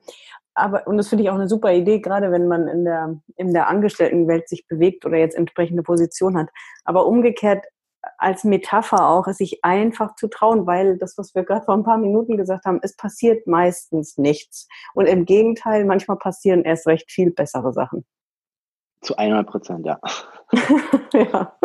Aber, 0.54 0.86
und 0.88 0.98
das 0.98 1.08
finde 1.08 1.24
ich 1.24 1.30
auch 1.30 1.36
eine 1.36 1.48
super 1.48 1.72
Idee, 1.72 2.00
gerade 2.00 2.32
wenn 2.32 2.48
man 2.48 2.68
in 2.68 2.84
der, 2.84 3.22
in 3.38 3.54
der 3.54 3.68
Angestelltenwelt 3.68 4.50
sich 4.50 4.68
bewegt 4.68 5.06
oder 5.06 5.18
jetzt 5.18 5.36
entsprechende 5.36 5.84
Position 5.84 6.38
hat. 6.38 6.50
Aber 6.84 7.06
umgekehrt 7.06 7.66
als 8.22 8.44
Metapher 8.44 9.08
auch, 9.08 9.28
es 9.28 9.38
sich 9.38 9.64
einfach 9.64 10.16
zu 10.16 10.28
trauen, 10.28 10.68
weil 10.68 10.98
das, 10.98 11.18
was 11.18 11.34
wir 11.34 11.44
gerade 11.44 11.66
vor 11.66 11.76
ein 11.76 11.84
paar 11.84 11.98
Minuten 11.98 12.38
gesagt 12.38 12.66
haben, 12.66 12.80
es 12.84 12.96
passiert 12.96 13.48
meistens 13.48 14.18
nichts. 14.18 14.68
Und 14.94 15.08
im 15.08 15.26
Gegenteil, 15.26 15.86
manchmal 15.86 16.18
passieren 16.18 16.64
erst 16.64 16.88
recht 16.88 17.12
viel 17.12 17.32
bessere 17.32 17.74
Sachen. 17.74 18.06
Zu 19.02 19.16
100 19.16 19.48
Prozent, 19.48 19.86
ja. 19.86 20.00
ja. 21.14 21.58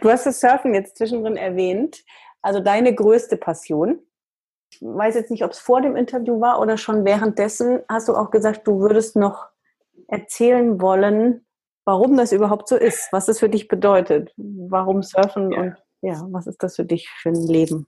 Du 0.00 0.10
hast 0.10 0.24
das 0.24 0.40
Surfen 0.40 0.74
jetzt 0.74 0.96
zwischendrin 0.96 1.36
erwähnt. 1.36 2.02
Also 2.40 2.60
deine 2.60 2.94
größte 2.94 3.36
Passion. 3.36 4.00
Ich 4.70 4.80
weiß 4.80 5.14
jetzt 5.14 5.30
nicht, 5.30 5.44
ob 5.44 5.50
es 5.50 5.58
vor 5.58 5.82
dem 5.82 5.96
Interview 5.96 6.40
war 6.40 6.60
oder 6.60 6.78
schon 6.78 7.04
währenddessen. 7.04 7.80
Hast 7.88 8.08
du 8.08 8.14
auch 8.14 8.30
gesagt, 8.30 8.66
du 8.66 8.80
würdest 8.80 9.16
noch 9.16 9.48
erzählen 10.06 10.80
wollen, 10.80 11.46
warum 11.88 12.18
das 12.18 12.32
überhaupt 12.32 12.68
so 12.68 12.76
ist, 12.76 13.08
was 13.12 13.24
das 13.24 13.38
für 13.38 13.48
dich 13.48 13.66
bedeutet, 13.66 14.34
warum 14.36 15.02
Surfen 15.02 15.50
ja. 15.52 15.58
und 15.58 15.74
ja, 16.02 16.22
was 16.30 16.46
ist 16.46 16.62
das 16.62 16.76
für 16.76 16.84
dich 16.84 17.08
für 17.08 17.30
ein 17.30 17.46
Leben? 17.46 17.86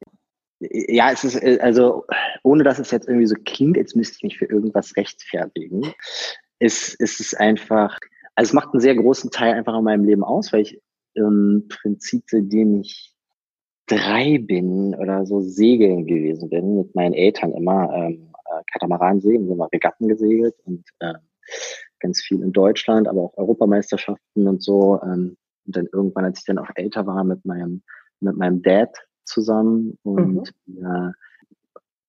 Ja, 0.58 1.12
es 1.12 1.22
ist, 1.22 1.36
äh, 1.42 1.58
also, 1.60 2.06
ohne 2.42 2.64
dass 2.64 2.78
es 2.78 2.90
jetzt 2.92 3.08
irgendwie 3.08 3.26
so 3.26 3.34
klingt, 3.44 3.76
jetzt 3.76 3.94
müsste 3.94 4.16
ich 4.16 4.22
mich 4.22 4.38
für 4.38 4.46
irgendwas 4.46 4.96
rechtfertigen, 4.96 5.92
ist, 6.60 6.94
ist 6.94 7.20
es 7.20 7.34
einfach, 7.34 7.98
also 8.36 8.48
es 8.48 8.52
macht 8.54 8.72
einen 8.72 8.80
sehr 8.80 8.94
großen 8.94 9.30
Teil 9.30 9.52
einfach 9.52 9.76
in 9.76 9.84
meinem 9.84 10.04
Leben 10.06 10.24
aus, 10.24 10.50
weil 10.50 10.62
ich 10.62 10.80
im 11.12 11.66
Prinzip, 11.68 12.24
seitdem 12.26 12.80
ich 12.80 13.14
drei 13.86 14.38
bin 14.38 14.94
oder 14.94 15.26
so 15.26 15.42
segeln 15.42 16.06
gewesen 16.06 16.48
bin, 16.48 16.78
mit 16.78 16.94
meinen 16.94 17.12
Eltern 17.12 17.52
immer 17.52 17.92
ähm, 17.94 18.32
äh, 18.46 18.62
Katamaran 18.72 19.20
segeln, 19.20 19.46
sind 19.46 19.58
wir 19.58 19.68
Regatten 19.70 20.08
gesegelt 20.08 20.54
und 20.64 20.84
äh, 21.00 21.14
ganz 22.00 22.20
viel 22.20 22.42
in 22.42 22.52
Deutschland, 22.52 23.08
aber 23.08 23.22
auch 23.22 23.36
Europameisterschaften 23.36 24.48
und 24.48 24.62
so. 24.62 25.00
Ähm, 25.02 25.36
und 25.66 25.76
dann 25.76 25.86
irgendwann, 25.92 26.24
als 26.24 26.40
ich 26.40 26.44
dann 26.44 26.58
auch 26.58 26.70
älter 26.74 27.06
war, 27.06 27.22
mit 27.24 27.44
meinem, 27.44 27.82
mit 28.20 28.36
meinem 28.36 28.62
Dad 28.62 28.96
zusammen 29.24 29.98
und 30.02 30.52
mhm. 30.66 30.84
äh, 30.84 31.12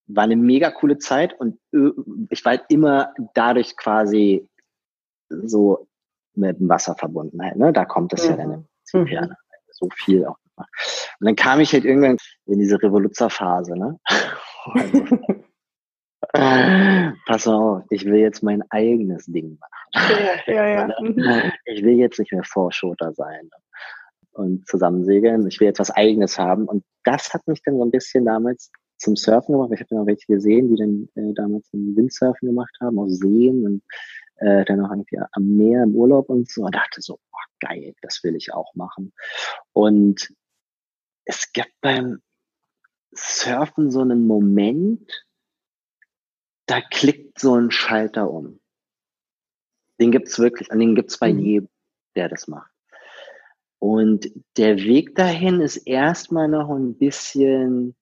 war 0.08 0.24
eine 0.24 0.36
mega 0.36 0.72
coole 0.72 0.98
Zeit 0.98 1.40
und 1.40 1.60
ich 2.30 2.44
war 2.44 2.52
halt 2.52 2.66
immer 2.70 3.14
dadurch 3.34 3.78
quasi 3.78 4.48
so 5.30 5.88
mit 6.34 6.60
dem 6.60 6.70
Wasser 6.70 6.96
verbunden 6.96 7.42
halt, 7.42 7.58
ne? 7.58 7.72
Da 7.72 7.86
kommt 7.86 8.14
es 8.14 8.24
mhm. 8.24 8.30
ja 8.30 8.38
dann 8.38 8.52
im 8.52 8.66
mhm. 8.94 9.02
mhm. 9.02 9.36
so 9.72 9.90
viel 9.96 10.26
auch. 10.26 10.38
Und 10.58 11.26
dann 11.26 11.36
kam 11.36 11.60
ich 11.60 11.74
halt 11.74 11.86
irgendwann 11.86 12.18
in 12.46 12.60
diese 12.60 12.82
Revoluzerphase, 12.82 13.78
ne? 13.78 14.00
Also, 14.74 15.04
pass 16.34 17.48
auf, 17.48 17.84
ich 17.90 18.06
will 18.06 18.20
jetzt 18.20 18.44
mein 18.44 18.64
eigenes 18.70 19.26
Ding 19.26 19.58
machen. 19.60 20.42
Ja, 20.48 20.54
ja, 20.54 20.68
ja. 20.68 20.96
Mhm. 21.02 21.52
Ich 21.66 21.84
will 21.84 21.98
jetzt 21.98 22.20
nicht 22.20 22.32
mehr 22.32 22.44
Vorschoter 22.44 23.14
sein 23.14 23.50
und 24.34 24.68
zusammen 24.68 25.04
segeln. 25.04 25.48
Ich 25.48 25.60
will 25.60 25.68
jetzt 25.68 25.80
was 25.80 25.92
Eigenes 25.92 26.38
haben. 26.38 26.66
Und 26.66 26.84
das 27.04 27.34
hat 27.34 27.48
mich 27.48 27.62
dann 27.64 27.78
so 27.78 27.84
ein 27.84 27.92
bisschen 27.92 28.26
damals 28.26 28.72
zum 28.98 29.16
Surfen 29.16 29.54
gemacht. 29.54 29.72
Ich 29.74 29.80
habe 29.80 29.90
dann 29.90 30.00
auch 30.00 30.06
welche 30.06 30.28
gesehen, 30.28 30.70
die 30.70 30.78
dann 30.78 31.10
äh, 31.16 31.34
damals 31.34 31.68
Windsurfen 31.74 32.48
gemacht 32.48 32.76
haben, 32.82 33.00
auf 33.00 33.10
Seen 33.10 33.66
und 33.66 33.84
äh, 34.38 34.64
dann 34.66 34.86
auch 34.86 34.92
irgendwie 34.92 35.20
am 35.34 35.58
Meer 35.58 35.84
im 35.84 35.96
Urlaub 35.96 36.30
und 36.30 36.50
so. 36.50 36.64
Und 36.64 36.76
dachte 36.76 37.02
so, 37.02 37.16
oh, 37.16 37.46
geil, 37.60 37.94
das 38.02 38.24
will 38.24 38.36
ich 38.36 38.54
auch 38.54 38.74
machen. 38.76 39.12
Und 39.74 40.34
es 41.26 41.52
gibt 41.52 41.74
beim 41.82 42.22
Surfen 43.14 43.92
so 43.92 44.02
einen 44.02 44.26
Moment, 44.26 45.26
da 46.72 46.80
klickt 46.80 47.38
so 47.38 47.56
ein 47.56 47.70
Schalter 47.70 48.32
um. 48.32 48.62
Den 50.00 50.12
gibt's 50.12 50.40
wirklich, 50.40 50.72
und 50.72 50.80
den 50.80 50.96
gibt's 50.96 51.20
bei 51.20 51.34
mhm. 51.34 51.40
jedem, 51.40 51.70
der 52.16 52.30
das 52.30 52.48
macht. 52.48 52.72
Und 53.80 54.32
der 54.58 54.78
Weg 54.78 55.16
dahin 55.16 55.60
ist 55.60 55.78
erstmal 55.78 56.48
noch 56.48 56.70
ein 56.70 56.98
bisschen 56.98 57.96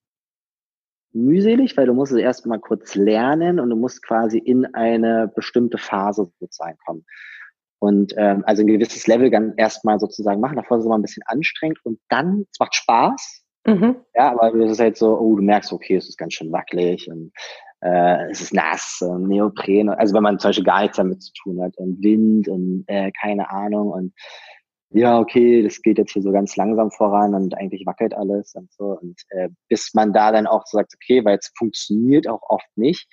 mühselig, 1.14 1.78
weil 1.78 1.88
du 1.88 1.94
musst 1.96 2.12
es 2.12 2.20
erstmal 2.20 2.60
kurz 2.60 2.94
lernen 2.94 3.60
und 3.60 3.72
du 3.72 3.76
musst 3.76 4.04
quasi 4.04 4.38
in 4.38 4.66
eine 4.76 5.32
bestimmte 5.34 5.80
Phase 5.80 6.32
sozusagen 6.40 6.78
kommen. 6.86 7.06
Und 7.80 8.14
ähm, 8.18 8.44
also 8.46 8.62
ein 8.62 8.68
gewisses 8.68 9.08
Level 9.08 9.32
dann 9.32 9.56
erstmal 9.56 10.00
sozusagen 10.00 10.42
machen. 10.42 10.58
Davor 10.58 10.78
ist 10.78 10.82
es 10.82 10.86
immer 10.86 10.98
ein 10.98 11.02
bisschen 11.02 11.24
anstrengend 11.26 11.80
und 11.86 12.00
dann, 12.10 12.46
es 12.52 12.60
macht 12.60 12.76
Spaß. 12.76 13.44
Mhm. 13.66 13.96
Ja, 14.14 14.32
aber 14.32 14.54
es 14.54 14.74
ist 14.74 14.80
halt 14.80 14.98
so, 14.98 15.18
oh, 15.18 15.36
du 15.38 15.42
merkst, 15.42 15.74
okay, 15.74 15.96
es 15.96 16.08
ist 16.08 16.18
ganz 16.18 16.34
schön 16.34 16.52
wackelig 16.52 17.10
und 17.10 17.32
äh, 17.82 18.30
es 18.30 18.42
ist 18.42 18.54
nass, 18.54 19.00
und 19.02 19.28
Neopren, 19.28 19.90
also 19.90 20.14
wenn 20.16 20.24
man 20.24 20.40
zum 20.40 20.50
Beispiel 20.50 20.66
gar 20.66 20.82
nichts 20.82 20.98
damit 20.98 21.22
zu 21.22 21.32
tun 21.34 21.62
hat 21.62 21.78
und 21.78 22.02
Wind 22.04 22.48
und 22.48 22.84
äh, 22.88 23.12
keine 23.20 23.50
Ahnung 23.50 23.90
und 23.92 24.14
ja, 24.92 25.20
okay, 25.20 25.62
das 25.62 25.82
geht 25.82 26.00
jetzt 26.00 26.14
hier 26.14 26.24
so 26.24 26.32
ganz 26.32 26.56
langsam 26.56 26.90
voran 26.90 27.36
und 27.36 27.56
eigentlich 27.56 27.86
wackelt 27.86 28.14
alles 28.16 28.56
und 28.56 28.72
so. 28.74 28.98
Und 29.00 29.22
äh, 29.30 29.50
bis 29.68 29.94
man 29.94 30.14
da 30.14 30.32
dann 30.32 30.48
auch 30.48 30.66
sagt, 30.66 30.94
okay, 30.96 31.24
weil 31.24 31.38
es 31.38 31.52
funktioniert 31.56 32.28
auch 32.28 32.42
oft 32.50 32.68
nicht, 32.76 33.08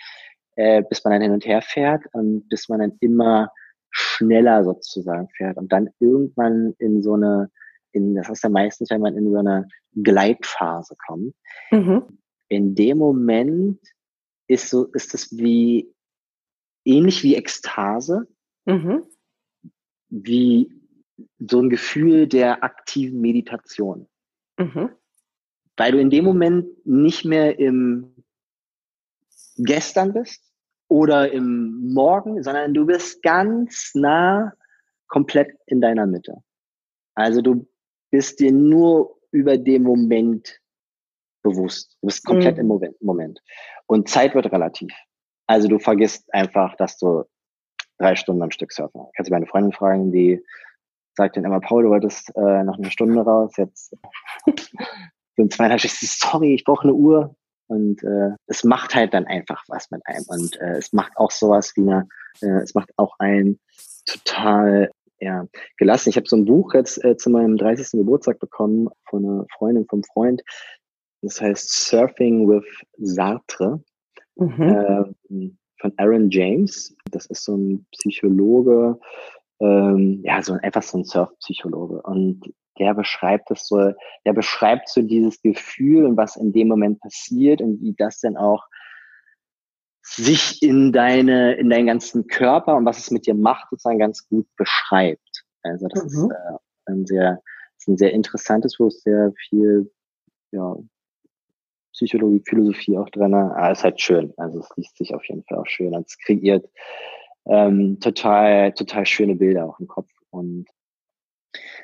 äh, 0.56 0.82
bis 0.88 1.04
man 1.04 1.12
dann 1.12 1.22
hin 1.22 1.32
und 1.32 1.44
her 1.44 1.60
fährt 1.60 2.02
und 2.12 2.48
bis 2.48 2.68
man 2.68 2.80
dann 2.80 2.96
immer 3.00 3.50
schneller 3.90 4.64
sozusagen 4.64 5.28
fährt 5.36 5.58
und 5.58 5.70
dann 5.70 5.90
irgendwann 6.00 6.74
in 6.78 7.02
so 7.02 7.14
eine, 7.14 7.50
in, 7.92 8.14
das 8.14 8.28
heißt 8.28 8.44
ja 8.44 8.48
meistens, 8.48 8.90
wenn 8.90 9.02
man 9.02 9.16
in 9.16 9.30
so 9.30 9.38
eine 9.38 9.68
Gleitphase 10.02 10.96
kommt. 11.06 11.34
Mhm. 11.70 12.04
In 12.48 12.74
dem 12.74 12.98
Moment 12.98 13.80
ist 14.46 14.70
so, 14.70 14.86
ist 14.92 15.14
es 15.14 15.36
wie, 15.36 15.92
ähnlich 16.84 17.22
wie 17.22 17.34
Ekstase, 17.34 18.28
mhm. 18.64 19.04
wie 20.08 20.72
so 21.38 21.60
ein 21.60 21.70
Gefühl 21.70 22.26
der 22.26 22.62
aktiven 22.62 23.20
Meditation. 23.20 24.08
Mhm. 24.58 24.90
Weil 25.76 25.92
du 25.92 26.00
in 26.00 26.10
dem 26.10 26.24
Moment 26.24 26.86
nicht 26.86 27.24
mehr 27.24 27.58
im 27.58 28.24
Gestern 29.56 30.12
bist 30.12 30.42
oder 30.88 31.32
im 31.32 31.92
Morgen, 31.92 32.42
sondern 32.42 32.74
du 32.74 32.86
bist 32.86 33.22
ganz 33.22 33.92
nah 33.94 34.52
komplett 35.08 35.56
in 35.66 35.80
deiner 35.80 36.06
Mitte. 36.06 36.42
Also 37.14 37.40
du 37.40 37.66
bist 38.10 38.40
dir 38.40 38.52
nur 38.52 39.18
über 39.30 39.56
den 39.58 39.82
Moment 39.82 40.60
bewusst. 41.50 41.96
Du 42.00 42.06
bist 42.06 42.24
komplett 42.24 42.56
mhm. 42.56 42.70
im 42.70 42.94
Moment. 43.00 43.40
Und 43.86 44.08
Zeit 44.08 44.34
wird 44.34 44.50
relativ. 44.52 44.92
Also 45.46 45.68
du 45.68 45.78
vergisst 45.78 46.32
einfach, 46.34 46.76
dass 46.76 46.98
du 46.98 47.24
drei 47.98 48.16
Stunden 48.16 48.42
am 48.42 48.50
Stück 48.50 48.72
surfen. 48.72 49.02
Kannst 49.16 49.30
du 49.30 49.34
meine 49.34 49.46
Freundin 49.46 49.72
fragen, 49.72 50.12
die 50.12 50.42
sagt 51.14 51.36
dann 51.36 51.44
immer, 51.44 51.60
Paul, 51.60 51.84
du 51.84 51.90
wolltest 51.90 52.34
äh, 52.36 52.62
noch 52.62 52.76
eine 52.76 52.90
Stunde 52.90 53.20
raus, 53.22 53.52
jetzt 53.56 53.94
sind 55.36 55.52
zweieinhalb 55.52 55.80
Stunden, 55.80 56.06
sorry, 56.06 56.54
ich 56.54 56.64
brauche 56.64 56.84
eine 56.84 56.94
Uhr. 56.94 57.34
Und 57.68 58.02
äh, 58.04 58.30
es 58.46 58.62
macht 58.62 58.94
halt 58.94 59.12
dann 59.12 59.26
einfach 59.26 59.64
was 59.66 59.90
mit 59.90 60.00
einem. 60.06 60.24
Und 60.28 60.60
äh, 60.60 60.76
es 60.76 60.92
macht 60.92 61.16
auch 61.16 61.30
sowas 61.30 61.72
wie 61.74 61.80
eine, 61.80 62.06
äh, 62.40 62.62
es 62.62 62.74
macht 62.74 62.90
auch 62.96 63.16
ein 63.18 63.58
total 64.04 64.90
ja, 65.18 65.46
gelassen. 65.78 66.10
Ich 66.10 66.16
habe 66.16 66.28
so 66.28 66.36
ein 66.36 66.44
Buch 66.44 66.74
jetzt 66.74 67.02
äh, 67.02 67.16
zu 67.16 67.30
meinem 67.30 67.56
30. 67.56 67.98
Geburtstag 67.98 68.38
bekommen 68.38 68.88
von 69.08 69.24
einer 69.24 69.46
Freundin, 69.56 69.86
vom 69.88 70.04
Freund, 70.04 70.42
das 71.26 71.40
heißt 71.40 71.70
Surfing 71.70 72.48
with 72.48 72.64
Sartre 72.98 73.82
mhm. 74.36 74.62
äh, 74.62 75.50
von 75.80 75.92
Aaron 75.96 76.30
James. 76.30 76.94
Das 77.10 77.26
ist 77.26 77.44
so 77.44 77.56
ein 77.56 77.86
Psychologe, 77.92 78.98
ähm, 79.60 80.20
ja, 80.24 80.42
so 80.42 80.54
einfach 80.54 80.82
so 80.82 80.98
ein 80.98 81.04
Surfpsychologe. 81.04 82.02
Und 82.02 82.42
der 82.78 82.94
beschreibt 82.94 83.50
es 83.50 83.66
so, 83.66 83.92
der 84.24 84.32
beschreibt 84.32 84.88
so 84.88 85.02
dieses 85.02 85.40
Gefühl 85.40 86.04
und 86.04 86.16
was 86.16 86.36
in 86.36 86.52
dem 86.52 86.68
Moment 86.68 87.00
passiert 87.00 87.60
und 87.60 87.80
wie 87.80 87.94
das 87.94 88.20
dann 88.20 88.36
auch 88.36 88.64
sich 90.02 90.62
in 90.62 90.92
deine, 90.92 91.54
in 91.54 91.68
deinen 91.68 91.86
ganzen 91.86 92.26
Körper 92.28 92.76
und 92.76 92.84
was 92.84 92.98
es 92.98 93.10
mit 93.10 93.26
dir 93.26 93.34
macht, 93.34 93.68
sozusagen 93.70 93.98
ganz 93.98 94.28
gut 94.28 94.46
beschreibt. 94.56 95.44
Also 95.62 95.88
das 95.88 96.04
mhm. 96.04 96.08
ist 96.08 96.30
äh, 96.30 96.92
ein 96.92 97.06
sehr, 97.06 97.42
ist 97.76 97.88
ein 97.88 97.96
sehr 97.96 98.12
interessantes 98.12 98.76
Buch, 98.76 98.90
sehr 98.90 99.32
viel, 99.48 99.90
ja, 100.52 100.76
Psychologie, 101.96 102.42
Philosophie 102.44 102.98
auch 102.98 103.08
drin. 103.08 103.32
Ah, 103.34 103.72
ist 103.72 103.82
halt 103.82 104.00
schön. 104.00 104.32
Also 104.36 104.60
es 104.60 104.68
liest 104.76 104.98
sich 104.98 105.14
auf 105.14 105.24
jeden 105.24 105.42
Fall 105.44 105.58
auch 105.58 105.66
schön. 105.66 105.94
Und 105.94 106.06
es 106.06 106.18
kreiert 106.18 106.68
ähm, 107.46 107.98
total, 108.00 108.72
total 108.72 109.06
schöne 109.06 109.34
Bilder 109.34 109.64
auch 109.64 109.80
im 109.80 109.88
Kopf. 109.88 110.10
Und 110.28 110.66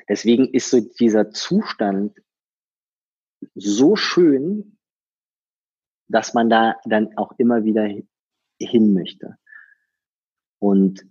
deswegen 0.07 0.47
ist 0.53 0.69
so 0.69 0.79
dieser 0.99 1.31
Zustand 1.31 2.15
so 3.55 3.95
schön, 3.95 4.77
dass 6.07 6.35
man 6.35 6.47
da 6.47 6.75
dann 6.85 7.17
auch 7.17 7.33
immer 7.39 7.63
wieder 7.63 7.89
hin 8.59 8.93
möchte. 8.93 9.37
Und 10.59 11.07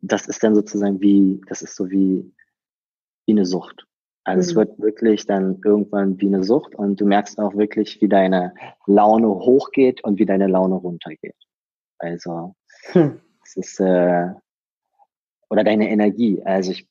das 0.00 0.26
ist 0.26 0.42
dann 0.42 0.54
sozusagen 0.54 1.02
wie, 1.02 1.42
das 1.48 1.60
ist 1.60 1.76
so 1.76 1.90
wie, 1.90 2.34
wie 3.26 3.32
eine 3.32 3.44
Sucht. 3.44 3.86
Also 4.24 4.36
mhm. 4.36 4.40
es 4.40 4.54
wird 4.54 4.78
wirklich 4.78 5.26
dann 5.26 5.60
irgendwann 5.64 6.20
wie 6.20 6.26
eine 6.26 6.44
Sucht 6.44 6.74
und 6.74 7.00
du 7.00 7.06
merkst 7.06 7.38
auch 7.38 7.56
wirklich, 7.56 8.00
wie 8.00 8.08
deine 8.08 8.54
Laune 8.86 9.28
hochgeht 9.28 10.04
und 10.04 10.18
wie 10.18 10.26
deine 10.26 10.46
Laune 10.46 10.74
runtergeht. 10.74 11.36
Also 11.98 12.54
hm. 12.92 13.20
es 13.44 13.56
ist 13.56 13.80
äh, 13.80 14.28
oder 15.48 15.64
deine 15.64 15.90
Energie. 15.90 16.42
Also 16.44 16.72
ich 16.72 16.88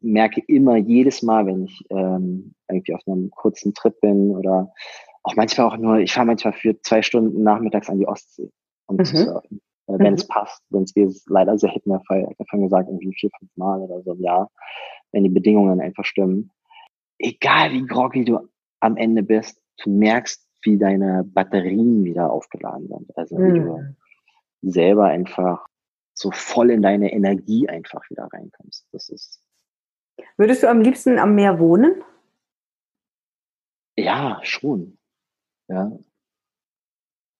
merke 0.00 0.42
immer 0.46 0.76
jedes 0.76 1.22
Mal, 1.22 1.46
wenn 1.46 1.64
ich 1.64 1.84
ähm, 1.90 2.54
irgendwie 2.68 2.94
auf 2.94 3.02
einem 3.06 3.30
kurzen 3.30 3.74
Trip 3.74 3.98
bin 4.00 4.30
oder 4.30 4.72
auch 5.22 5.34
manchmal 5.34 5.66
auch 5.66 5.76
nur, 5.76 5.98
ich 5.98 6.12
fahre 6.12 6.26
manchmal 6.26 6.52
für 6.52 6.78
zwei 6.80 7.02
Stunden 7.02 7.42
nachmittags 7.42 7.88
an 7.88 7.98
die 7.98 8.06
Ostsee, 8.06 8.50
um 8.86 8.96
mhm. 8.96 9.04
zu 9.04 9.16
surfen. 9.16 9.60
Äh, 9.86 9.98
wenn 9.98 10.12
mhm. 10.12 10.14
es 10.14 10.28
passt, 10.28 10.62
wenn 10.70 10.82
es 10.82 10.94
wie 10.94 11.02
es 11.02 11.24
leider 11.28 11.58
selten 11.58 11.90
der 11.90 12.00
Fall, 12.00 12.28
ich 12.38 12.52
habe 12.52 12.62
gesagt, 12.62 12.88
irgendwie 12.88 13.14
vier, 13.14 13.30
fünf 13.38 13.50
Mal 13.56 13.80
oder 13.80 14.02
so 14.02 14.12
im 14.12 14.20
Jahr, 14.20 14.50
wenn 15.12 15.24
die 15.24 15.30
Bedingungen 15.30 15.80
einfach 15.80 16.04
stimmen. 16.04 16.50
Egal 17.18 17.72
wie 17.72 17.86
groggy 17.86 18.24
du 18.24 18.48
am 18.80 18.96
Ende 18.96 19.22
bist, 19.22 19.60
du 19.82 19.90
merkst, 19.90 20.46
wie 20.62 20.78
deine 20.78 21.24
Batterien 21.24 22.04
wieder 22.04 22.30
aufgeladen 22.30 22.88
sind. 22.88 23.16
Also 23.16 23.38
wie 23.38 23.60
mhm. 23.60 23.96
du 24.62 24.70
selber 24.70 25.06
einfach 25.06 25.66
so 26.14 26.30
voll 26.32 26.70
in 26.70 26.82
deine 26.82 27.12
Energie 27.12 27.68
einfach 27.68 28.08
wieder 28.10 28.28
reinkommst. 28.32 28.86
Das 28.92 29.08
ist. 29.08 29.40
Würdest 30.36 30.62
du 30.62 30.68
am 30.68 30.80
liebsten 30.80 31.18
am 31.18 31.34
Meer 31.34 31.60
wohnen? 31.60 32.02
Ja, 33.96 34.40
schon. 34.42 34.98
Ja. 35.68 35.92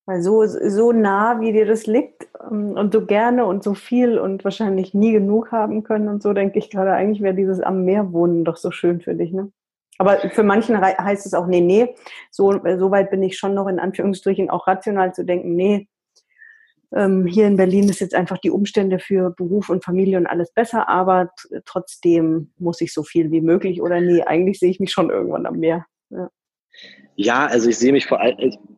Weil 0.08 0.22
so, 0.22 0.46
so 0.46 0.90
nah, 0.92 1.38
wie 1.42 1.52
dir 1.52 1.66
das 1.66 1.86
liegt 1.86 2.28
ähm, 2.50 2.70
und 2.70 2.94
so 2.94 3.04
gerne 3.04 3.44
und 3.44 3.62
so 3.62 3.74
viel 3.74 4.18
und 4.18 4.42
wahrscheinlich 4.42 4.94
nie 4.94 5.12
genug 5.12 5.52
haben 5.52 5.82
können 5.82 6.08
und 6.08 6.22
so, 6.22 6.32
denke 6.32 6.58
ich 6.58 6.70
gerade, 6.70 6.92
eigentlich 6.92 7.20
wäre 7.20 7.34
dieses 7.34 7.60
am 7.60 7.84
Meer 7.84 8.10
wohnen 8.10 8.42
doch 8.42 8.56
so 8.56 8.70
schön 8.70 9.02
für 9.02 9.14
dich, 9.14 9.32
ne? 9.32 9.52
Aber 9.98 10.16
für 10.30 10.44
manchen 10.44 10.80
heißt 10.80 11.26
es 11.26 11.34
auch, 11.34 11.46
nee, 11.46 11.60
nee, 11.60 11.94
so, 12.30 12.52
so 12.52 12.90
weit 12.90 13.10
bin 13.10 13.22
ich 13.22 13.36
schon 13.36 13.52
noch 13.52 13.66
in 13.66 13.78
Anführungsstrichen 13.78 14.48
auch 14.48 14.66
rational 14.66 15.12
zu 15.12 15.26
denken, 15.26 15.54
nee, 15.56 15.88
ähm, 16.94 17.26
hier 17.26 17.46
in 17.46 17.58
Berlin 17.58 17.90
ist 17.90 18.00
jetzt 18.00 18.14
einfach 18.14 18.38
die 18.38 18.50
Umstände 18.50 19.00
für 19.00 19.34
Beruf 19.36 19.68
und 19.68 19.84
Familie 19.84 20.16
und 20.16 20.26
alles 20.26 20.52
besser, 20.52 20.88
aber 20.88 21.32
trotzdem 21.66 22.50
muss 22.56 22.80
ich 22.80 22.94
so 22.94 23.02
viel 23.02 23.30
wie 23.30 23.42
möglich 23.42 23.82
oder 23.82 24.00
nee, 24.00 24.22
eigentlich 24.22 24.58
sehe 24.58 24.70
ich 24.70 24.80
mich 24.80 24.90
schon 24.90 25.10
irgendwann 25.10 25.44
am 25.44 25.58
Meer. 25.58 25.84
Ja, 26.08 26.30
ja 27.14 27.46
also 27.46 27.68
ich 27.68 27.76
sehe 27.76 27.92
mich 27.92 28.06
vor 28.06 28.22
allem, 28.22 28.77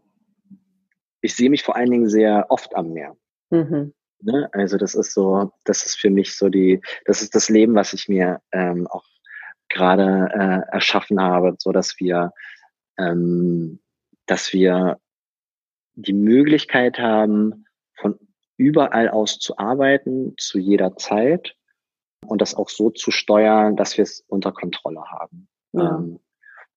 ich, 1.21 1.35
sehe 1.35 1.51
mich 1.51 1.63
vor 1.63 1.77
allen 1.77 1.91
Dingen 1.91 2.09
sehr 2.09 2.47
oft 2.49 2.75
am 2.75 2.93
Meer. 2.93 3.17
Mhm. 3.51 3.93
Ne? 4.23 4.49
Also 4.53 4.77
das 4.77 4.95
ist 4.95 5.13
so, 5.13 5.53
das 5.65 5.85
ist 5.87 5.99
für 5.99 6.11
mich 6.11 6.37
so 6.37 6.49
die, 6.49 6.81
das 7.05 7.23
ist 7.23 7.35
das 7.35 7.49
Leben, 7.49 7.75
was 7.75 7.93
ich 7.93 8.09
mir 8.09 8.41
ähm, 8.53 8.87
auch 8.87 9.05
gerade 9.69 10.29
äh, 10.35 10.75
erschaffen 10.75 11.21
habe, 11.21 11.55
so 11.59 11.73
dass 11.73 11.99
wir, 11.99 12.33
ähm, 12.99 13.81
dass 14.27 14.53
wir 14.53 14.99
die 15.95 16.13
Möglichkeit 16.13 16.99
haben, 16.99 17.67
von 17.95 18.19
überall 18.57 19.09
aus 19.09 19.39
zu 19.39 19.57
arbeiten, 19.59 20.35
zu 20.39 20.59
jeder 20.59 20.97
Zeit 20.97 21.55
und 22.27 22.43
das 22.43 22.55
auch 22.55 22.69
so 22.69 22.91
zu 22.91 23.11
steuern, 23.11 23.77
dass 23.77 23.97
wir 23.97 24.03
es 24.03 24.25
unter 24.29 24.53
Kontrolle 24.53 25.03
haben. 25.11 25.49
Ja. 25.73 25.97
Ähm, 25.97 26.21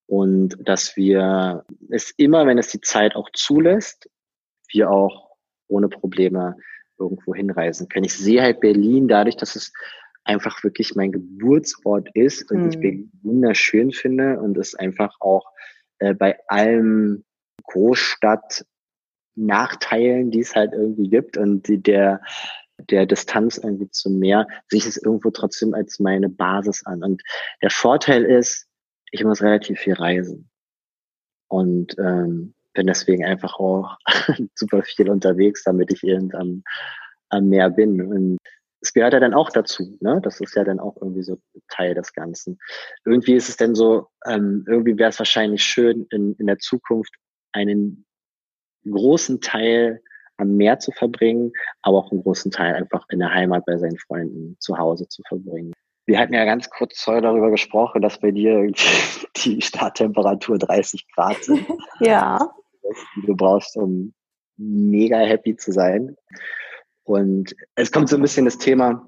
und 0.05 0.57
dass 0.67 0.95
wir 0.95 1.65
es 1.89 2.11
immer, 2.11 2.45
wenn 2.45 2.57
es 2.57 2.69
die 2.69 2.81
Zeit 2.81 3.15
auch 3.15 3.29
zulässt, 3.33 4.09
wir 4.73 4.89
auch 4.91 5.31
ohne 5.67 5.89
Probleme 5.89 6.55
irgendwo 6.99 7.33
hinreisen 7.33 7.89
können. 7.89 8.05
Ich 8.05 8.15
sehe 8.15 8.41
halt 8.41 8.59
Berlin 8.59 9.07
dadurch, 9.07 9.35
dass 9.35 9.55
es 9.55 9.73
einfach 10.23 10.63
wirklich 10.63 10.95
mein 10.95 11.11
Geburtsort 11.11 12.09
ist 12.13 12.49
und 12.51 12.61
mhm. 12.61 12.69
ich 12.69 12.79
Berlin 12.79 13.11
wunderschön 13.23 13.91
finde 13.91 14.39
und 14.39 14.57
es 14.57 14.75
einfach 14.75 15.15
auch 15.19 15.51
äh, 15.99 16.13
bei 16.13 16.39
allem 16.47 17.23
Großstadt 17.63 18.65
Nachteilen, 19.35 20.31
die 20.31 20.41
es 20.41 20.55
halt 20.55 20.73
irgendwie 20.73 21.09
gibt 21.09 21.37
und 21.37 21.67
die, 21.67 21.81
der, 21.81 22.21
der 22.89 23.05
Distanz 23.05 23.57
irgendwie 23.57 23.89
zum 23.89 24.19
Meer, 24.19 24.47
sehe 24.67 24.77
ich 24.77 24.85
es 24.85 24.97
irgendwo 24.97 25.31
trotzdem 25.31 25.73
als 25.73 25.99
meine 25.99 26.29
Basis 26.29 26.85
an. 26.85 27.03
Und 27.03 27.23
der 27.61 27.71
Vorteil 27.71 28.23
ist, 28.23 28.67
ich 29.11 29.23
muss 29.23 29.41
relativ 29.41 29.79
viel 29.79 29.93
reisen. 29.93 30.49
Und 31.47 31.95
ähm, 31.97 32.53
bin 32.73 32.87
deswegen 32.87 33.25
einfach 33.25 33.59
auch 33.59 33.97
super 34.55 34.83
viel 34.83 35.09
unterwegs, 35.09 35.63
damit 35.63 35.91
ich 35.91 36.03
eben 36.03 36.33
am, 36.35 36.63
am 37.29 37.49
Meer 37.49 37.69
bin. 37.69 38.01
Und 38.01 38.37
es 38.81 38.93
gehört 38.93 39.13
ja 39.13 39.19
dann 39.19 39.33
auch 39.33 39.49
dazu, 39.49 39.97
ne? 40.01 40.19
Das 40.21 40.41
ist 40.41 40.55
ja 40.55 40.63
dann 40.63 40.79
auch 40.79 40.97
irgendwie 40.99 41.23
so 41.23 41.37
Teil 41.69 41.93
des 41.95 42.13
Ganzen. 42.13 42.59
Irgendwie 43.05 43.35
ist 43.35 43.49
es 43.49 43.57
denn 43.57 43.75
so, 43.75 44.07
ähm, 44.25 44.65
irgendwie 44.67 44.97
wäre 44.97 45.09
es 45.09 45.19
wahrscheinlich 45.19 45.63
schön, 45.63 46.05
in, 46.11 46.35
in 46.35 46.47
der 46.47 46.59
Zukunft 46.59 47.13
einen 47.53 48.05
großen 48.85 49.39
Teil 49.39 50.01
am 50.37 50.57
Meer 50.57 50.79
zu 50.79 50.91
verbringen, 50.91 51.53
aber 51.81 51.99
auch 51.99 52.11
einen 52.11 52.23
großen 52.23 52.51
Teil 52.51 52.75
einfach 52.75 53.05
in 53.09 53.19
der 53.19 53.33
Heimat 53.33 53.65
bei 53.65 53.77
seinen 53.77 53.97
Freunden 53.97 54.57
zu 54.59 54.77
Hause 54.77 55.07
zu 55.07 55.21
verbringen. 55.27 55.73
Wir 56.05 56.19
hatten 56.19 56.33
ja 56.33 56.43
ganz 56.43 56.69
kurz 56.69 57.05
heute 57.07 57.21
darüber 57.21 57.49
gesprochen, 57.49 58.01
dass 58.01 58.19
bei 58.19 58.31
dir 58.31 58.67
die 59.37 59.61
Starttemperatur 59.61 60.57
30 60.57 61.07
Grad 61.13 61.43
sind. 61.43 61.65
Ja. 62.01 62.53
Die 63.15 63.25
du 63.25 63.35
brauchst, 63.35 63.75
um 63.77 64.13
mega 64.57 65.17
happy 65.19 65.55
zu 65.55 65.71
sein. 65.71 66.15
Und 67.03 67.55
es 67.75 67.91
kommt 67.91 68.09
so 68.09 68.15
ein 68.15 68.21
bisschen 68.21 68.45
das 68.45 68.57
Thema 68.57 69.07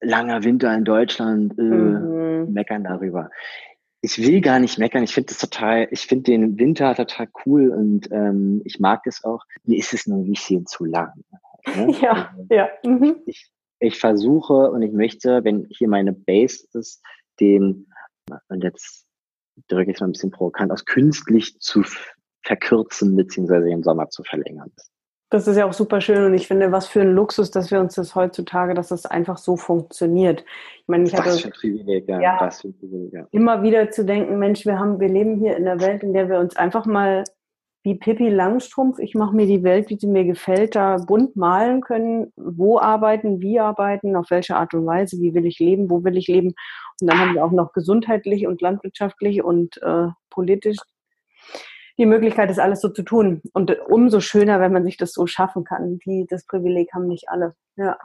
langer 0.00 0.44
Winter 0.44 0.74
in 0.74 0.84
Deutschland, 0.84 1.58
äh, 1.58 1.62
mhm. 1.62 2.52
meckern 2.52 2.84
darüber 2.84 3.30
ich 4.06 4.18
will 4.18 4.40
gar 4.40 4.60
nicht 4.60 4.78
meckern. 4.78 5.02
Ich 5.02 5.14
finde 5.14 5.28
das 5.28 5.38
total, 5.38 5.88
ich 5.90 6.06
finde 6.06 6.24
den 6.24 6.58
Winter 6.58 6.94
total 6.94 7.28
cool 7.44 7.70
und 7.70 8.08
ähm, 8.12 8.62
ich 8.64 8.78
mag 8.78 9.06
es 9.06 9.24
auch. 9.24 9.42
Mir 9.64 9.78
ist 9.78 9.92
es 9.92 10.06
nur 10.06 10.18
ein 10.18 10.30
bisschen 10.30 10.66
zu 10.66 10.84
lang. 10.84 11.12
Ne? 11.74 11.90
Ja, 12.00 12.30
also, 12.30 12.46
ja. 12.54 12.68
Mhm. 12.84 13.16
Ich, 13.26 13.50
ich 13.80 13.98
versuche 13.98 14.70
und 14.70 14.82
ich 14.82 14.92
möchte, 14.92 15.42
wenn 15.42 15.66
hier 15.68 15.88
meine 15.88 16.12
Base 16.12 16.64
ist, 16.74 17.02
den, 17.40 17.88
und 18.48 18.62
jetzt 18.62 19.04
drücke 19.66 19.90
ich 19.90 19.96
es 19.96 20.00
mal 20.00 20.06
ein 20.06 20.12
bisschen 20.12 20.30
provokant 20.30 20.70
aus, 20.70 20.84
künstlich 20.84 21.58
zu 21.58 21.82
verkürzen 22.46 23.16
beziehungsweise 23.16 23.66
den 23.66 23.82
Sommer 23.82 24.08
zu 24.08 24.22
verlängern. 24.22 24.72
Das 25.28 25.48
ist 25.48 25.56
ja 25.56 25.66
auch 25.66 25.72
super 25.72 26.00
schön 26.00 26.24
und 26.24 26.34
ich 26.34 26.46
finde, 26.46 26.70
was 26.70 26.86
für 26.86 27.00
ein 27.00 27.12
Luxus, 27.12 27.50
dass 27.50 27.72
wir 27.72 27.80
uns 27.80 27.96
das 27.96 28.14
heutzutage, 28.14 28.74
dass 28.74 28.88
das 28.88 29.06
einfach 29.06 29.38
so 29.38 29.56
funktioniert. 29.56 30.44
Ich 30.82 30.86
meine, 30.86 31.04
ich 31.04 31.14
hatte 31.14 31.30
das 31.30 31.50
Privileg, 31.50 32.08
ja, 32.08 32.20
ja, 32.20 32.38
das 32.38 32.62
Privileg, 32.62 33.12
ja. 33.12 33.26
immer 33.32 33.62
wieder 33.64 33.90
zu 33.90 34.04
denken, 34.04 34.38
Mensch, 34.38 34.64
wir 34.64 34.78
haben, 34.78 35.00
wir 35.00 35.08
leben 35.08 35.36
hier 35.36 35.56
in 35.56 35.64
der 35.64 35.80
Welt, 35.80 36.04
in 36.04 36.12
der 36.12 36.28
wir 36.28 36.38
uns 36.38 36.56
einfach 36.56 36.86
mal 36.86 37.24
wie 37.82 37.96
Pippi 37.96 38.28
Langstrumpf, 38.28 38.98
ich 38.98 39.14
mache 39.14 39.34
mir 39.34 39.46
die 39.46 39.62
Welt, 39.62 39.90
wie 39.90 39.98
sie 39.98 40.08
mir 40.08 40.24
gefällt, 40.24 40.74
da 40.74 40.96
bunt 40.96 41.36
malen 41.36 41.80
können, 41.80 42.32
wo 42.36 42.78
arbeiten, 42.78 43.40
wie 43.40 43.60
arbeiten, 43.60 44.16
auf 44.16 44.30
welche 44.30 44.56
Art 44.56 44.74
und 44.74 44.86
Weise, 44.86 45.20
wie 45.20 45.34
will 45.34 45.46
ich 45.46 45.58
leben, 45.58 45.90
wo 45.90 46.02
will 46.02 46.16
ich 46.16 46.26
leben. 46.26 46.54
Und 47.00 47.10
dann 47.10 47.18
haben 47.18 47.34
wir 47.34 47.44
auch 47.44 47.52
noch 47.52 47.72
gesundheitlich 47.72 48.46
und 48.46 48.60
landwirtschaftlich 48.60 49.42
und 49.42 49.80
äh, 49.82 50.08
politisch 50.30 50.78
die 51.98 52.06
Möglichkeit, 52.06 52.50
das 52.50 52.58
alles 52.58 52.80
so 52.80 52.88
zu 52.88 53.02
tun. 53.02 53.42
Und 53.52 53.76
umso 53.88 54.20
schöner, 54.20 54.60
wenn 54.60 54.72
man 54.72 54.84
sich 54.84 54.96
das 54.96 55.12
so 55.12 55.26
schaffen 55.26 55.64
kann. 55.64 55.98
Die, 56.04 56.26
das 56.28 56.44
Privileg 56.44 56.92
haben 56.92 57.06
nicht 57.06 57.28
alle. 57.28 57.54
Ja. 57.76 57.98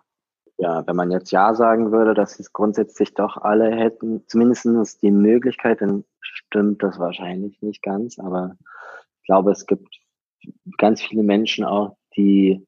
Ja, 0.57 0.85
wenn 0.85 0.95
man 0.95 1.11
jetzt 1.11 1.31
Ja 1.31 1.55
sagen 1.55 1.91
würde, 1.91 2.13
dass 2.13 2.39
es 2.39 2.53
grundsätzlich 2.53 3.15
doch 3.15 3.37
alle 3.37 3.75
hätten, 3.75 4.23
zumindest 4.27 5.01
die 5.01 5.11
Möglichkeit, 5.11 5.81
dann 5.81 6.03
stimmt 6.19 6.83
das 6.83 6.99
wahrscheinlich 6.99 7.61
nicht 7.61 7.81
ganz. 7.81 8.19
Aber 8.19 8.55
ich 9.17 9.25
glaube, 9.25 9.51
es 9.51 9.65
gibt 9.65 9.87
ganz 10.77 11.01
viele 11.01 11.23
Menschen 11.23 11.65
auch, 11.65 11.97
die 12.15 12.65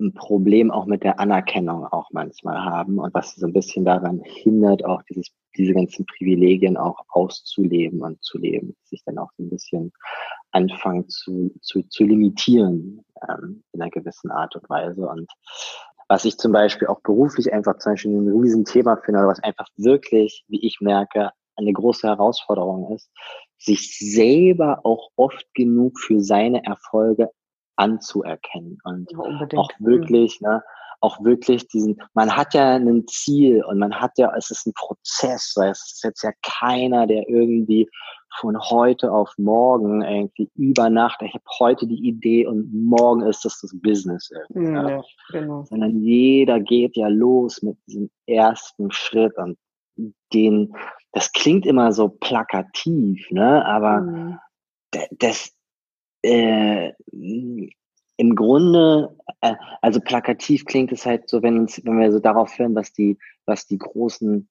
ein 0.00 0.14
Problem 0.14 0.70
auch 0.70 0.86
mit 0.86 1.04
der 1.04 1.20
Anerkennung 1.20 1.86
auch 1.86 2.08
manchmal 2.10 2.64
haben 2.64 2.98
und 2.98 3.14
was 3.14 3.36
so 3.36 3.46
ein 3.46 3.52
bisschen 3.52 3.84
daran 3.84 4.20
hindert, 4.24 4.84
auch 4.84 5.02
dieses, 5.02 5.28
diese 5.56 5.74
ganzen 5.74 6.06
Privilegien 6.06 6.76
auch 6.76 7.04
auszuleben 7.08 8.02
und 8.02 8.22
zu 8.22 8.38
leben, 8.38 8.76
sich 8.84 9.02
dann 9.04 9.18
auch 9.18 9.30
so 9.36 9.44
ein 9.44 9.50
bisschen 9.50 9.92
anfangen 10.50 11.08
zu, 11.08 11.54
zu, 11.60 11.82
zu 11.82 12.04
limitieren 12.04 13.04
ähm, 13.28 13.62
in 13.72 13.82
einer 13.82 13.90
gewissen 13.90 14.30
Art 14.30 14.56
und 14.56 14.68
Weise. 14.68 15.06
Und 15.06 15.30
was 16.08 16.24
ich 16.24 16.36
zum 16.36 16.52
Beispiel 16.52 16.88
auch 16.88 17.00
beruflich 17.00 17.52
einfach 17.52 17.78
zum 17.78 17.92
Beispiel 17.92 18.12
ein 18.12 18.40
Riesenthema 18.40 18.96
finde, 18.96 19.20
oder 19.20 19.28
was 19.28 19.42
einfach 19.42 19.68
wirklich, 19.76 20.44
wie 20.48 20.64
ich 20.64 20.78
merke, 20.80 21.30
eine 21.56 21.72
große 21.72 22.06
Herausforderung 22.06 22.94
ist, 22.94 23.10
sich 23.58 23.96
selber 23.98 24.80
auch 24.84 25.10
oft 25.16 25.46
genug 25.54 25.98
für 25.98 26.20
seine 26.20 26.64
Erfolge 26.64 27.30
anzuerkennen 27.76 28.78
und 28.84 29.10
ja, 29.10 29.18
auch 29.58 29.70
wirklich, 29.78 30.40
ne, 30.40 30.62
auch 31.04 31.22
wirklich 31.22 31.68
diesen, 31.68 32.00
man 32.14 32.34
hat 32.34 32.54
ja 32.54 32.76
ein 32.76 33.06
Ziel 33.06 33.62
und 33.64 33.78
man 33.78 33.94
hat 33.94 34.12
ja, 34.16 34.32
es 34.36 34.50
ist 34.50 34.66
ein 34.66 34.72
Prozess, 34.72 35.52
weil 35.56 35.70
es 35.70 35.92
ist 35.92 36.04
jetzt 36.04 36.22
ja 36.22 36.32
keiner, 36.42 37.06
der 37.06 37.28
irgendwie 37.28 37.88
von 38.40 38.58
heute 38.58 39.12
auf 39.12 39.32
morgen 39.36 40.02
irgendwie 40.02 40.50
über 40.56 40.90
Nacht, 40.90 41.22
ich 41.22 41.34
habe 41.34 41.44
heute 41.58 41.86
die 41.86 42.08
Idee 42.08 42.46
und 42.46 42.72
morgen 42.72 43.22
ist 43.22 43.44
das 43.44 43.60
das 43.60 43.70
Business 43.80 44.30
irgendwie. 44.32 44.72
Ja, 44.72 44.88
ja. 44.88 45.02
Genau. 45.30 45.64
Sondern 45.64 46.00
jeder 46.02 46.58
geht 46.58 46.96
ja 46.96 47.08
los 47.08 47.62
mit 47.62 47.76
diesem 47.86 48.10
ersten 48.26 48.90
Schritt 48.90 49.36
und 49.36 49.58
den, 50.32 50.74
das 51.12 51.32
klingt 51.32 51.66
immer 51.66 51.92
so 51.92 52.08
plakativ, 52.08 53.30
ne? 53.30 53.64
Aber 53.64 54.00
mhm. 54.00 54.38
das, 55.18 55.54
äh, 56.22 56.92
im 58.16 58.34
Grunde, 58.36 59.16
äh, 59.40 59.54
also 59.82 60.00
plakativ 60.00 60.64
klingt 60.64 60.92
es 60.92 61.04
halt 61.04 61.28
so, 61.28 61.42
wenn 61.42 61.58
uns, 61.58 61.80
wenn 61.84 61.98
wir 61.98 62.12
so 62.12 62.20
darauf 62.20 62.58
hören, 62.58 62.74
was 62.74 62.92
die, 62.92 63.18
was 63.46 63.66
die 63.66 63.78
großen 63.78 64.48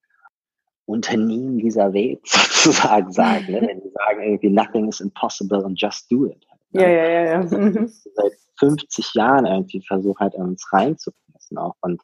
Unternehmen 0.85 1.59
dieser 1.59 1.93
Welt 1.93 2.21
sozusagen 2.25 3.11
sagen, 3.11 3.51
ne? 3.51 3.61
wenn 3.61 3.81
die 3.81 3.89
sagen 3.89 4.23
irgendwie 4.23 4.49
nothing 4.49 4.87
is 4.89 4.99
impossible 4.99 5.63
and 5.63 5.79
just 5.79 6.11
do 6.11 6.25
it. 6.25 6.45
Ja, 6.71 6.87
ja, 6.87 7.09
ja, 7.09 7.25
ja. 7.25 7.39
Also, 7.41 7.57
seit 8.15 8.33
50 8.59 9.13
Jahren 9.13 9.45
irgendwie 9.45 9.81
versucht 9.81 10.19
halt 10.19 10.35
an 10.35 10.49
uns 10.49 10.71
reinzupressen 10.71 11.57
auch. 11.57 11.75
Und 11.81 12.01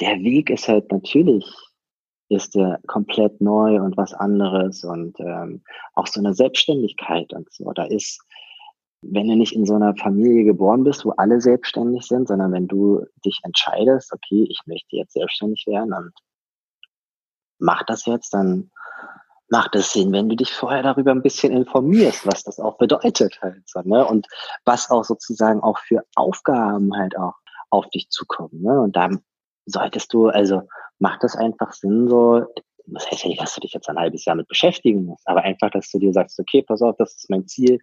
der 0.00 0.18
Weg 0.20 0.50
ist 0.50 0.68
halt 0.68 0.90
natürlich, 0.92 1.44
ist 2.28 2.54
der 2.54 2.80
komplett 2.86 3.40
neu 3.40 3.80
und 3.80 3.96
was 3.96 4.12
anderes 4.12 4.84
und 4.84 5.18
ähm, 5.20 5.62
auch 5.94 6.06
so 6.06 6.20
eine 6.20 6.34
Selbstständigkeit 6.34 7.32
und 7.32 7.52
so. 7.52 7.70
Da 7.72 7.84
ist, 7.84 8.20
wenn 9.10 9.28
du 9.28 9.36
nicht 9.36 9.54
in 9.54 9.66
so 9.66 9.74
einer 9.74 9.94
Familie 9.96 10.44
geboren 10.44 10.84
bist, 10.84 11.04
wo 11.04 11.10
alle 11.10 11.40
selbstständig 11.40 12.06
sind, 12.06 12.28
sondern 12.28 12.52
wenn 12.52 12.68
du 12.68 13.04
dich 13.24 13.40
entscheidest, 13.44 14.12
okay, 14.12 14.46
ich 14.48 14.60
möchte 14.66 14.96
jetzt 14.96 15.12
selbstständig 15.12 15.64
werden 15.66 15.92
und 15.92 16.12
mach 17.58 17.82
das 17.84 18.06
jetzt, 18.06 18.34
dann 18.34 18.70
macht 19.48 19.76
es 19.76 19.92
Sinn, 19.92 20.12
wenn 20.12 20.28
du 20.28 20.36
dich 20.36 20.52
vorher 20.52 20.82
darüber 20.82 21.12
ein 21.12 21.22
bisschen 21.22 21.52
informierst, 21.52 22.26
was 22.26 22.42
das 22.42 22.58
auch 22.58 22.78
bedeutet 22.78 23.40
halt 23.42 23.62
so, 23.68 23.80
ne? 23.84 24.04
Und 24.06 24.26
was 24.64 24.90
auch 24.90 25.04
sozusagen 25.04 25.60
auch 25.60 25.78
für 25.78 26.02
Aufgaben 26.16 26.96
halt 26.96 27.16
auch 27.16 27.34
auf 27.70 27.88
dich 27.90 28.08
zukommen, 28.10 28.62
ne? 28.62 28.80
Und 28.80 28.96
da 28.96 29.10
solltest 29.66 30.12
du, 30.12 30.28
also 30.28 30.62
macht 30.98 31.22
das 31.22 31.36
einfach 31.36 31.72
Sinn, 31.72 32.08
so, 32.08 32.46
das 32.86 33.10
heißt 33.10 33.24
ja 33.24 33.28
nicht, 33.28 33.40
dass 33.40 33.54
du 33.54 33.60
dich 33.60 33.72
jetzt 33.72 33.88
ein 33.88 33.98
halbes 33.98 34.24
Jahr 34.24 34.36
mit 34.36 34.48
beschäftigen 34.48 35.04
musst, 35.04 35.26
aber 35.26 35.42
einfach, 35.42 35.70
dass 35.70 35.90
du 35.90 35.98
dir 35.98 36.12
sagst, 36.12 36.38
okay, 36.38 36.62
pass 36.62 36.82
auf, 36.82 36.96
das 36.96 37.16
ist 37.16 37.30
mein 37.30 37.46
Ziel, 37.46 37.78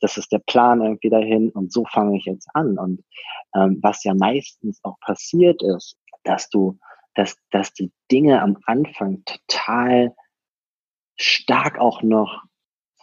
das 0.00 0.16
ist 0.16 0.32
der 0.32 0.38
Plan 0.38 0.80
irgendwie 0.80 1.10
dahin 1.10 1.50
und 1.50 1.72
so 1.72 1.84
fange 1.86 2.16
ich 2.16 2.24
jetzt 2.24 2.48
an. 2.54 2.78
Und 2.78 3.04
ähm, 3.54 3.78
was 3.82 4.04
ja 4.04 4.14
meistens 4.14 4.80
auch 4.84 4.98
passiert 5.00 5.62
ist, 5.62 5.96
dass 6.24 6.48
du, 6.48 6.78
dass, 7.14 7.36
dass 7.50 7.72
die 7.72 7.92
Dinge 8.10 8.40
am 8.40 8.58
Anfang 8.66 9.22
total 9.24 10.14
stark 11.16 11.78
auch 11.78 12.02
noch 12.02 12.42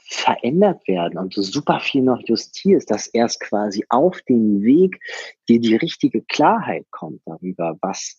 verändert 0.10 0.88
werden 0.88 1.20
und 1.20 1.36
du 1.36 1.42
super 1.42 1.82
viel 1.82 2.02
noch 2.02 2.22
justierst, 2.26 2.90
dass 2.90 3.08
erst 3.08 3.42
quasi 3.42 3.84
auf 3.90 4.22
dem 4.22 4.62
Weg 4.62 5.02
dir 5.50 5.60
die 5.60 5.76
richtige 5.76 6.22
Klarheit 6.22 6.86
kommt 6.92 7.22
darüber, 7.26 7.78
was, 7.82 8.18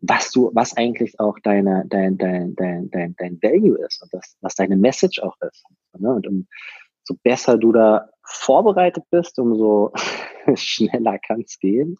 was 0.00 0.30
du, 0.30 0.50
was 0.54 0.76
eigentlich 0.76 1.18
auch 1.20 1.38
deine, 1.42 1.84
dein, 1.88 2.16
dein, 2.16 2.54
dein, 2.54 2.90
dein, 2.90 3.14
dein 3.18 3.38
Value 3.42 3.78
ist 3.84 4.02
und 4.02 4.12
das, 4.14 4.36
was 4.40 4.54
deine 4.54 4.76
Message 4.76 5.20
auch 5.20 5.36
ist. 5.40 5.64
Ne? 5.98 6.14
Und 6.14 6.26
umso 6.26 7.20
besser 7.22 7.58
du 7.58 7.72
da 7.72 8.08
vorbereitet 8.24 9.04
bist, 9.10 9.38
umso 9.38 9.92
schneller 10.54 11.18
kann 11.18 11.42
es 11.42 11.58
gehen. 11.58 11.96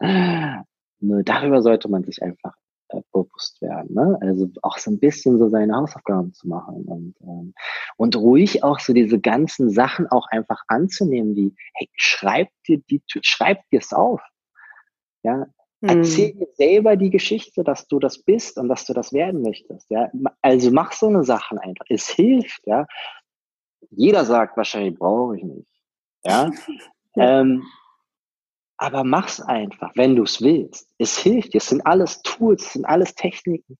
Nur 1.01 1.23
darüber 1.23 1.63
sollte 1.63 1.89
man 1.89 2.05
sich 2.05 2.23
einfach 2.23 2.55
äh, 2.89 3.03
bewusst 3.13 3.61
werden. 3.63 3.95
Ne? 3.95 4.19
Also 4.21 4.49
auch 4.63 4.79
so 4.79 4.91
ein 4.91 4.99
bisschen 4.99 5.39
so 5.39 5.49
seine 5.49 5.77
Hausaufgaben 5.77 6.33
zu 6.33 6.49
machen 6.49 6.85
und, 6.85 7.15
ähm, 7.23 7.55
und 7.97 8.17
ruhig 8.17 8.65
auch 8.65 8.81
so 8.81 8.93
diese 8.93 9.21
ganzen 9.21 9.71
Sachen 9.71 10.07
auch 10.09 10.27
einfach 10.29 10.63
anzunehmen, 10.69 11.37
wie, 11.37 11.55
hey, 11.75 11.89
schreib 11.95 12.49
dir 12.67 12.79
die, 12.91 13.03
schreib 13.23 13.61
dir's 13.71 13.93
auf. 13.93 14.21
Ja, 15.23 15.47
Erzähl 15.83 16.33
hm. 16.33 16.39
dir 16.39 16.49
selber 16.53 16.97
die 16.97 17.11
Geschichte, 17.11 17.64
dass 17.64 17.89
du 17.89 17.99
das 17.99 18.18
bist 18.22 18.59
und 18.59 18.68
dass 18.68 18.85
du 18.85 18.93
das 18.93 19.12
werden 19.12 19.43
möchtest. 19.43 19.91
Ja, 19.91 20.11
also 20.43 20.70
mach 20.70 20.93
so 20.93 21.07
eine 21.07 21.24
Sachen 21.24 21.59
einfach. 21.59 21.87
Es 21.89 22.09
hilft. 22.09 22.66
Ja, 22.66 22.87
jeder 23.91 24.24
sagt 24.24 24.57
wahrscheinlich 24.57 24.99
brauche 24.99 25.39
ich 25.39 25.45
nicht. 25.45 25.68
Ja, 26.24 26.51
ja. 27.14 27.41
Ähm, 27.41 27.64
aber 28.76 29.05
mach's 29.05 29.41
einfach, 29.41 29.93
wenn 29.95 30.16
du 30.16 30.22
es 30.22 30.41
willst. 30.41 30.91
Es 30.99 31.18
hilft 31.18 31.55
dir. 31.55 31.59
Es 31.59 31.68
sind 31.68 31.87
alles 31.87 32.22
Tools, 32.22 32.66
es 32.66 32.72
sind 32.74 32.85
alles 32.87 33.14
Techniken, 33.14 33.78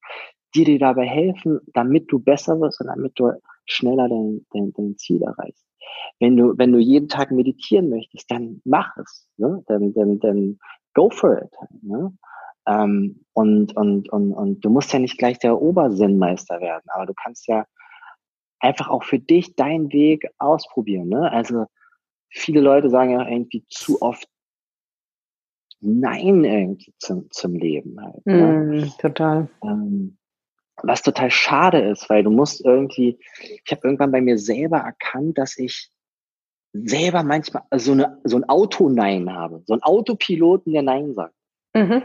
die 0.55 0.63
dir 0.63 0.79
dabei 0.79 1.07
helfen, 1.07 1.59
damit 1.73 2.11
du 2.11 2.19
besser 2.19 2.59
wirst 2.59 2.81
und 2.81 2.87
damit 2.87 3.13
du 3.15 3.31
schneller 3.65 4.09
dein, 4.09 4.45
dein, 4.51 4.73
dein 4.73 4.97
Ziel 4.97 5.21
erreichst. 5.23 5.65
Wenn 6.19 6.37
du, 6.37 6.55
wenn 6.57 6.71
du 6.71 6.77
jeden 6.77 7.09
Tag 7.09 7.31
meditieren 7.31 7.89
möchtest, 7.89 8.29
dann 8.29 8.61
mach 8.63 8.95
es. 8.97 9.27
Ne? 9.37 9.63
Dann, 9.67 9.93
dann, 9.93 10.19
dann 10.19 10.59
go 10.93 11.09
for 11.09 11.37
it. 11.37 11.51
Ne? 11.81 12.13
Ähm, 12.67 13.25
und, 13.33 13.75
und, 13.75 14.09
und, 14.09 14.33
und 14.33 14.63
du 14.63 14.69
musst 14.69 14.93
ja 14.93 14.99
nicht 14.99 15.17
gleich 15.17 15.39
der 15.39 15.61
Obersinnmeister 15.61 16.59
werden, 16.61 16.83
aber 16.93 17.05
du 17.05 17.13
kannst 17.13 17.47
ja 17.47 17.65
einfach 18.59 18.89
auch 18.89 19.03
für 19.03 19.19
dich 19.19 19.55
deinen 19.55 19.91
Weg 19.91 20.27
ausprobieren. 20.37 21.09
Ne? 21.09 21.31
Also 21.31 21.65
viele 22.29 22.61
Leute 22.61 22.89
sagen 22.89 23.11
ja 23.11 23.27
irgendwie 23.27 23.65
zu 23.67 24.01
oft 24.01 24.27
Nein 25.83 26.43
irgendwie 26.43 26.93
zum, 26.99 27.29
zum 27.31 27.55
Leben 27.55 27.99
halt. 27.99 28.23
Ne? 28.25 28.83
Mm, 28.83 28.91
total. 28.99 29.49
Ähm, 29.63 30.17
was 30.83 31.01
total 31.01 31.31
schade 31.31 31.81
ist, 31.81 32.09
weil 32.09 32.23
du 32.23 32.29
musst 32.29 32.63
irgendwie, 32.63 33.19
ich 33.39 33.71
habe 33.71 33.81
irgendwann 33.87 34.11
bei 34.11 34.21
mir 34.21 34.37
selber 34.37 34.77
erkannt, 34.77 35.39
dass 35.39 35.57
ich 35.57 35.91
selber 36.73 37.23
manchmal 37.23 37.63
so, 37.75 37.91
eine, 37.91 38.19
so 38.23 38.37
ein 38.37 38.47
Auto-Nein 38.47 39.33
habe, 39.33 39.63
so 39.65 39.73
ein 39.73 39.83
Autopiloten, 39.83 40.73
der 40.73 40.83
Nein 40.83 41.13
sagt. 41.13 41.35
Mhm. 41.73 42.03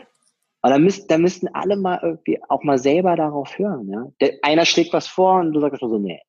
Aber 0.63 0.75
da, 0.75 0.79
müsst, 0.79 1.11
da 1.11 1.19
müssten 1.19 1.49
alle 1.49 1.77
mal 1.77 2.01
irgendwie 2.03 2.43
auch 2.49 2.63
mal 2.65 2.79
selber 2.79 3.15
darauf 3.15 3.59
hören. 3.59 3.89
Ja? 3.89 4.11
Der, 4.21 4.39
einer 4.43 4.65
schlägt 4.65 4.93
was 4.93 5.07
vor 5.07 5.41
und 5.41 5.53
du 5.53 5.61
sagst 5.61 5.81
schon 5.81 5.91
so, 5.91 5.99
nee. 5.99 6.21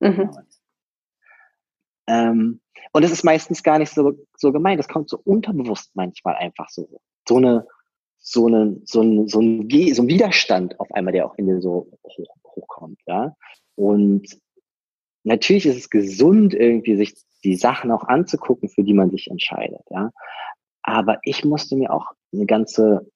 Mhm. 0.00 0.30
Ähm, 2.06 2.60
und 2.92 3.04
das 3.04 3.12
ist 3.12 3.24
meistens 3.24 3.62
gar 3.62 3.78
nicht 3.78 3.92
so, 3.92 4.12
so 4.36 4.52
gemeint. 4.52 4.78
Das 4.78 4.88
kommt 4.88 5.08
so 5.08 5.20
unterbewusst 5.24 5.92
manchmal 5.94 6.34
einfach 6.36 6.68
so. 6.68 6.88
So 7.26 7.36
eine, 7.36 7.66
so 8.18 8.46
eine, 8.46 8.80
so 8.84 9.00
ein, 9.00 9.28
so 9.28 9.40
ein, 9.40 9.68
so 9.68 10.02
ein 10.02 10.08
Widerstand 10.08 10.78
auf 10.80 10.92
einmal, 10.92 11.12
der 11.12 11.26
auch 11.26 11.36
in 11.36 11.46
dir 11.46 11.60
so 11.60 11.90
hoch, 12.04 12.36
hochkommt, 12.44 13.00
ja. 13.06 13.34
Und 13.76 14.26
natürlich 15.24 15.66
ist 15.66 15.76
es 15.76 15.90
gesund, 15.90 16.52
irgendwie 16.52 16.96
sich 16.96 17.14
die 17.44 17.56
Sachen 17.56 17.90
auch 17.90 18.04
anzugucken, 18.04 18.68
für 18.68 18.82
die 18.82 18.94
man 18.94 19.10
sich 19.10 19.28
entscheidet, 19.30 19.82
ja. 19.90 20.10
Aber 20.82 21.18
ich 21.22 21.44
musste 21.44 21.76
mir 21.76 21.92
auch 21.92 22.06
eine 22.32 22.46
ganze 22.46 23.10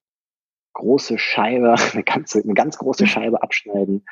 große 0.75 1.18
Scheibe, 1.18 1.75
eine 1.93 2.03
ganze, 2.03 2.43
eine 2.43 2.55
ganz 2.55 2.79
große 2.79 3.07
Scheibe 3.07 3.43
abschneiden 3.43 4.05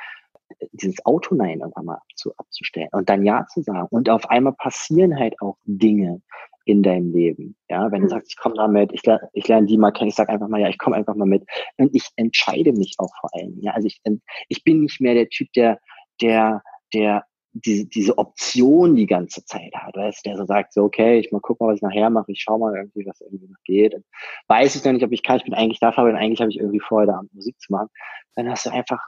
dieses 0.73 1.05
Auto 1.05 1.35
nein 1.35 1.61
irgendwann 1.61 1.85
mal 1.85 1.97
abzu, 1.97 2.33
abzustellen 2.37 2.89
und 2.93 3.09
dann 3.09 3.25
Ja 3.25 3.47
zu 3.47 3.63
sagen. 3.63 3.89
Und 3.91 4.09
auf 4.11 4.29
einmal 4.31 4.55
passieren 4.55 5.19
halt 5.19 5.41
auch 5.41 5.57
Dinge 5.65 6.23
in 6.65 6.83
deinem 6.83 7.13
Leben. 7.13 7.57
Ja, 7.69 7.91
wenn 7.91 8.03
du 8.03 8.07
mhm. 8.07 8.11
sagst, 8.11 8.31
ich 8.31 8.37
komme 8.37 8.55
damit, 8.57 8.93
ich, 8.93 9.05
lerne, 9.05 9.29
ich 9.33 9.49
lerne 9.49 9.67
die 9.67 9.77
mal 9.77 9.91
kennen, 9.91 10.09
ich 10.09 10.15
sage 10.15 10.33
einfach 10.33 10.49
mal, 10.49 10.61
ja, 10.61 10.69
ich 10.69 10.79
komme 10.79 10.97
einfach 10.97 11.15
mal 11.15 11.27
mit. 11.27 11.45
Und 11.77 11.95
ich 11.95 12.09
entscheide 12.17 12.73
mich 12.73 12.95
auch 12.99 13.11
vor 13.21 13.31
allem. 13.35 13.59
Ja, 13.61 13.73
also 13.73 13.87
ich, 13.87 14.01
ich 14.49 14.65
bin 14.65 14.83
nicht 14.83 15.01
mehr 15.01 15.15
der 15.15 15.29
Typ, 15.29 15.53
der, 15.55 15.81
der, 16.21 16.63
der 16.95 17.25
diese, 17.53 17.87
diese 17.87 18.17
Option 18.17 18.97
die 18.97 19.07
ganze 19.07 19.45
Zeit 19.45 19.75
hat, 19.75 19.97
weißt, 19.97 20.25
der 20.25 20.37
so 20.37 20.47
sagt, 20.47 20.73
so, 20.73 20.85
okay, 20.85 21.19
ich 21.19 21.33
mal 21.33 21.41
gucken, 21.41 21.67
was 21.67 21.77
ich 21.77 21.83
nachher 21.83 22.11
mache, 22.11 22.33
ich 22.33 22.41
schau 22.41 22.59
mal 22.59 22.75
irgendwie, 22.75 23.07
was 23.07 23.21
irgendwie 23.21 23.49
noch 23.49 23.63
geht. 23.65 23.95
Und 23.95 24.05
weiß 24.49 24.75
ich 24.75 24.85
noch 24.85 24.93
nicht, 24.93 25.05
ob 25.05 25.13
ich 25.13 25.23
kann, 25.23 25.37
ich 25.37 25.45
bin 25.45 25.55
eigentlich 25.55 25.81
da, 25.81 25.93
aber 25.95 26.15
eigentlich 26.15 26.41
habe 26.41 26.51
ich 26.51 26.59
irgendwie 26.59 26.81
vorher 26.81 27.07
da 27.07 27.21
Musik 27.33 27.59
zu 27.61 27.73
machen. 27.73 27.89
Dann 28.37 28.49
hast 28.51 28.65
du 28.67 28.71
einfach 28.71 29.01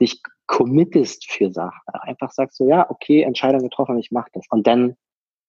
dich 0.00 0.22
committest 0.46 1.30
für 1.30 1.52
Sachen. 1.52 1.80
Einfach 1.86 2.30
sagst 2.30 2.58
du, 2.58 2.68
ja, 2.68 2.90
okay, 2.90 3.22
Entscheidung 3.22 3.60
getroffen, 3.60 3.98
ich 3.98 4.10
mach 4.10 4.28
das. 4.32 4.46
Und 4.48 4.66
dann 4.66 4.96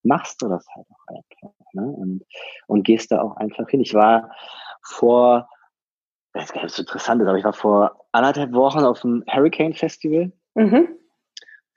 machst 0.03 0.41
du 0.41 0.49
das 0.49 0.65
halt 0.75 0.85
auch 0.89 1.07
einfach. 1.07 1.55
Ne? 1.73 1.83
Und, 1.83 2.25
und 2.67 2.83
gehst 2.83 3.11
da 3.11 3.21
auch 3.21 3.37
einfach 3.37 3.67
hin. 3.69 3.81
Ich 3.81 3.93
war 3.93 4.31
vor, 4.83 5.49
das 6.33 6.51
ist 6.51 6.79
interessant, 6.79 7.21
aber 7.21 7.37
ich 7.37 7.45
war 7.45 7.53
vor 7.53 8.05
anderthalb 8.11 8.53
Wochen 8.53 8.79
auf 8.79 9.01
dem 9.01 9.23
Hurricane 9.27 9.73
Festival. 9.73 10.31
Mhm. 10.53 10.89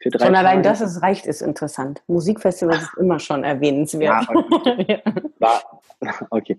Für 0.00 0.10
drei 0.10 0.26
schon 0.26 0.34
allein 0.36 0.62
das 0.62 0.80
ist, 0.80 1.02
reicht, 1.02 1.26
ist 1.26 1.42
interessant. 1.42 2.02
Musikfestival 2.06 2.76
ist 2.76 2.94
immer 2.98 3.18
schon 3.18 3.44
erwähnenswert. 3.44 4.26
Ja, 4.28 4.34
okay. 4.34 5.02
ja. 5.04 5.14
War, 5.38 5.82
okay. 6.30 6.58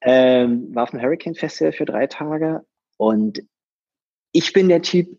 Ähm, 0.00 0.74
war 0.74 0.84
auf 0.84 0.90
dem 0.90 1.00
Hurricane 1.02 1.34
Festival 1.34 1.72
für 1.72 1.84
drei 1.84 2.06
Tage 2.06 2.64
und 2.96 3.42
ich 4.32 4.52
bin 4.52 4.68
der 4.68 4.82
Typ, 4.82 5.18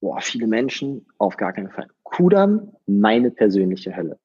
boah, 0.00 0.20
viele 0.20 0.46
Menschen, 0.46 1.06
auf 1.18 1.36
gar 1.36 1.52
keinen 1.52 1.70
Fall. 1.70 1.88
Kudam, 2.02 2.76
meine 2.86 3.30
persönliche 3.30 3.96
Hölle. 3.96 4.18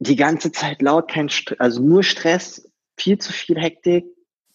Die 0.00 0.16
ganze 0.16 0.52
Zeit 0.52 0.82
laut, 0.82 1.10
kein 1.10 1.28
Stress, 1.28 1.60
also 1.60 1.82
nur 1.82 2.02
Stress, 2.02 2.70
viel 2.98 3.18
zu 3.18 3.32
viel 3.32 3.58
Hektik. 3.58 4.06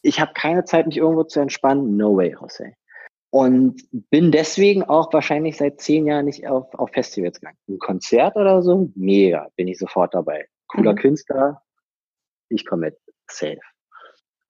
Ich 0.01 0.19
habe 0.19 0.33
keine 0.33 0.65
Zeit, 0.65 0.87
mich 0.87 0.97
irgendwo 0.97 1.23
zu 1.23 1.39
entspannen. 1.39 1.97
No 1.97 2.15
way, 2.15 2.35
Jose. 2.39 2.73
Und 3.31 3.83
bin 4.09 4.31
deswegen 4.31 4.83
auch 4.83 5.13
wahrscheinlich 5.13 5.57
seit 5.57 5.79
zehn 5.79 6.07
Jahren 6.07 6.25
nicht 6.25 6.47
auf, 6.47 6.73
auf 6.73 6.89
Festivals 6.91 7.39
gegangen. 7.39 7.59
Ein 7.67 7.77
Konzert 7.77 8.35
oder 8.35 8.63
so, 8.63 8.89
mega, 8.95 9.47
bin 9.55 9.67
ich 9.67 9.77
sofort 9.77 10.15
dabei. 10.15 10.47
Cooler 10.67 10.93
mhm. 10.93 10.97
Künstler, 10.97 11.61
ich 12.49 12.65
komme 12.65 12.87
mit, 12.87 12.97
safe. 13.29 13.59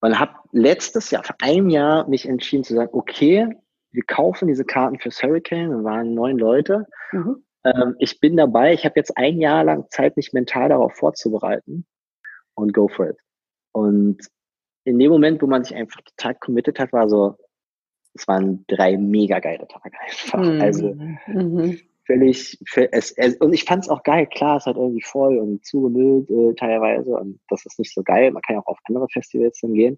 Und 0.02 0.18
habe 0.18 0.34
letztes 0.54 1.12
Jahr, 1.12 1.24
vor 1.24 1.36
einem 1.42 1.70
Jahr, 1.70 2.08
mich 2.08 2.26
entschieden 2.26 2.64
zu 2.64 2.74
sagen, 2.74 2.92
okay, 2.94 3.54
wir 3.92 4.04
kaufen 4.04 4.48
diese 4.48 4.64
Karten 4.64 5.00
fürs 5.00 5.22
Hurricane. 5.22 5.72
Wir 5.72 5.84
waren 5.84 6.14
neun 6.14 6.38
Leute. 6.38 6.86
Mhm. 7.12 7.44
Ähm, 7.66 7.96
ich 8.00 8.20
bin 8.20 8.38
dabei. 8.38 8.74
Ich 8.74 8.86
habe 8.86 8.94
jetzt 8.96 9.18
ein 9.18 9.40
Jahr 9.40 9.64
lang 9.64 9.86
Zeit, 9.90 10.16
mich 10.16 10.32
mental 10.32 10.70
darauf 10.70 10.94
vorzubereiten 10.94 11.86
und 12.54 12.74
go 12.74 12.88
for 12.88 13.10
it. 13.10 13.18
Und 13.74 14.26
in 14.86 14.98
dem 15.00 15.12
Moment, 15.12 15.42
wo 15.42 15.48
man 15.48 15.64
sich 15.64 15.76
einfach 15.76 16.02
total 16.02 16.36
committed 16.36 16.80
hat, 16.80 16.94
war 16.94 17.10
so, 17.10 17.36
es 18.14 18.28
waren 18.28 18.66
drei 18.68 18.98
mega 18.98 19.40
geile 19.40 19.68
Tage 19.68 19.92
einfach. 20.00 20.40
Mhm. 20.40 20.62
Also 20.62 20.94
mhm. 21.28 21.80
völlig, 22.06 22.60
es, 22.92 23.12
es, 23.12 23.36
und 23.38 23.54
ich 23.54 23.64
fand 23.64 23.84
es 23.84 23.90
auch 23.90 24.04
geil. 24.04 24.28
Klar, 24.28 24.58
es 24.58 24.66
hat 24.66 24.78
irgendwie 24.78 25.04
voll 25.04 25.38
und 25.38 25.66
zugemüllt 25.66 26.30
äh, 26.30 26.54
teilweise 26.56 27.12
und 27.12 27.40
das 27.50 27.66
ist 27.66 27.80
nicht 27.80 27.94
so 27.94 28.04
geil. 28.04 28.32
Man 28.32 28.42
kann 28.42 28.56
ja 28.56 28.62
auch 28.62 28.68
auf 28.68 28.80
andere 28.86 29.08
Festivals 29.12 29.60
dann 29.62 29.74
gehen. 29.74 29.98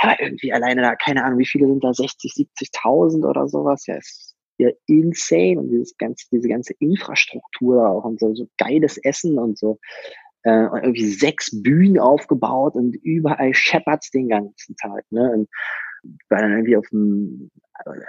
Aber 0.00 0.20
irgendwie 0.20 0.52
alleine 0.52 0.82
da, 0.82 0.94
keine 0.94 1.24
Ahnung, 1.24 1.38
wie 1.38 1.46
viele 1.46 1.66
sind 1.66 1.82
da, 1.82 1.92
60, 1.92 2.32
70.000 2.32 3.26
oder 3.26 3.48
sowas. 3.48 3.86
Ja, 3.86 3.96
ist 3.96 4.36
ja 4.58 4.70
insane 4.86 5.58
und 5.58 5.70
dieses 5.70 5.96
ganze, 5.96 6.26
diese 6.30 6.48
ganze 6.48 6.74
Infrastruktur 6.78 7.88
auch 7.88 8.04
und 8.04 8.20
so, 8.20 8.34
so 8.34 8.46
geiles 8.58 8.98
Essen 8.98 9.38
und 9.38 9.58
so. 9.58 9.78
Äh, 10.42 10.66
und 10.68 10.82
irgendwie 10.82 11.06
sechs 11.06 11.62
Bühnen 11.62 11.98
aufgebaut 11.98 12.74
und 12.74 12.96
überall 13.02 13.54
scheppert's 13.54 14.10
den 14.10 14.28
ganzen 14.28 14.76
Tag. 14.76 15.04
Ne? 15.10 15.32
Und 15.32 15.48
war 16.28 16.40
dann 16.40 16.52
irgendwie 16.52 16.76
auf 16.76 16.86
dem 16.90 17.50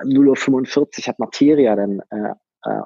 0.45 0.04 1.00
Uhr 1.00 1.08
hat 1.08 1.20
Materia 1.20 1.76
dann 1.76 2.02
äh, 2.10 2.34
äh, 2.64 2.82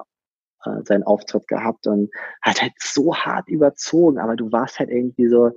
äh, 0.64 0.82
seinen 0.84 1.02
Auftritt 1.02 1.48
gehabt 1.48 1.86
und 1.86 2.10
hat 2.40 2.62
halt 2.62 2.72
so 2.78 3.14
hart 3.14 3.48
überzogen, 3.48 4.18
aber 4.18 4.36
du 4.36 4.50
warst 4.52 4.78
halt 4.78 4.90
irgendwie 4.90 5.28
so 5.28 5.50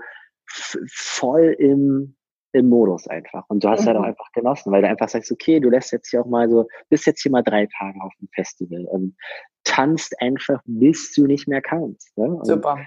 voll 0.47 1.55
im, 1.59 2.15
im 2.53 2.69
Modus 2.69 3.07
einfach. 3.07 3.43
Und 3.47 3.63
du 3.63 3.69
hast 3.69 3.81
mhm. 3.81 3.87
halt 3.87 3.97
auch 3.97 4.01
mhm. 4.01 4.07
einfach 4.07 4.31
genossen, 4.33 4.71
weil 4.71 4.81
du 4.81 4.89
einfach 4.89 5.09
sagst, 5.09 5.31
okay, 5.31 5.59
du 5.59 5.69
lässt 5.69 5.91
jetzt 5.91 6.09
hier 6.09 6.21
auch 6.21 6.27
mal 6.27 6.49
so, 6.49 6.67
bist 6.89 7.05
jetzt 7.05 7.21
hier 7.21 7.31
mal 7.31 7.43
drei 7.43 7.67
Tage 7.77 7.99
auf 8.01 8.13
dem 8.19 8.29
Festival 8.33 8.85
und 8.85 9.15
tanzt 9.63 10.19
einfach, 10.21 10.61
bis 10.65 11.13
du 11.13 11.27
nicht 11.27 11.47
mehr 11.47 11.61
kannst. 11.61 12.17
Ne? 12.17 12.25
Und, 12.25 12.45
Super. 12.45 12.79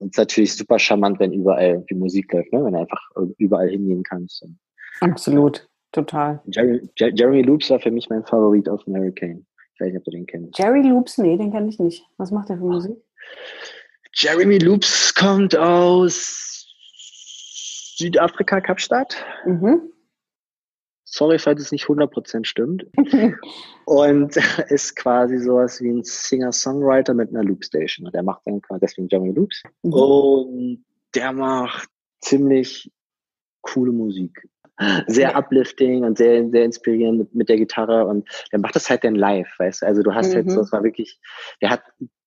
Und 0.00 0.08
es 0.08 0.12
ist 0.12 0.18
natürlich 0.18 0.56
super 0.56 0.78
charmant, 0.78 1.18
wenn 1.18 1.32
überall 1.32 1.84
die 1.90 1.94
Musik 1.94 2.32
läuft, 2.32 2.52
ne? 2.52 2.64
wenn 2.64 2.72
du 2.72 2.80
einfach 2.80 3.02
überall 3.38 3.68
hingehen 3.68 4.02
kannst. 4.02 4.42
Und, 4.42 4.58
Absolut, 5.00 5.68
total. 5.92 6.40
Jerry, 6.46 6.88
Jeremy 6.96 7.42
Loops 7.42 7.70
war 7.70 7.80
für 7.80 7.90
mich 7.90 8.08
mein 8.08 8.24
Favorit 8.24 8.68
auf 8.68 8.84
dem 8.84 8.96
Hurricane. 8.96 9.46
Ich 9.74 9.80
weiß 9.80 9.88
nicht, 9.88 9.98
ob 9.98 10.04
du 10.04 10.10
den 10.10 10.26
kennst. 10.26 10.58
Jerry 10.58 10.82
Loops, 10.82 11.18
nee, 11.18 11.36
den 11.36 11.52
kenne 11.52 11.68
ich 11.68 11.78
nicht. 11.78 12.04
Was 12.16 12.30
macht 12.30 12.48
der 12.48 12.56
für 12.58 12.64
Musik? 12.64 12.96
Jeremy 14.14 14.58
Loops 14.58 15.14
kommt 15.14 15.56
aus 15.56 16.66
Südafrika, 17.96 18.60
Kapstadt. 18.60 19.24
Mhm. 19.44 19.92
Sorry, 21.04 21.38
falls 21.38 21.60
es 21.60 21.72
nicht 21.72 21.86
100% 21.86 22.44
stimmt. 22.44 22.86
und 23.86 24.36
ist 24.68 24.96
quasi 24.96 25.38
sowas 25.38 25.80
wie 25.80 25.90
ein 25.90 26.04
Singer-Songwriter 26.04 27.14
mit 27.14 27.30
einer 27.30 27.44
Loopstation. 27.44 28.06
Und 28.06 28.14
der 28.14 28.22
macht 28.22 28.42
dann 28.46 28.60
deswegen 28.80 29.08
Jeremy 29.08 29.32
Loops. 29.32 29.62
Mhm. 29.82 29.92
Und 29.92 30.84
der 31.14 31.32
macht 31.32 31.88
ziemlich 32.20 32.90
coole 33.62 33.92
Musik 33.92 34.48
sehr 35.06 35.36
uplifting 35.36 36.04
und 36.04 36.18
sehr, 36.18 36.48
sehr 36.50 36.64
inspirierend 36.64 37.18
mit, 37.18 37.34
mit 37.34 37.48
der 37.48 37.56
Gitarre 37.56 38.06
und 38.06 38.28
der 38.52 38.60
macht 38.60 38.76
das 38.76 38.88
halt 38.88 39.04
dann 39.04 39.14
live, 39.14 39.48
weißt 39.58 39.82
du, 39.82 39.86
also 39.86 40.02
du 40.02 40.14
hast 40.14 40.30
mhm. 40.30 40.40
jetzt, 40.40 40.56
das 40.56 40.72
war 40.72 40.84
wirklich, 40.84 41.18
der 41.60 41.70
hat 41.70 41.82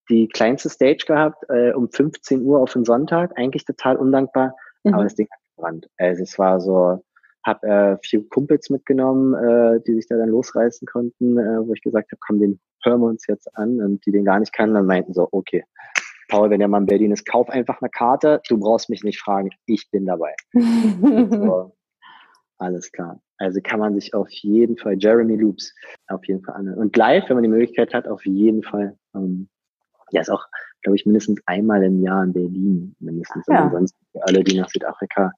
die 0.10 0.28
kleinste 0.28 0.70
Stage 0.70 1.06
gehabt, 1.08 1.44
äh, 1.50 1.72
um 1.72 1.90
15 1.90 2.42
Uhr 2.42 2.60
auf 2.60 2.74
den 2.74 2.86
Sonntag, 2.86 3.32
eigentlich 3.38 3.66
total 3.66 3.96
undankbar, 3.96 4.56
mhm. 4.84 4.94
aber 4.94 5.04
das 5.04 5.16
Ding 5.16 5.28
hat 5.32 5.40
gebrannt. 5.56 5.88
Also 5.98 6.24
es 6.24 6.38
war 6.38 6.60
so, 6.60 7.04
hab 7.44 7.64
äh, 7.64 7.98
vier 8.04 8.28
Kumpels 8.30 8.70
mitgenommen, 8.70 9.34
äh, 9.34 9.80
die 9.88 9.96
sich 9.96 10.08
da 10.08 10.18
dann 10.18 10.30
losreißen 10.30 10.88
konnten, 10.88 11.38
äh, 11.38 11.66
wo 11.66 11.74
ich 11.74 11.82
gesagt 11.82 12.12
habe, 12.12 12.20
komm, 12.20 12.40
den 12.40 12.60
hören 12.84 13.02
wir 13.02 13.08
uns 13.08 13.26
jetzt 13.28 13.48
an 13.56 13.82
und 13.82 14.06
die 14.06 14.12
den 14.12 14.26
gar 14.26 14.40
nicht 14.40 14.54
kannten, 14.54 14.76
dann 14.76 14.86
meinten 14.86 15.14
so, 15.14 15.28
okay, 15.32 15.64
Paul, 16.30 16.50
wenn 16.50 16.60
der 16.60 16.68
mal 16.68 16.80
in 16.80 16.86
Berlin 16.86 17.12
ist, 17.12 17.26
kauf 17.26 17.50
einfach 17.50 17.82
eine 17.82 17.90
Karte, 17.90 18.42
du 18.48 18.58
brauchst 18.58 18.90
mich 18.90 19.04
nicht 19.04 19.20
fragen, 19.20 19.50
ich 19.66 19.90
bin 19.92 20.06
dabei. 20.06 20.34
so, 20.54 21.76
alles 22.62 22.92
klar. 22.92 23.20
Also 23.38 23.60
kann 23.62 23.80
man 23.80 23.96
sich 23.96 24.14
auf 24.14 24.30
jeden 24.30 24.78
Fall 24.78 24.96
Jeremy 24.98 25.36
Loops 25.36 25.74
auf 26.08 26.24
jeden 26.26 26.44
Fall 26.44 26.56
anhören. 26.56 26.78
Und 26.78 26.96
live, 26.96 27.28
wenn 27.28 27.38
man 27.38 27.44
die 27.44 27.50
Möglichkeit 27.50 27.94
hat, 27.94 28.08
auf 28.08 28.26
jeden 28.26 28.62
Fall. 28.64 28.96
Ähm, 29.16 29.50
ja, 30.12 30.22
ist 30.22 30.30
auch, 30.30 30.46
glaube 30.84 30.96
ich, 30.96 31.06
mindestens 31.06 31.42
einmal 31.46 31.84
im 31.84 32.02
Jahr 32.02 32.24
in 32.24 32.34
Berlin. 32.34 32.96
Mindestens. 33.00 33.46
Ja. 33.48 33.66
ansonsten 33.66 33.98
für 34.12 34.28
alle, 34.28 34.44
die 34.44 34.60
nach 34.60 34.70
Südafrika 34.70 35.32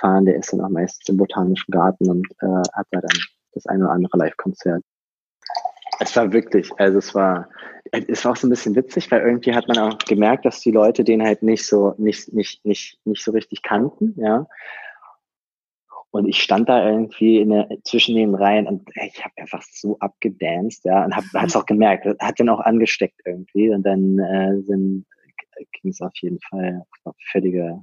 fahren, 0.00 0.24
der 0.24 0.36
ist 0.36 0.52
dann 0.52 0.62
auch 0.62 0.70
meistens 0.70 1.08
im 1.08 1.18
Botanischen 1.18 1.70
Garten 1.70 2.08
und 2.08 2.26
äh, 2.40 2.68
hat 2.72 2.86
da 2.90 3.00
dann 3.00 3.18
das 3.52 3.66
eine 3.66 3.84
oder 3.84 3.92
andere 3.92 4.16
Live-Konzert. 4.16 4.82
Es 6.00 6.16
war 6.16 6.32
wirklich, 6.32 6.70
also 6.78 6.98
es 6.98 7.14
war, 7.14 7.48
es 7.92 8.24
war 8.24 8.32
auch 8.32 8.36
so 8.36 8.46
ein 8.46 8.50
bisschen 8.50 8.74
witzig, 8.74 9.10
weil 9.10 9.20
irgendwie 9.20 9.54
hat 9.54 9.68
man 9.68 9.78
auch 9.78 9.98
gemerkt, 9.98 10.46
dass 10.46 10.60
die 10.60 10.70
Leute 10.70 11.04
den 11.04 11.22
halt 11.22 11.42
nicht 11.42 11.66
so, 11.66 11.94
nicht, 11.98 12.32
nicht, 12.32 12.64
nicht, 12.64 12.98
nicht 13.04 13.22
so 13.22 13.32
richtig 13.32 13.62
kannten, 13.62 14.14
ja. 14.16 14.46
Und 16.12 16.28
ich 16.28 16.42
stand 16.42 16.68
da 16.68 16.88
irgendwie 16.88 17.38
in 17.38 17.50
der, 17.50 17.68
zwischen 17.84 18.14
den 18.14 18.34
Reihen 18.34 18.66
und 18.66 18.88
ey, 18.94 19.10
ich 19.12 19.24
habe 19.24 19.34
einfach 19.38 19.62
so 19.62 19.98
abgedanced, 19.98 20.84
ja, 20.84 21.04
und 21.04 21.16
habe 21.16 21.26
es 21.46 21.56
auch 21.56 21.66
gemerkt, 21.66 22.06
hat 22.20 22.38
dann 22.38 22.50
auch 22.50 22.60
angesteckt 22.60 23.20
irgendwie. 23.24 23.70
Und 23.70 23.82
dann 23.82 24.18
äh, 24.18 24.60
sind 24.62 25.06
ging 25.72 25.90
es 25.90 26.00
auf 26.00 26.12
jeden 26.20 26.40
Fall 26.40 26.84
auf 27.04 27.14
völlige 27.30 27.82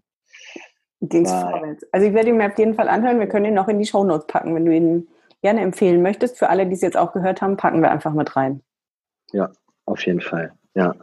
Ging's 1.01 1.31
vorwärts. 1.31 1.85
Also 1.91 2.07
ich 2.07 2.13
werde 2.13 2.29
ihn 2.29 2.37
mir 2.37 2.47
auf 2.47 2.57
jeden 2.57 2.73
Fall 2.73 2.89
anhören. 2.89 3.19
Wir 3.19 3.27
können 3.27 3.45
ihn 3.45 3.53
noch 3.53 3.67
in 3.67 3.79
die 3.79 3.85
Shownotes 3.85 4.27
packen, 4.27 4.53
wenn 4.55 4.65
du 4.65 4.75
ihn 4.75 5.07
gerne 5.41 5.61
empfehlen 5.61 6.01
möchtest. 6.01 6.37
Für 6.37 6.49
alle, 6.49 6.67
die 6.67 6.73
es 6.73 6.81
jetzt 6.81 6.97
auch 6.97 7.13
gehört 7.13 7.41
haben, 7.41 7.57
packen 7.57 7.81
wir 7.81 7.91
einfach 7.91 8.13
mit 8.13 8.35
rein. 8.35 8.61
Ja, 9.31 9.51
auf 9.85 10.05
jeden 10.05 10.21
Fall. 10.21 10.51
Ja. 10.75 10.95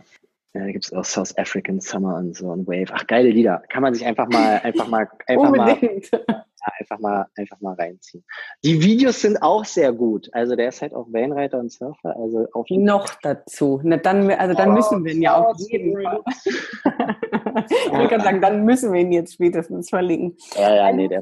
Ja, 0.52 0.64
da 0.64 0.72
gibt 0.72 0.86
es 0.86 0.92
auch 0.92 1.04
South 1.04 1.36
African 1.36 1.80
Summer 1.80 2.16
und 2.16 2.34
so 2.34 2.48
und 2.48 2.66
Wave. 2.66 2.90
Ach, 2.92 3.06
geile 3.06 3.28
Lieder. 3.28 3.62
Kann 3.68 3.82
man 3.82 3.92
sich 3.92 4.06
einfach 4.06 4.26
mal, 4.28 4.58
einfach 4.62 4.88
mal, 4.88 5.08
einfach 5.26 5.50
Unbedingt. 5.50 6.12
mal, 6.12 6.44
ja, 6.60 6.72
einfach 6.78 6.98
mal, 6.98 7.26
einfach 7.36 7.60
mal 7.60 7.74
reinziehen. 7.74 8.24
Die 8.64 8.82
Videos 8.82 9.20
sind 9.20 9.42
auch 9.42 9.64
sehr 9.64 9.92
gut. 9.92 10.28
Also 10.32 10.56
der 10.56 10.68
ist 10.68 10.82
halt 10.82 10.94
auch 10.94 11.06
Wellenreiter 11.12 11.58
und 11.58 11.72
Surfer. 11.72 12.16
Also 12.16 12.46
auf 12.52 12.66
noch 12.70 13.08
dazu. 13.22 13.80
Na, 13.84 13.96
dann, 13.96 14.30
also 14.30 14.54
dann 14.54 14.70
oh, 14.70 14.74
müssen 14.74 15.04
wir 15.04 15.12
ihn 15.12 15.22
ja 15.22 15.36
auf 15.36 15.56
jeden 15.70 16.02
Fall. 16.02 16.20
ich 16.26 17.92
wollte 17.92 18.08
gerade 18.08 18.24
sagen, 18.24 18.40
dann 18.40 18.64
müssen 18.64 18.92
wir 18.92 19.00
ihn 19.00 19.12
jetzt 19.12 19.34
spätestens 19.34 19.90
verlinken. 19.90 20.36
Ja, 20.54 20.74
ja, 20.74 20.92
nee, 20.92 21.08
der. 21.08 21.20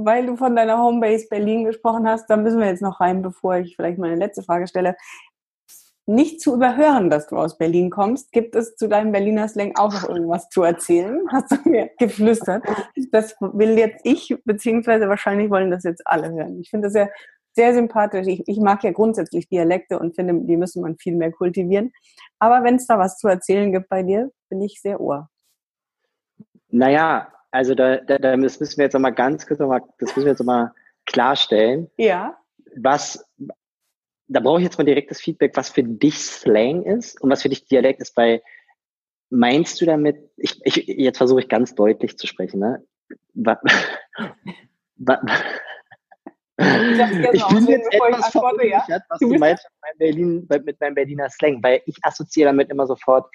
Weil 0.00 0.26
du 0.26 0.36
von 0.36 0.54
deiner 0.54 0.78
Homebase 0.78 1.26
Berlin 1.28 1.64
gesprochen 1.64 2.06
hast, 2.06 2.30
da 2.30 2.36
müssen 2.36 2.60
wir 2.60 2.68
jetzt 2.68 2.82
noch 2.82 3.00
rein, 3.00 3.20
bevor 3.20 3.56
ich 3.56 3.74
vielleicht 3.74 3.98
meine 3.98 4.14
letzte 4.14 4.44
Frage 4.44 4.68
stelle 4.68 4.94
nicht 6.08 6.40
zu 6.40 6.54
überhören, 6.54 7.10
dass 7.10 7.26
du 7.26 7.36
aus 7.36 7.58
Berlin 7.58 7.90
kommst. 7.90 8.32
Gibt 8.32 8.56
es 8.56 8.76
zu 8.76 8.88
deinem 8.88 9.12
Berliner 9.12 9.46
Slang 9.46 9.76
auch 9.76 9.92
noch 9.92 10.08
irgendwas 10.08 10.48
zu 10.48 10.62
erzählen? 10.62 11.20
Hast 11.32 11.52
du 11.52 11.68
mir 11.68 11.90
geflüstert. 11.98 12.64
Das 13.12 13.36
will 13.40 13.78
jetzt 13.78 14.00
ich, 14.04 14.34
beziehungsweise 14.44 15.08
wahrscheinlich 15.08 15.50
wollen 15.50 15.70
das 15.70 15.84
jetzt 15.84 16.02
alle 16.06 16.32
hören. 16.32 16.60
Ich 16.60 16.70
finde 16.70 16.88
das 16.88 16.94
ja 16.94 17.08
sehr 17.52 17.74
sympathisch. 17.74 18.26
Ich, 18.26 18.46
ich 18.46 18.58
mag 18.58 18.82
ja 18.84 18.92
grundsätzlich 18.92 19.48
Dialekte 19.48 19.98
und 19.98 20.14
finde, 20.14 20.34
die 20.46 20.56
müssen 20.56 20.80
man 20.82 20.96
viel 20.96 21.14
mehr 21.14 21.30
kultivieren. 21.30 21.92
Aber 22.38 22.64
wenn 22.64 22.76
es 22.76 22.86
da 22.86 22.98
was 22.98 23.18
zu 23.18 23.28
erzählen 23.28 23.70
gibt 23.70 23.88
bei 23.88 24.02
dir, 24.02 24.30
bin 24.48 24.62
ich 24.62 24.80
sehr 24.80 25.00
ohr. 25.00 25.28
Naja, 26.70 27.32
also 27.50 27.74
da, 27.74 27.98
da, 27.98 28.18
da 28.18 28.36
müssen 28.36 28.60
wir 28.60 28.84
jetzt 28.84 28.94
nochmal 28.94 29.14
ganz 29.14 29.46
kurz 29.46 29.60
nochmal, 29.60 29.82
das 29.98 30.14
müssen 30.14 30.24
wir 30.24 30.32
jetzt 30.32 30.38
nochmal 30.38 30.72
klarstellen. 31.04 31.90
Ja. 31.96 32.38
Was, 32.76 33.24
da 34.28 34.40
brauche 34.40 34.58
ich 34.58 34.64
jetzt 34.64 34.78
mal 34.78 34.84
direktes 34.84 35.20
Feedback, 35.20 35.56
was 35.56 35.70
für 35.70 35.82
dich 35.82 36.18
Slang 36.18 36.84
ist 36.84 37.20
und 37.20 37.30
was 37.30 37.42
für 37.42 37.48
dich 37.48 37.66
Dialekt 37.66 38.00
ist, 38.00 38.16
weil 38.16 38.42
meinst 39.30 39.80
du 39.80 39.86
damit, 39.86 40.30
ich, 40.36 40.60
ich 40.64 40.86
jetzt 40.86 41.18
versuche 41.18 41.40
ich 41.40 41.48
ganz 41.48 41.74
deutlich 41.74 42.16
zu 42.18 42.26
sprechen, 42.26 42.60
ne? 42.60 42.84
Was, 43.34 43.58
was, 44.96 45.18
ich, 47.32 47.46
bin 47.46 47.66
jetzt 47.68 47.92
etwas 47.92 48.28
verunsichert, 48.30 49.02
was 49.08 49.18
du, 49.18 49.28
meinst 49.38 49.64
mit 49.64 49.80
meinem, 49.82 49.98
Berlin, 49.98 50.48
mit 50.64 50.80
meinem 50.80 50.94
Berliner 50.94 51.30
Slang, 51.30 51.62
weil 51.62 51.82
ich 51.86 51.96
assoziiere 52.02 52.50
damit 52.50 52.70
immer 52.70 52.86
sofort, 52.86 53.30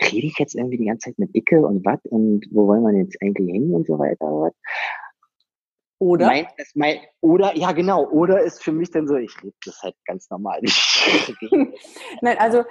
rede 0.00 0.26
ich 0.26 0.38
jetzt 0.38 0.54
irgendwie 0.54 0.78
die 0.78 0.86
ganze 0.86 1.10
Zeit 1.10 1.18
mit 1.18 1.34
Icke 1.34 1.64
und 1.64 1.84
was 1.84 2.00
und 2.04 2.46
wo 2.50 2.66
wollen 2.66 2.82
wir 2.82 2.92
jetzt 2.92 3.20
eigentlich 3.22 3.50
hin 3.50 3.72
und 3.72 3.86
so 3.86 3.98
weiter. 3.98 4.52
Oder? 6.00 6.26
Mein, 6.26 6.46
mein, 6.74 6.98
oder, 7.20 7.56
ja 7.56 7.72
genau, 7.72 8.06
oder 8.08 8.42
ist 8.42 8.62
für 8.62 8.72
mich 8.72 8.90
dann 8.90 9.06
so, 9.06 9.14
ich 9.16 9.34
lebe 9.42 9.56
das 9.64 9.80
halt 9.82 9.94
ganz 10.06 10.28
normal. 10.28 10.60
Nein, 12.20 12.36
also, 12.38 12.64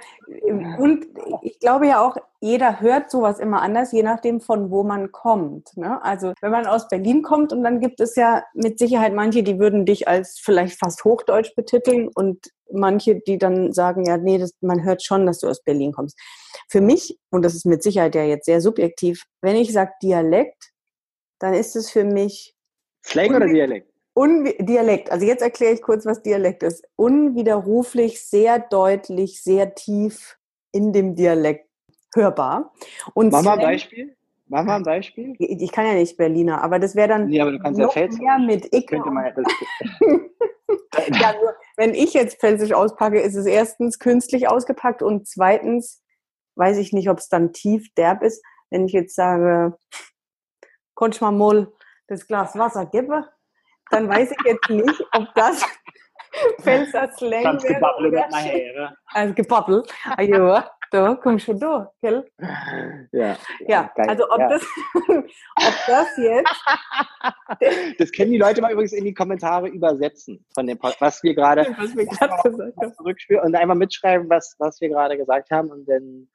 und 0.78 1.06
ich 1.42 1.58
glaube 1.58 1.86
ja 1.86 2.06
auch, 2.06 2.16
jeder 2.40 2.80
hört 2.80 3.10
sowas 3.10 3.40
immer 3.40 3.62
anders, 3.62 3.92
je 3.92 4.02
nachdem 4.02 4.40
von 4.40 4.70
wo 4.70 4.82
man 4.82 5.10
kommt. 5.10 5.74
Ne? 5.76 6.02
Also, 6.04 6.34
wenn 6.42 6.50
man 6.50 6.66
aus 6.66 6.88
Berlin 6.88 7.22
kommt 7.22 7.52
und 7.52 7.64
dann 7.64 7.80
gibt 7.80 8.00
es 8.00 8.14
ja 8.14 8.44
mit 8.52 8.78
Sicherheit 8.78 9.14
manche, 9.14 9.42
die 9.42 9.58
würden 9.58 9.86
dich 9.86 10.06
als 10.06 10.38
vielleicht 10.38 10.78
fast 10.78 11.04
Hochdeutsch 11.04 11.54
betiteln 11.54 12.10
und 12.14 12.50
manche, 12.70 13.20
die 13.20 13.38
dann 13.38 13.72
sagen, 13.72 14.04
ja, 14.04 14.18
nee, 14.18 14.38
das, 14.38 14.52
man 14.60 14.84
hört 14.84 15.02
schon, 15.02 15.24
dass 15.24 15.38
du 15.38 15.48
aus 15.48 15.62
Berlin 15.62 15.92
kommst. 15.92 16.18
Für 16.68 16.82
mich, 16.82 17.18
und 17.30 17.42
das 17.42 17.54
ist 17.54 17.64
mit 17.64 17.82
Sicherheit 17.82 18.14
ja 18.14 18.24
jetzt 18.24 18.44
sehr 18.46 18.60
subjektiv, 18.60 19.24
wenn 19.40 19.56
ich 19.56 19.72
sage 19.72 19.92
Dialekt, 20.02 20.72
dann 21.38 21.54
ist 21.54 21.76
es 21.76 21.90
für 21.90 22.04
mich 22.04 22.54
Slang 23.04 23.34
oder 23.34 23.46
Dialekt? 23.46 23.92
Unwi 24.14 24.56
Dialekt. 24.60 25.10
Also 25.10 25.26
jetzt 25.26 25.42
erkläre 25.42 25.74
ich 25.74 25.82
kurz, 25.82 26.06
was 26.06 26.22
Dialekt 26.22 26.62
ist. 26.62 26.86
Unwiderruflich, 26.96 28.24
sehr 28.24 28.58
deutlich, 28.58 29.42
sehr 29.42 29.74
tief 29.74 30.38
in 30.72 30.92
dem 30.92 31.14
Dialekt 31.14 31.68
hörbar. 32.14 32.72
Und 33.12 33.32
Mach 33.32 33.42
mal 33.42 33.58
ein 33.58 33.60
Beispiel. 33.60 34.16
Mach 34.46 34.64
mal 34.64 34.76
ein 34.76 34.82
Beispiel. 34.82 35.34
Ich 35.38 35.72
kann 35.72 35.86
ja 35.86 35.94
nicht 35.94 36.16
Berliner, 36.16 36.62
aber 36.62 36.78
das 36.78 36.94
wäre 36.94 37.08
dann 37.08 37.28
nee, 37.28 37.40
aber 37.40 37.52
du 37.52 37.58
kannst 37.58 37.80
noch 37.80 37.96
ja 37.96 38.08
mehr 38.08 38.38
mit 38.38 38.68
Ich. 38.72 38.90
ja, 38.90 39.00
nur, 41.40 41.54
wenn 41.76 41.94
ich 41.94 42.14
jetzt 42.14 42.40
Pfälzisch 42.40 42.72
auspacke, 42.72 43.20
ist 43.20 43.34
es 43.34 43.46
erstens 43.46 43.98
künstlich 43.98 44.48
ausgepackt 44.48 45.02
und 45.02 45.26
zweitens 45.26 46.02
weiß 46.56 46.78
ich 46.78 46.92
nicht, 46.92 47.08
ob 47.08 47.18
es 47.18 47.28
dann 47.28 47.52
tief 47.52 47.92
derb 47.94 48.22
ist. 48.22 48.44
Wenn 48.70 48.86
ich 48.86 48.92
jetzt 48.92 49.16
sage, 49.16 49.76
konntest 50.94 51.22
mal 51.22 51.32
mal 51.32 51.72
das 52.08 52.26
Glas 52.26 52.56
Wasser 52.58 52.86
geben, 52.86 53.24
dann 53.90 54.08
weiß 54.08 54.30
ich 54.30 54.46
jetzt 54.46 54.70
nicht, 54.70 55.04
ob 55.12 55.34
das 55.34 55.64
Pfälzer 56.60 57.10
Slang 57.16 57.44
Ganz 57.44 57.64
gebabbel 57.64 58.12
wird 58.12 58.30
nachher. 58.30 58.96
Also 59.12 59.34
gebabbel. 59.34 59.82
Ah, 60.04 60.22
ja, 60.22 60.70
da 60.90 61.14
kommst 61.16 61.48
du 61.48 61.54
da, 61.54 61.92
gell? 62.00 62.24
Ja. 63.12 63.36
Ja, 63.66 63.90
geil. 63.96 64.08
also 64.08 64.30
ob, 64.30 64.38
ja. 64.38 64.48
Das, 64.48 64.62
ob 65.04 65.74
das 65.86 66.16
jetzt... 66.16 66.64
das 67.98 68.12
können 68.12 68.30
die 68.30 68.38
Leute 68.38 68.60
mal 68.60 68.72
übrigens 68.72 68.92
in 68.92 69.04
die 69.04 69.14
Kommentare 69.14 69.68
übersetzen, 69.68 70.44
von 70.54 70.66
dem 70.66 70.78
was 70.80 71.22
wir 71.22 71.34
gerade 71.34 71.64
zurückspielen 72.96 73.42
und 73.42 73.56
einmal 73.56 73.76
mitschreiben, 73.76 74.28
was, 74.30 74.54
was 74.58 74.80
wir 74.80 74.88
gerade 74.88 75.16
gesagt 75.16 75.50
haben 75.50 75.70
und 75.70 75.84
dann... 75.88 76.28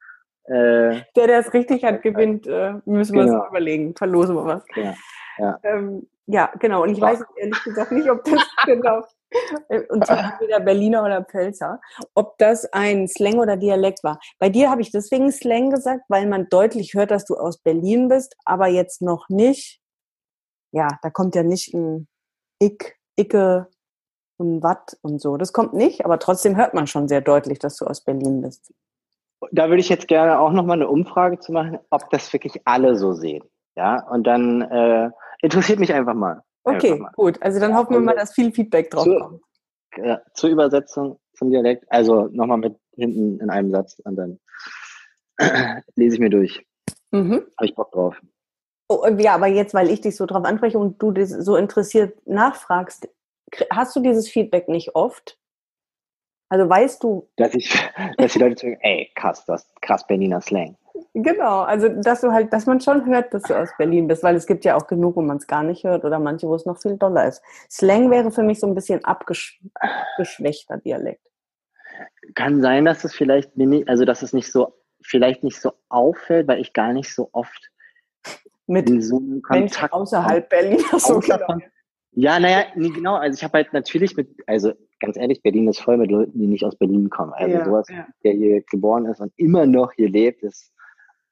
Äh, 0.50 1.02
der, 1.14 1.26
der 1.26 1.38
es 1.38 1.52
richtig 1.54 1.84
hat, 1.84 2.02
gewinnt, 2.02 2.46
äh, 2.46 2.74
müssen 2.84 3.14
wir 3.14 3.24
genau. 3.24 3.40
uns 3.40 3.48
überlegen. 3.48 3.94
Verlosen 3.96 4.34
wir 4.34 4.44
was. 4.44 4.64
Ja, 4.74 4.94
ja. 5.38 5.58
Ähm, 5.62 6.08
ja 6.26 6.50
genau. 6.58 6.82
Und 6.82 6.90
ich 6.90 7.00
weiß 7.00 7.22
ehrlich 7.36 7.62
gesagt 7.62 7.92
nicht, 7.92 8.10
ob 8.10 8.24
das 8.24 8.40
genau 8.66 9.02
und 9.88 10.06
zwar 10.06 10.32
entweder 10.32 10.60
Berliner 10.60 11.04
oder 11.04 11.22
Pölzer, 11.22 11.80
ob 12.14 12.36
das 12.38 12.66
ein 12.72 13.06
Slang 13.06 13.38
oder 13.38 13.56
Dialekt 13.56 14.02
war. 14.02 14.18
Bei 14.38 14.48
dir 14.48 14.70
habe 14.70 14.82
ich 14.82 14.90
deswegen 14.90 15.30
Slang 15.30 15.70
gesagt, 15.70 16.02
weil 16.08 16.26
man 16.26 16.48
deutlich 16.48 16.94
hört, 16.94 17.10
dass 17.10 17.24
du 17.24 17.36
aus 17.36 17.58
Berlin 17.58 18.08
bist, 18.08 18.34
aber 18.44 18.66
jetzt 18.66 19.02
noch 19.02 19.28
nicht. 19.28 19.80
Ja, 20.72 20.88
da 21.02 21.10
kommt 21.10 21.34
ja 21.34 21.42
nicht 21.42 21.72
ein 21.74 22.08
Ick, 22.60 22.98
Icke 23.16 23.68
und 24.36 24.62
Watt 24.62 24.98
und 25.02 25.20
so. 25.20 25.36
Das 25.36 25.52
kommt 25.52 25.74
nicht, 25.74 26.04
aber 26.04 26.18
trotzdem 26.18 26.56
hört 26.56 26.74
man 26.74 26.86
schon 26.86 27.08
sehr 27.08 27.20
deutlich, 27.20 27.58
dass 27.58 27.76
du 27.76 27.86
aus 27.86 28.02
Berlin 28.02 28.42
bist. 28.42 28.72
Da 29.52 29.68
würde 29.68 29.80
ich 29.80 29.88
jetzt 29.88 30.08
gerne 30.08 30.38
auch 30.38 30.52
nochmal 30.52 30.76
eine 30.76 30.88
Umfrage 30.88 31.38
zu 31.38 31.52
machen, 31.52 31.78
ob 31.90 32.10
das 32.10 32.32
wirklich 32.32 32.60
alle 32.64 32.96
so 32.96 33.12
sehen. 33.12 33.42
Ja, 33.76 34.06
und 34.10 34.26
dann 34.26 34.62
äh, 34.62 35.10
interessiert 35.40 35.78
mich 35.78 35.92
einfach 35.92 36.14
mal. 36.14 36.42
Okay, 36.64 37.02
gut. 37.16 37.42
Also 37.42 37.58
dann 37.58 37.74
hoffen 37.74 37.94
wir 37.94 38.00
mal, 38.00 38.14
dass 38.14 38.34
viel 38.34 38.52
Feedback 38.52 38.90
drauf 38.90 39.04
zur, 39.04 39.20
kommt. 39.20 39.42
Ja, 39.96 40.20
zur 40.34 40.50
Übersetzung 40.50 41.18
zum 41.34 41.50
Dialekt. 41.50 41.84
Also 41.88 42.28
nochmal 42.32 42.58
mit 42.58 42.76
hinten 42.94 43.40
in 43.40 43.50
einem 43.50 43.70
Satz 43.70 43.98
und 44.04 44.16
dann 44.16 44.38
lese 45.96 46.16
ich 46.16 46.20
mir 46.20 46.30
durch. 46.30 46.66
Mhm. 47.10 47.46
Habe 47.56 47.64
ich 47.64 47.74
Bock 47.74 47.90
drauf. 47.92 48.20
Oh, 48.88 49.06
ja, 49.18 49.34
aber 49.34 49.46
jetzt, 49.46 49.72
weil 49.72 49.88
ich 49.88 50.00
dich 50.00 50.16
so 50.16 50.26
drauf 50.26 50.44
anspreche 50.44 50.78
und 50.78 51.00
du 51.00 51.12
das 51.12 51.30
so 51.30 51.56
interessiert 51.56 52.26
nachfragst, 52.26 53.08
hast 53.70 53.94
du 53.96 54.00
dieses 54.00 54.28
Feedback 54.28 54.68
nicht 54.68 54.94
oft? 54.94 55.38
Also 56.50 56.68
weißt 56.68 57.02
du. 57.02 57.28
Dass 57.36 57.54
ich, 57.54 57.72
dass 58.18 58.34
die 58.34 58.38
Leute 58.40 58.56
sagen, 58.56 58.78
ey, 58.82 59.10
krass, 59.14 59.44
das 59.46 59.66
krass 59.80 60.06
Berliner 60.06 60.40
Slang. 60.42 60.76
Genau, 61.14 61.62
also 61.62 61.88
dass 61.88 62.20
du 62.20 62.32
halt, 62.32 62.52
dass 62.52 62.66
man 62.66 62.80
schon 62.80 63.06
hört, 63.06 63.32
dass 63.32 63.44
du 63.44 63.54
aus 63.54 63.70
Berlin 63.78 64.06
bist, 64.06 64.22
weil 64.22 64.36
es 64.36 64.46
gibt 64.46 64.64
ja 64.64 64.76
auch 64.76 64.86
genug, 64.86 65.16
wo 65.16 65.22
man 65.22 65.38
es 65.38 65.46
gar 65.46 65.62
nicht 65.62 65.84
hört 65.84 66.04
oder 66.04 66.18
manche, 66.18 66.46
wo 66.46 66.54
es 66.54 66.66
noch 66.66 66.78
viel 66.78 66.96
doller 66.96 67.26
ist. 67.26 67.42
Slang 67.70 68.10
wäre 68.10 68.30
für 68.30 68.42
mich 68.42 68.60
so 68.60 68.66
ein 68.66 68.74
bisschen 68.74 69.04
abgeschwächter 69.04 70.76
Dialekt. 70.78 71.26
Kann 72.34 72.60
sein, 72.60 72.84
dass 72.84 73.04
es 73.04 73.14
vielleicht, 73.14 73.52
also 73.86 74.04
dass 74.04 74.22
es 74.22 74.32
nicht 74.32 74.52
so, 74.52 74.74
vielleicht 75.02 75.42
nicht 75.42 75.60
so 75.60 75.72
auffällt, 75.88 76.46
weil 76.48 76.60
ich 76.60 76.72
gar 76.72 76.92
nicht 76.92 77.14
so 77.14 77.30
oft 77.32 77.70
mit 78.66 78.88
so 79.02 79.18
einem 79.18 79.42
Kontakt 79.42 79.92
außerhalb 79.92 80.48
Berlin. 80.48 80.82
So 80.98 81.18
genau. 81.18 81.58
Ja, 82.12 82.38
naja, 82.38 82.64
nee, 82.74 82.90
genau. 82.90 83.16
Also 83.16 83.36
ich 83.36 83.44
habe 83.44 83.58
halt 83.58 83.72
natürlich 83.72 84.16
mit, 84.16 84.28
also 84.46 84.72
ganz 85.00 85.16
ehrlich, 85.16 85.42
Berlin 85.42 85.68
ist 85.68 85.80
voll 85.80 85.96
mit 85.96 86.10
Leuten, 86.10 86.38
die 86.38 86.46
nicht 86.46 86.64
aus 86.64 86.76
Berlin 86.76 87.10
kommen. 87.10 87.32
Also 87.32 87.56
ja, 87.56 87.64
sowas, 87.64 87.88
ja. 87.88 88.06
der 88.24 88.32
hier 88.32 88.62
geboren 88.70 89.06
ist 89.06 89.20
und 89.20 89.32
immer 89.36 89.66
noch 89.66 89.92
hier 89.92 90.08
lebt, 90.08 90.42
ist 90.42 90.72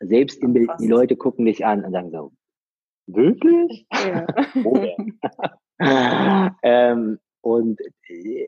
selbst 0.01 0.43
in 0.43 0.53
Berlin, 0.53 0.71
die 0.81 0.89
Leute 0.89 1.16
gucken 1.16 1.45
dich 1.45 1.64
an 1.64 1.85
und 1.85 1.93
sagen 1.93 2.11
so, 2.11 2.33
wirklich? 3.07 3.87
Ja. 3.93 4.27
ähm, 6.62 7.19
und 7.41 7.81
äh, 8.09 8.47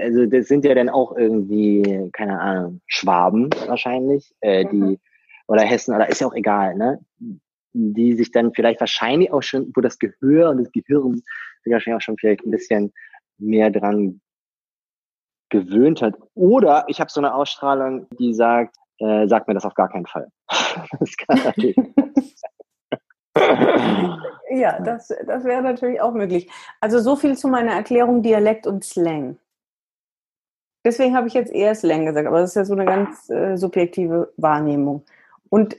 also 0.00 0.26
das 0.26 0.48
sind 0.48 0.64
ja 0.64 0.74
dann 0.74 0.88
auch 0.88 1.16
irgendwie, 1.16 2.10
keine 2.12 2.40
Ahnung, 2.40 2.80
Schwaben 2.86 3.50
wahrscheinlich, 3.66 4.34
äh, 4.40 4.66
die 4.66 4.76
mhm. 4.76 4.98
oder 5.46 5.62
Hessen, 5.62 5.94
oder 5.94 6.08
ist 6.08 6.20
ja 6.20 6.26
auch 6.26 6.34
egal, 6.34 6.76
ne? 6.76 7.00
Die 7.72 8.14
sich 8.14 8.32
dann 8.32 8.52
vielleicht 8.54 8.80
wahrscheinlich 8.80 9.32
auch 9.32 9.42
schon, 9.42 9.70
wo 9.74 9.80
das 9.80 9.98
Gehör 9.98 10.50
und 10.50 10.58
das 10.58 10.72
Gehirn 10.72 11.22
sich 11.62 11.72
wahrscheinlich 11.72 11.98
auch 11.98 12.04
schon 12.04 12.18
vielleicht 12.18 12.44
ein 12.44 12.50
bisschen 12.50 12.92
mehr 13.38 13.70
dran 13.70 14.20
gewöhnt 15.50 16.02
hat. 16.02 16.14
Oder 16.34 16.84
ich 16.88 17.00
habe 17.00 17.10
so 17.10 17.20
eine 17.20 17.34
Ausstrahlung, 17.34 18.06
die 18.18 18.34
sagt, 18.34 18.76
äh, 18.98 19.26
sagt 19.26 19.48
mir 19.48 19.54
das 19.54 19.64
auf 19.64 19.74
gar 19.74 19.88
keinen 19.88 20.06
Fall. 20.06 20.28
das 20.98 21.16
kann 21.16 21.38
natürlich 21.44 21.76
ja, 24.50 24.80
das, 24.80 25.08
das 25.26 25.44
wäre 25.44 25.62
natürlich 25.62 26.00
auch 26.00 26.12
möglich. 26.12 26.50
Also 26.80 26.98
so 26.98 27.16
viel 27.16 27.36
zu 27.36 27.48
meiner 27.48 27.72
Erklärung 27.72 28.22
Dialekt 28.22 28.66
und 28.66 28.84
Slang. 28.84 29.38
Deswegen 30.84 31.16
habe 31.16 31.28
ich 31.28 31.34
jetzt 31.34 31.52
eher 31.52 31.74
Slang 31.74 32.06
gesagt, 32.06 32.26
aber 32.26 32.40
das 32.40 32.50
ist 32.50 32.56
ja 32.56 32.64
so 32.64 32.74
eine 32.74 32.84
ganz 32.84 33.28
äh, 33.30 33.56
subjektive 33.56 34.32
Wahrnehmung. 34.36 35.04
Und 35.50 35.76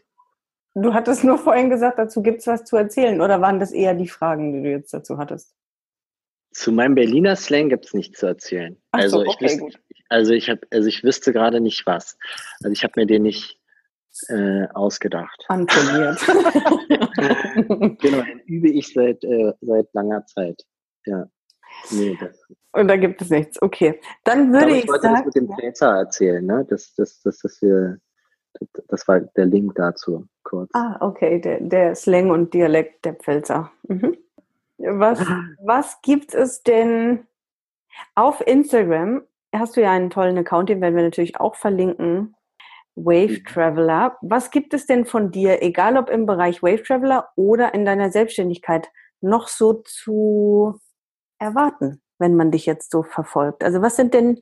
du 0.76 0.94
hattest 0.94 1.24
nur 1.24 1.38
vorhin 1.38 1.70
gesagt, 1.70 1.98
dazu 1.98 2.22
gibt 2.22 2.42
es 2.42 2.48
was 2.48 2.66
zu 2.66 2.76
erzählen, 2.76 3.22
oder 3.22 3.42
waren 3.42 3.60
das 3.60 3.72
eher 3.72 3.94
die 3.94 4.08
Fragen, 4.08 4.54
die 4.54 4.62
du 4.62 4.70
jetzt 4.70 4.94
dazu 4.94 5.18
hattest? 5.18 5.56
Zu 6.60 6.74
meinem 6.74 6.94
Berliner 6.94 7.38
Slang 7.38 7.70
gibt 7.70 7.86
es 7.86 7.94
nichts 7.94 8.20
zu 8.20 8.26
erzählen. 8.26 8.76
Ach 8.92 9.00
also, 9.00 9.24
so, 9.24 9.30
okay, 9.30 9.46
ich 9.46 9.62
wüsste, 9.62 9.80
also 10.10 10.34
ich 10.34 10.50
habe, 10.50 10.60
also 10.72 10.90
ich 10.90 11.06
wüsste 11.06 11.32
gerade 11.32 11.62
nicht 11.62 11.86
was. 11.86 12.18
Also 12.62 12.74
ich 12.74 12.84
habe 12.84 12.92
mir 12.98 13.06
den 13.06 13.22
nicht 13.22 13.62
äh, 14.28 14.68
ausgedacht. 14.74 15.46
Antrainiert. 15.48 16.20
genau, 18.02 18.24
den 18.24 18.40
übe 18.46 18.72
ich 18.72 18.92
seit 18.94 19.24
äh, 19.24 19.54
seit 19.62 19.88
langer 19.94 20.26
Zeit. 20.26 20.62
Ja. 21.06 21.30
Nee, 21.92 22.18
Und 22.74 22.90
da 22.90 22.98
gibt 22.98 23.22
es 23.22 23.30
nichts. 23.30 23.62
Okay. 23.62 24.02
Dann 24.26 24.52
würde 24.52 24.72
ich, 24.72 24.84
ich 24.84 24.90
wollte 24.90 25.04
sagen, 25.04 25.16
das 25.16 25.26
mit 25.28 25.36
dem 25.36 25.56
Pfälzer 25.56 25.96
erzählen, 25.96 26.46
ne? 26.46 26.68
Das, 26.70 26.94
das, 26.96 27.22
das, 27.22 27.38
das, 27.38 27.62
wir, 27.62 28.00
das 28.90 29.08
war 29.08 29.22
der 29.22 29.46
Link 29.46 29.76
dazu 29.76 30.28
kurz. 30.44 30.70
Ah, 30.74 30.98
okay, 31.00 31.40
der, 31.40 31.62
der 31.62 31.96
Slang 31.96 32.32
und 32.32 32.54
Dialekt 32.54 33.06
der 33.06 33.14
Pfälzer. 33.14 33.72
Mhm. 33.88 34.18
Was, 34.80 35.20
was 35.62 36.02
gibt 36.02 36.34
es 36.34 36.64
denn 36.64 37.28
auf 38.16 38.46
Instagram? 38.46 39.24
Hast 39.54 39.76
du 39.76 39.82
ja 39.82 39.92
einen 39.92 40.10
tollen 40.10 40.38
Account, 40.38 40.70
den 40.70 40.82
werden 40.82 40.96
wir 40.96 41.04
natürlich 41.04 41.40
auch 41.40 41.56
verlinken. 41.56 42.36
Wave 42.96 43.40
mhm. 43.40 43.46
Traveler. 43.46 44.18
Was 44.22 44.52
gibt 44.52 44.74
es 44.74 44.86
denn 44.86 45.06
von 45.06 45.32
dir, 45.32 45.62
egal 45.62 45.98
ob 45.98 46.10
im 46.10 46.26
Bereich 46.26 46.62
Wave 46.62 46.84
Traveler 46.84 47.30
oder 47.36 47.74
in 47.74 47.86
deiner 47.86 48.12
Selbstständigkeit, 48.12 48.90
noch 49.22 49.48
so 49.48 49.74
zu 49.86 50.80
erwarten, 51.40 52.02
wenn 52.18 52.36
man 52.36 52.52
dich 52.52 52.66
jetzt 52.66 52.92
so 52.92 53.04
verfolgt? 53.04 53.64
Also 53.64 53.82
was 53.82 53.96
sind 53.96 54.14
denn 54.14 54.40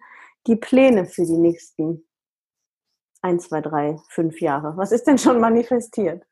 die 0.47 0.55
Pläne 0.55 1.05
für 1.05 1.25
die 1.25 1.37
nächsten 1.37 2.07
ein, 3.21 3.39
zwei, 3.39 3.61
drei, 3.61 3.99
fünf 4.09 4.39
Jahre? 4.41 4.77
Was 4.77 4.91
ist 4.91 5.05
denn 5.05 5.17
schon 5.17 5.39
manifestiert? 5.41 6.23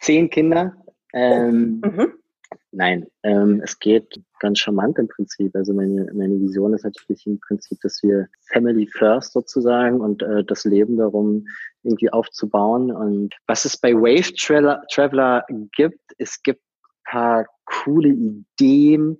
Zehn 0.00 0.28
Kinder, 0.28 0.76
ähm, 1.16 1.80
mhm. 1.84 2.12
Nein, 2.72 3.06
ähm, 3.22 3.60
es 3.64 3.78
geht 3.78 4.20
ganz 4.40 4.58
charmant 4.58 4.98
im 4.98 5.08
Prinzip. 5.08 5.54
Also 5.56 5.72
meine, 5.72 6.12
meine 6.12 6.38
Vision 6.40 6.74
ist 6.74 6.84
natürlich 6.84 7.26
im 7.26 7.40
Prinzip, 7.40 7.80
dass 7.80 8.02
wir 8.02 8.28
Family 8.52 8.86
First 8.86 9.32
sozusagen 9.32 10.00
und 10.00 10.22
äh, 10.22 10.44
das 10.44 10.64
Leben 10.64 10.96
darum 10.96 11.46
irgendwie 11.82 12.10
aufzubauen. 12.10 12.92
Und 12.92 13.34
was 13.46 13.64
es 13.64 13.76
bei 13.76 13.94
Wave 13.94 14.34
Traveler, 14.34 14.82
Traveler 14.92 15.44
gibt, 15.74 16.00
es 16.18 16.42
gibt 16.42 16.60
paar 17.06 17.46
coole 17.64 18.08
Ideen. 18.08 19.18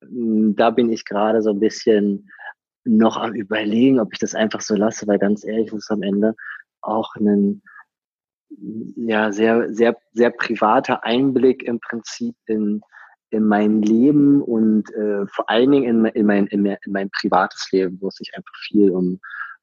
Da 0.00 0.70
bin 0.70 0.92
ich 0.92 1.04
gerade 1.04 1.42
so 1.42 1.50
ein 1.50 1.60
bisschen 1.60 2.28
noch 2.84 3.16
am 3.16 3.34
überlegen, 3.34 4.00
ob 4.00 4.12
ich 4.12 4.18
das 4.18 4.34
einfach 4.34 4.60
so 4.60 4.74
lasse, 4.74 5.06
weil 5.06 5.18
ganz 5.18 5.44
ehrlich, 5.44 5.72
ist 5.72 5.90
am 5.90 6.02
Ende 6.02 6.34
auch 6.80 7.14
einen 7.16 7.62
ja, 8.96 9.32
sehr, 9.32 9.72
sehr, 9.72 9.96
sehr 10.12 10.30
privater 10.30 11.04
Einblick 11.04 11.62
im 11.62 11.80
Prinzip 11.80 12.34
in, 12.46 12.80
in 13.30 13.44
mein 13.46 13.82
Leben 13.82 14.42
und 14.42 14.92
äh, 14.94 15.26
vor 15.26 15.48
allen 15.48 15.70
Dingen 15.70 16.04
in, 16.04 16.04
in, 16.06 16.26
mein, 16.26 16.46
in, 16.48 16.66
in 16.66 16.92
mein 16.92 17.10
privates 17.10 17.70
Leben, 17.72 17.98
wo 18.00 18.08
es 18.08 18.16
sich 18.16 18.32
einfach 18.34 18.54
viel 18.66 18.90
um 18.90 19.20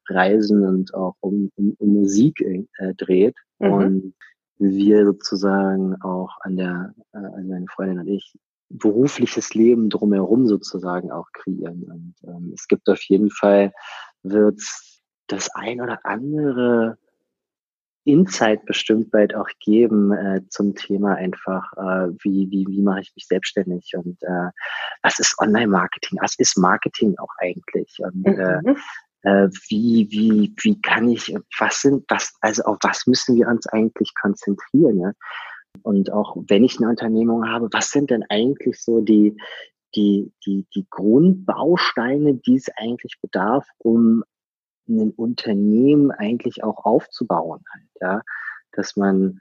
Reisen 0.08 0.64
und 0.64 0.94
auch 0.94 1.16
um, 1.20 1.50
um, 1.56 1.74
um 1.78 1.94
Musik 1.94 2.40
äh, 2.40 2.94
dreht. 2.94 3.36
Mhm. 3.58 3.72
Und 3.72 4.14
wir 4.58 5.04
sozusagen 5.04 6.00
auch 6.02 6.36
an 6.40 6.56
der, 6.56 6.94
äh, 7.12 7.18
also 7.18 7.48
meine 7.48 7.66
Freundin 7.68 8.00
und 8.00 8.08
ich, 8.08 8.34
berufliches 8.70 9.54
Leben 9.54 9.88
drumherum 9.88 10.46
sozusagen 10.46 11.10
auch 11.10 11.26
kreieren. 11.32 11.84
Und 11.84 12.14
ähm, 12.28 12.52
es 12.54 12.68
gibt 12.68 12.88
auf 12.88 13.00
jeden 13.02 13.30
Fall, 13.30 13.72
wird 14.22 14.60
das 15.26 15.54
ein 15.54 15.80
oder 15.80 16.00
andere 16.04 16.98
Insight 18.04 18.64
bestimmt 18.64 19.10
bald 19.10 19.34
auch 19.34 19.48
geben 19.60 20.12
äh, 20.12 20.40
zum 20.48 20.74
Thema 20.74 21.14
einfach, 21.14 21.72
äh, 21.76 22.12
wie, 22.22 22.48
wie, 22.50 22.66
wie 22.68 22.82
mache 22.82 23.00
ich 23.00 23.12
mich 23.14 23.26
selbstständig 23.26 23.92
und 23.94 24.22
äh, 24.22 24.50
was 25.02 25.18
ist 25.18 25.36
Online-Marketing, 25.38 26.18
was 26.20 26.34
ist 26.38 26.56
Marketing 26.56 27.16
auch 27.18 27.32
eigentlich 27.38 27.98
und 27.98 28.26
äh, 28.26 28.60
mhm. 28.62 28.76
äh, 29.22 29.48
wie, 29.68 30.08
wie, 30.10 30.54
wie 30.62 30.80
kann 30.80 31.08
ich, 31.08 31.34
was 31.58 31.82
sind, 31.82 32.04
was, 32.08 32.34
also 32.40 32.62
auf 32.64 32.78
was 32.82 33.06
müssen 33.06 33.36
wir 33.36 33.48
uns 33.48 33.66
eigentlich 33.66 34.12
konzentrieren, 34.20 35.00
ja? 35.00 35.12
Und 35.82 36.12
auch 36.12 36.36
wenn 36.48 36.64
ich 36.64 36.78
eine 36.78 36.88
Unternehmung 36.88 37.48
habe, 37.48 37.68
was 37.72 37.90
sind 37.90 38.10
denn 38.10 38.24
eigentlich 38.28 38.82
so 38.82 39.00
die, 39.00 39.36
die, 39.94 40.32
die, 40.44 40.66
die 40.74 40.86
Grundbausteine, 40.90 42.34
die 42.34 42.56
es 42.56 42.68
eigentlich 42.76 43.18
bedarf, 43.20 43.66
um 43.78 44.24
ein 44.88 45.10
Unternehmen 45.10 46.10
eigentlich 46.10 46.64
auch 46.64 46.84
aufzubauen 46.84 47.62
halt, 47.72 47.88
ja, 48.00 48.22
dass 48.72 48.96
man 48.96 49.40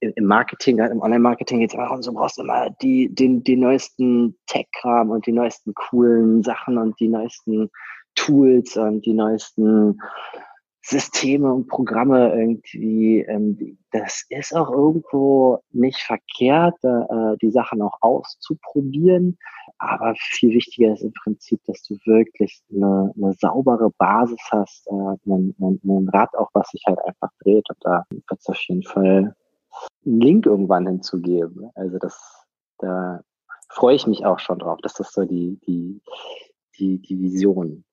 im 0.00 0.26
Marketing, 0.26 0.78
im 0.78 1.00
Online-Marketing 1.00 1.60
geht 1.60 1.70
es 1.70 1.74
immer 1.74 1.84
darum, 1.84 2.02
so 2.02 2.12
brauchst 2.12 2.38
du 2.38 2.42
immer 2.42 2.70
die, 2.82 3.14
den, 3.14 3.44
die 3.44 3.56
neuesten 3.56 4.36
Tech-Kram 4.46 5.10
und 5.10 5.26
die 5.26 5.32
neuesten 5.32 5.74
coolen 5.74 6.42
Sachen 6.42 6.78
und 6.78 6.98
die 6.98 7.08
neuesten 7.08 7.70
Tools 8.14 8.76
und 8.76 9.06
die 9.06 9.12
neuesten 9.12 10.00
Systeme 10.88 11.52
und 11.52 11.66
Programme 11.66 12.32
irgendwie, 12.32 13.20
ähm, 13.22 13.76
das 13.90 14.24
ist 14.28 14.54
auch 14.54 14.70
irgendwo 14.70 15.58
nicht 15.72 15.98
verkehrt, 15.98 16.76
äh, 16.84 17.36
die 17.42 17.50
Sachen 17.50 17.82
auch 17.82 17.96
auszuprobieren. 18.02 19.36
Aber 19.78 20.14
viel 20.16 20.50
wichtiger 20.54 20.92
ist 20.92 21.02
im 21.02 21.12
Prinzip, 21.12 21.60
dass 21.66 21.82
du 21.82 21.96
wirklich 22.04 22.62
eine, 22.72 23.12
eine 23.16 23.34
saubere 23.34 23.90
Basis 23.98 24.38
hast, 24.52 24.86
äh, 24.86 24.92
ein, 24.92 25.56
ein, 25.58 25.80
ein 25.82 26.08
Rad 26.10 26.36
auch, 26.36 26.50
was 26.52 26.68
sich 26.68 26.84
halt 26.86 27.00
einfach 27.04 27.30
dreht. 27.40 27.68
Und 27.68 27.78
da 27.80 28.04
wird 28.08 28.22
es 28.30 28.46
auf 28.46 28.60
jeden 28.68 28.84
Fall 28.84 29.34
einen 30.04 30.20
Link 30.20 30.46
irgendwann 30.46 30.86
hinzugeben. 30.86 31.68
Also 31.74 31.98
das, 31.98 32.46
da 32.78 33.22
freue 33.70 33.96
ich 33.96 34.06
mich 34.06 34.24
auch 34.24 34.38
schon 34.38 34.60
drauf. 34.60 34.78
Das 34.82 35.00
ist 35.00 35.14
so 35.14 35.24
die, 35.24 35.58
die, 35.66 36.00
die, 36.78 36.98
die 37.00 37.20
Vision. 37.20 37.84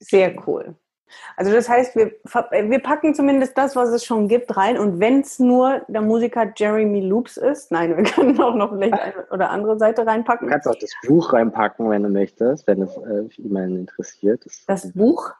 Sehr 0.00 0.34
cool. 0.46 0.74
Also 1.36 1.52
das 1.52 1.68
heißt, 1.68 1.96
wir, 1.96 2.12
wir 2.24 2.78
packen 2.80 3.14
zumindest 3.14 3.56
das, 3.56 3.76
was 3.76 3.90
es 3.90 4.04
schon 4.04 4.28
gibt, 4.28 4.56
rein. 4.56 4.78
Und 4.78 5.00
wenn 5.00 5.20
es 5.20 5.38
nur 5.38 5.82
der 5.88 6.00
Musiker 6.00 6.52
Jeremy 6.54 7.00
Loops 7.00 7.36
ist, 7.36 7.70
nein, 7.70 7.96
wir 7.96 8.04
können 8.04 8.40
auch 8.40 8.54
noch 8.54 8.72
vielleicht 8.72 8.92
eine 9.00 9.26
oder 9.30 9.50
andere 9.50 9.78
Seite 9.78 10.06
reinpacken. 10.06 10.48
Du 10.48 10.52
kannst 10.52 10.68
auch 10.68 10.78
das 10.78 10.92
Buch 11.06 11.32
reinpacken, 11.32 11.90
wenn 11.90 12.02
du 12.02 12.08
möchtest, 12.08 12.66
wenn 12.66 12.82
es 12.82 12.96
äh, 12.96 13.28
jemanden 13.36 13.76
interessiert. 13.76 14.44
Das, 14.44 14.64
das 14.66 14.92
Buch? 14.92 15.32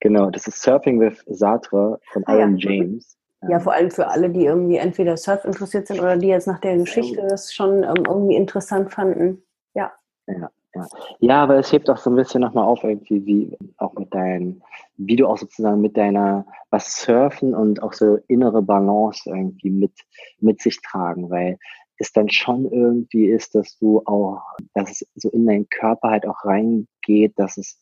Genau, 0.00 0.30
das 0.30 0.46
ist 0.46 0.60
Surfing 0.60 1.00
with 1.00 1.24
Sartre 1.26 1.98
von 2.12 2.22
ah, 2.26 2.32
Alan 2.32 2.56
ja. 2.58 2.70
James. 2.70 3.16
Ja, 3.48 3.60
vor 3.60 3.74
allem 3.74 3.90
für 3.90 4.08
alle, 4.08 4.30
die 4.30 4.46
irgendwie 4.46 4.76
entweder 4.76 5.16
Surf 5.16 5.44
interessiert 5.44 5.86
sind 5.86 6.00
oder 6.00 6.16
die 6.16 6.28
jetzt 6.28 6.46
nach 6.46 6.60
der 6.60 6.76
Geschichte 6.76 7.26
das 7.28 7.52
schon 7.52 7.82
ähm, 7.82 8.04
irgendwie 8.06 8.36
interessant 8.36 8.92
fanden. 8.92 9.42
Ja. 9.74 9.92
Ja. 10.26 10.50
Ja. 10.74 10.86
ja, 11.20 11.42
aber 11.42 11.56
es 11.58 11.72
hebt 11.72 11.88
auch 11.88 11.98
so 11.98 12.10
ein 12.10 12.16
bisschen 12.16 12.40
nochmal 12.40 12.64
auf, 12.64 12.82
irgendwie, 12.82 13.24
wie 13.24 13.56
auch 13.76 13.94
mit 13.94 14.12
deinen, 14.12 14.62
wie 14.96 15.16
du 15.16 15.26
auch 15.26 15.38
sozusagen 15.38 15.80
mit 15.80 15.96
deiner, 15.96 16.46
was 16.70 17.00
Surfen 17.00 17.54
und 17.54 17.82
auch 17.82 17.92
so 17.92 18.18
innere 18.26 18.62
Balance 18.62 19.22
irgendwie 19.30 19.70
mit, 19.70 19.92
mit 20.40 20.60
sich 20.60 20.80
tragen, 20.82 21.30
weil 21.30 21.58
es 21.98 22.12
dann 22.12 22.28
schon 22.28 22.70
irgendwie 22.70 23.26
ist, 23.26 23.54
dass 23.54 23.76
du 23.78 24.02
auch, 24.04 24.42
dass 24.74 24.90
es 24.90 25.06
so 25.14 25.30
in 25.30 25.46
deinen 25.46 25.68
Körper 25.68 26.10
halt 26.10 26.26
auch 26.26 26.44
reingeht, 26.44 27.38
dass 27.38 27.56
es 27.56 27.80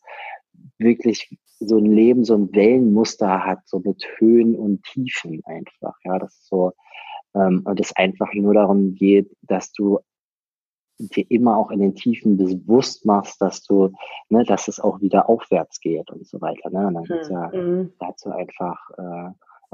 wirklich 0.77 1.37
so 1.59 1.77
ein 1.77 1.85
Leben, 1.85 2.23
so 2.23 2.35
ein 2.35 2.53
Wellenmuster 2.53 3.43
hat, 3.43 3.59
so 3.65 3.79
mit 3.79 4.05
Höhen 4.17 4.55
und 4.55 4.83
Tiefen 4.83 5.41
einfach, 5.45 5.95
ja, 6.03 6.19
das 6.19 6.45
so, 6.45 6.73
ähm, 7.33 7.61
und 7.65 7.79
es 7.79 7.95
einfach 7.95 8.33
nur 8.33 8.53
darum 8.53 8.93
geht, 8.93 9.35
dass 9.41 9.71
du 9.71 9.99
dir 11.09 11.25
immer 11.29 11.57
auch 11.57 11.71
in 11.71 11.79
den 11.79 11.95
Tiefen 11.95 12.37
bewusst 12.37 13.05
machst, 13.05 13.41
dass 13.41 13.63
du, 13.63 13.91
ne, 14.29 14.43
dass 14.43 14.67
es 14.67 14.79
auch 14.79 15.01
wieder 15.01 15.29
aufwärts 15.29 15.79
geht 15.79 16.09
und 16.11 16.27
so 16.27 16.41
weiter. 16.41 16.69
Ne? 16.69 16.87
Und 16.87 16.93
dann 16.95 17.03
gibt's 17.03 17.29
ja 17.29 17.49
mhm. 17.53 17.93
dazu 17.99 18.29
einfach, 18.29 18.77
äh, 18.97 19.31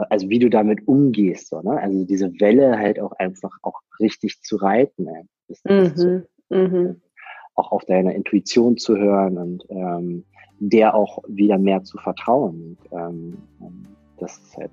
also 0.10 0.30
wie 0.30 0.40
du 0.40 0.50
damit 0.50 0.88
umgehst, 0.88 1.50
so, 1.50 1.62
ne? 1.62 1.80
Also 1.80 2.06
diese 2.06 2.32
Welle 2.40 2.78
halt 2.78 3.00
auch 3.00 3.12
einfach 3.14 3.52
auch 3.64 3.82
richtig 4.00 4.42
zu 4.42 4.56
reiten. 4.56 5.08
Mhm. 5.66 5.96
Zu, 5.96 6.28
mhm. 6.50 7.02
auch 7.56 7.72
auf 7.72 7.86
deine 7.86 8.14
Intuition 8.14 8.78
zu 8.78 8.96
hören 8.96 9.38
und 9.38 9.66
ähm, 9.70 10.26
der 10.60 10.96
auch 10.96 11.20
wieder 11.28 11.58
mehr 11.58 11.84
zu 11.84 11.98
vertrauen. 11.98 12.78
Und, 12.90 13.00
ähm, 13.00 13.38
das 14.18 14.38
ist 14.38 14.58
halt, 14.58 14.72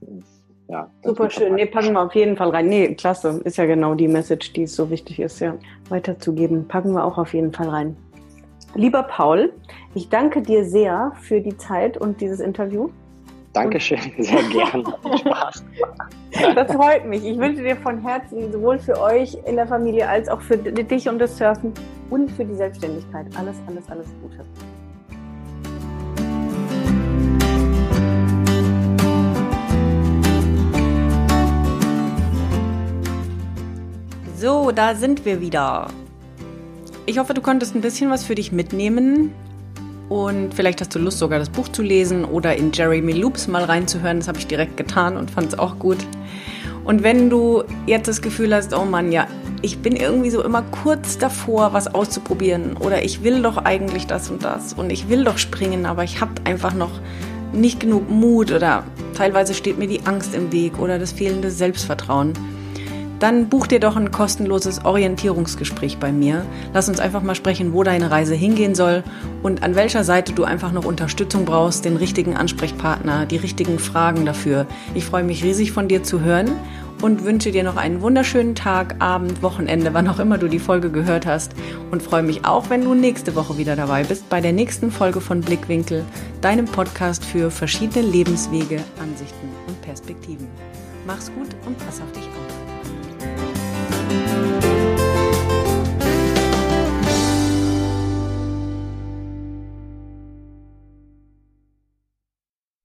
das 0.00 0.08
ist, 0.08 0.35
ja. 0.68 0.90
Super 1.04 1.30
schön. 1.30 1.54
Nee, 1.54 1.66
packen 1.66 1.92
wir 1.92 2.02
auf 2.02 2.14
jeden 2.14 2.36
Fall 2.36 2.50
rein. 2.50 2.68
Nee, 2.68 2.94
klasse. 2.94 3.40
Ist 3.44 3.56
ja 3.56 3.66
genau 3.66 3.94
die 3.94 4.08
Message, 4.08 4.52
die 4.52 4.64
es 4.64 4.74
so 4.74 4.90
wichtig 4.90 5.20
ist, 5.20 5.40
ja, 5.40 5.54
weiterzugeben. 5.88 6.66
Packen 6.66 6.92
wir 6.92 7.04
auch 7.04 7.18
auf 7.18 7.34
jeden 7.34 7.52
Fall 7.52 7.68
rein. 7.68 7.96
Lieber 8.74 9.04
Paul, 9.04 9.52
ich 9.94 10.08
danke 10.08 10.42
dir 10.42 10.64
sehr 10.64 11.12
für 11.22 11.40
die 11.40 11.56
Zeit 11.56 11.96
und 11.96 12.20
dieses 12.20 12.40
Interview. 12.40 12.90
Dankeschön, 13.52 13.98
sehr 14.18 14.42
gerne. 14.50 14.84
Spaß. 15.18 15.64
Das 16.54 16.72
freut 16.72 17.06
mich. 17.06 17.24
Ich 17.24 17.38
wünsche 17.38 17.62
dir 17.62 17.76
von 17.76 17.98
Herzen 18.02 18.52
sowohl 18.52 18.78
für 18.78 19.00
euch 19.00 19.38
in 19.46 19.56
der 19.56 19.66
Familie 19.66 20.06
als 20.06 20.28
auch 20.28 20.42
für 20.42 20.58
dich 20.58 21.08
und 21.08 21.18
das 21.18 21.38
Surfen 21.38 21.72
und 22.10 22.30
für 22.32 22.44
die 22.44 22.54
Selbstständigkeit 22.54 23.26
alles, 23.38 23.56
alles, 23.66 23.88
alles 23.88 24.06
Gute. 24.20 24.44
So, 34.46 34.70
da 34.70 34.94
sind 34.94 35.24
wir 35.24 35.40
wieder. 35.40 35.88
Ich 37.04 37.18
hoffe, 37.18 37.34
du 37.34 37.40
konntest 37.40 37.74
ein 37.74 37.80
bisschen 37.80 38.10
was 38.10 38.22
für 38.22 38.36
dich 38.36 38.52
mitnehmen. 38.52 39.32
Und 40.08 40.54
vielleicht 40.54 40.80
hast 40.80 40.94
du 40.94 41.00
Lust, 41.00 41.18
sogar 41.18 41.40
das 41.40 41.50
Buch 41.50 41.66
zu 41.66 41.82
lesen 41.82 42.24
oder 42.24 42.54
in 42.54 42.70
Jeremy 42.70 43.10
Loops 43.10 43.48
mal 43.48 43.64
reinzuhören. 43.64 44.20
Das 44.20 44.28
habe 44.28 44.38
ich 44.38 44.46
direkt 44.46 44.76
getan 44.76 45.16
und 45.16 45.32
fand 45.32 45.48
es 45.48 45.58
auch 45.58 45.80
gut. 45.80 45.96
Und 46.84 47.02
wenn 47.02 47.28
du 47.28 47.64
jetzt 47.88 48.06
das 48.06 48.22
Gefühl 48.22 48.54
hast, 48.54 48.72
oh 48.72 48.84
Mann, 48.84 49.10
ja, 49.10 49.26
ich 49.62 49.80
bin 49.80 49.96
irgendwie 49.96 50.30
so 50.30 50.44
immer 50.44 50.62
kurz 50.62 51.18
davor, 51.18 51.72
was 51.72 51.92
auszuprobieren 51.92 52.76
oder 52.76 53.02
ich 53.02 53.24
will 53.24 53.42
doch 53.42 53.56
eigentlich 53.56 54.06
das 54.06 54.30
und 54.30 54.44
das 54.44 54.74
und 54.74 54.92
ich 54.92 55.08
will 55.08 55.24
doch 55.24 55.38
springen, 55.38 55.86
aber 55.86 56.04
ich 56.04 56.20
habe 56.20 56.30
einfach 56.44 56.72
noch 56.72 57.00
nicht 57.52 57.80
genug 57.80 58.08
Mut 58.08 58.52
oder 58.52 58.84
teilweise 59.12 59.54
steht 59.54 59.76
mir 59.76 59.88
die 59.88 60.02
Angst 60.04 60.36
im 60.36 60.52
Weg 60.52 60.78
oder 60.78 61.00
das 61.00 61.10
fehlende 61.10 61.50
Selbstvertrauen 61.50 62.34
dann 63.18 63.48
buch 63.48 63.66
dir 63.66 63.80
doch 63.80 63.96
ein 63.96 64.10
kostenloses 64.10 64.84
Orientierungsgespräch 64.84 65.98
bei 65.98 66.12
mir. 66.12 66.44
Lass 66.74 66.88
uns 66.88 67.00
einfach 67.00 67.22
mal 67.22 67.34
sprechen, 67.34 67.72
wo 67.72 67.82
deine 67.82 68.10
Reise 68.10 68.34
hingehen 68.34 68.74
soll 68.74 69.02
und 69.42 69.62
an 69.62 69.74
welcher 69.74 70.04
Seite 70.04 70.32
du 70.32 70.44
einfach 70.44 70.72
noch 70.72 70.84
Unterstützung 70.84 71.44
brauchst, 71.44 71.84
den 71.84 71.96
richtigen 71.96 72.36
Ansprechpartner, 72.36 73.26
die 73.26 73.36
richtigen 73.36 73.78
Fragen 73.78 74.26
dafür. 74.26 74.66
Ich 74.94 75.04
freue 75.04 75.24
mich 75.24 75.42
riesig 75.42 75.72
von 75.72 75.88
dir 75.88 76.02
zu 76.02 76.20
hören 76.20 76.50
und 77.02 77.24
wünsche 77.24 77.52
dir 77.52 77.62
noch 77.62 77.76
einen 77.76 78.00
wunderschönen 78.00 78.54
Tag, 78.54 78.96
Abend, 79.00 79.42
Wochenende, 79.42 79.92
wann 79.94 80.08
auch 80.08 80.18
immer 80.18 80.38
du 80.38 80.48
die 80.48 80.58
Folge 80.58 80.90
gehört 80.90 81.26
hast 81.26 81.52
und 81.90 82.02
freue 82.02 82.22
mich 82.22 82.44
auch, 82.44 82.70
wenn 82.70 82.82
du 82.82 82.94
nächste 82.94 83.34
Woche 83.34 83.58
wieder 83.58 83.76
dabei 83.76 84.04
bist 84.04 84.28
bei 84.28 84.40
der 84.40 84.52
nächsten 84.52 84.90
Folge 84.90 85.20
von 85.20 85.40
Blickwinkel, 85.40 86.04
deinem 86.40 86.66
Podcast 86.66 87.24
für 87.24 87.50
verschiedene 87.50 88.06
Lebenswege, 88.06 88.82
Ansichten 89.00 89.48
und 89.66 89.80
Perspektiven. 89.82 90.48
Mach's 91.06 91.30
gut 91.34 91.48
und 91.66 91.78
pass 91.78 92.00
auf 92.00 92.12
dich 92.12 92.24
auf. 92.24 92.45
Bye. 93.18 93.55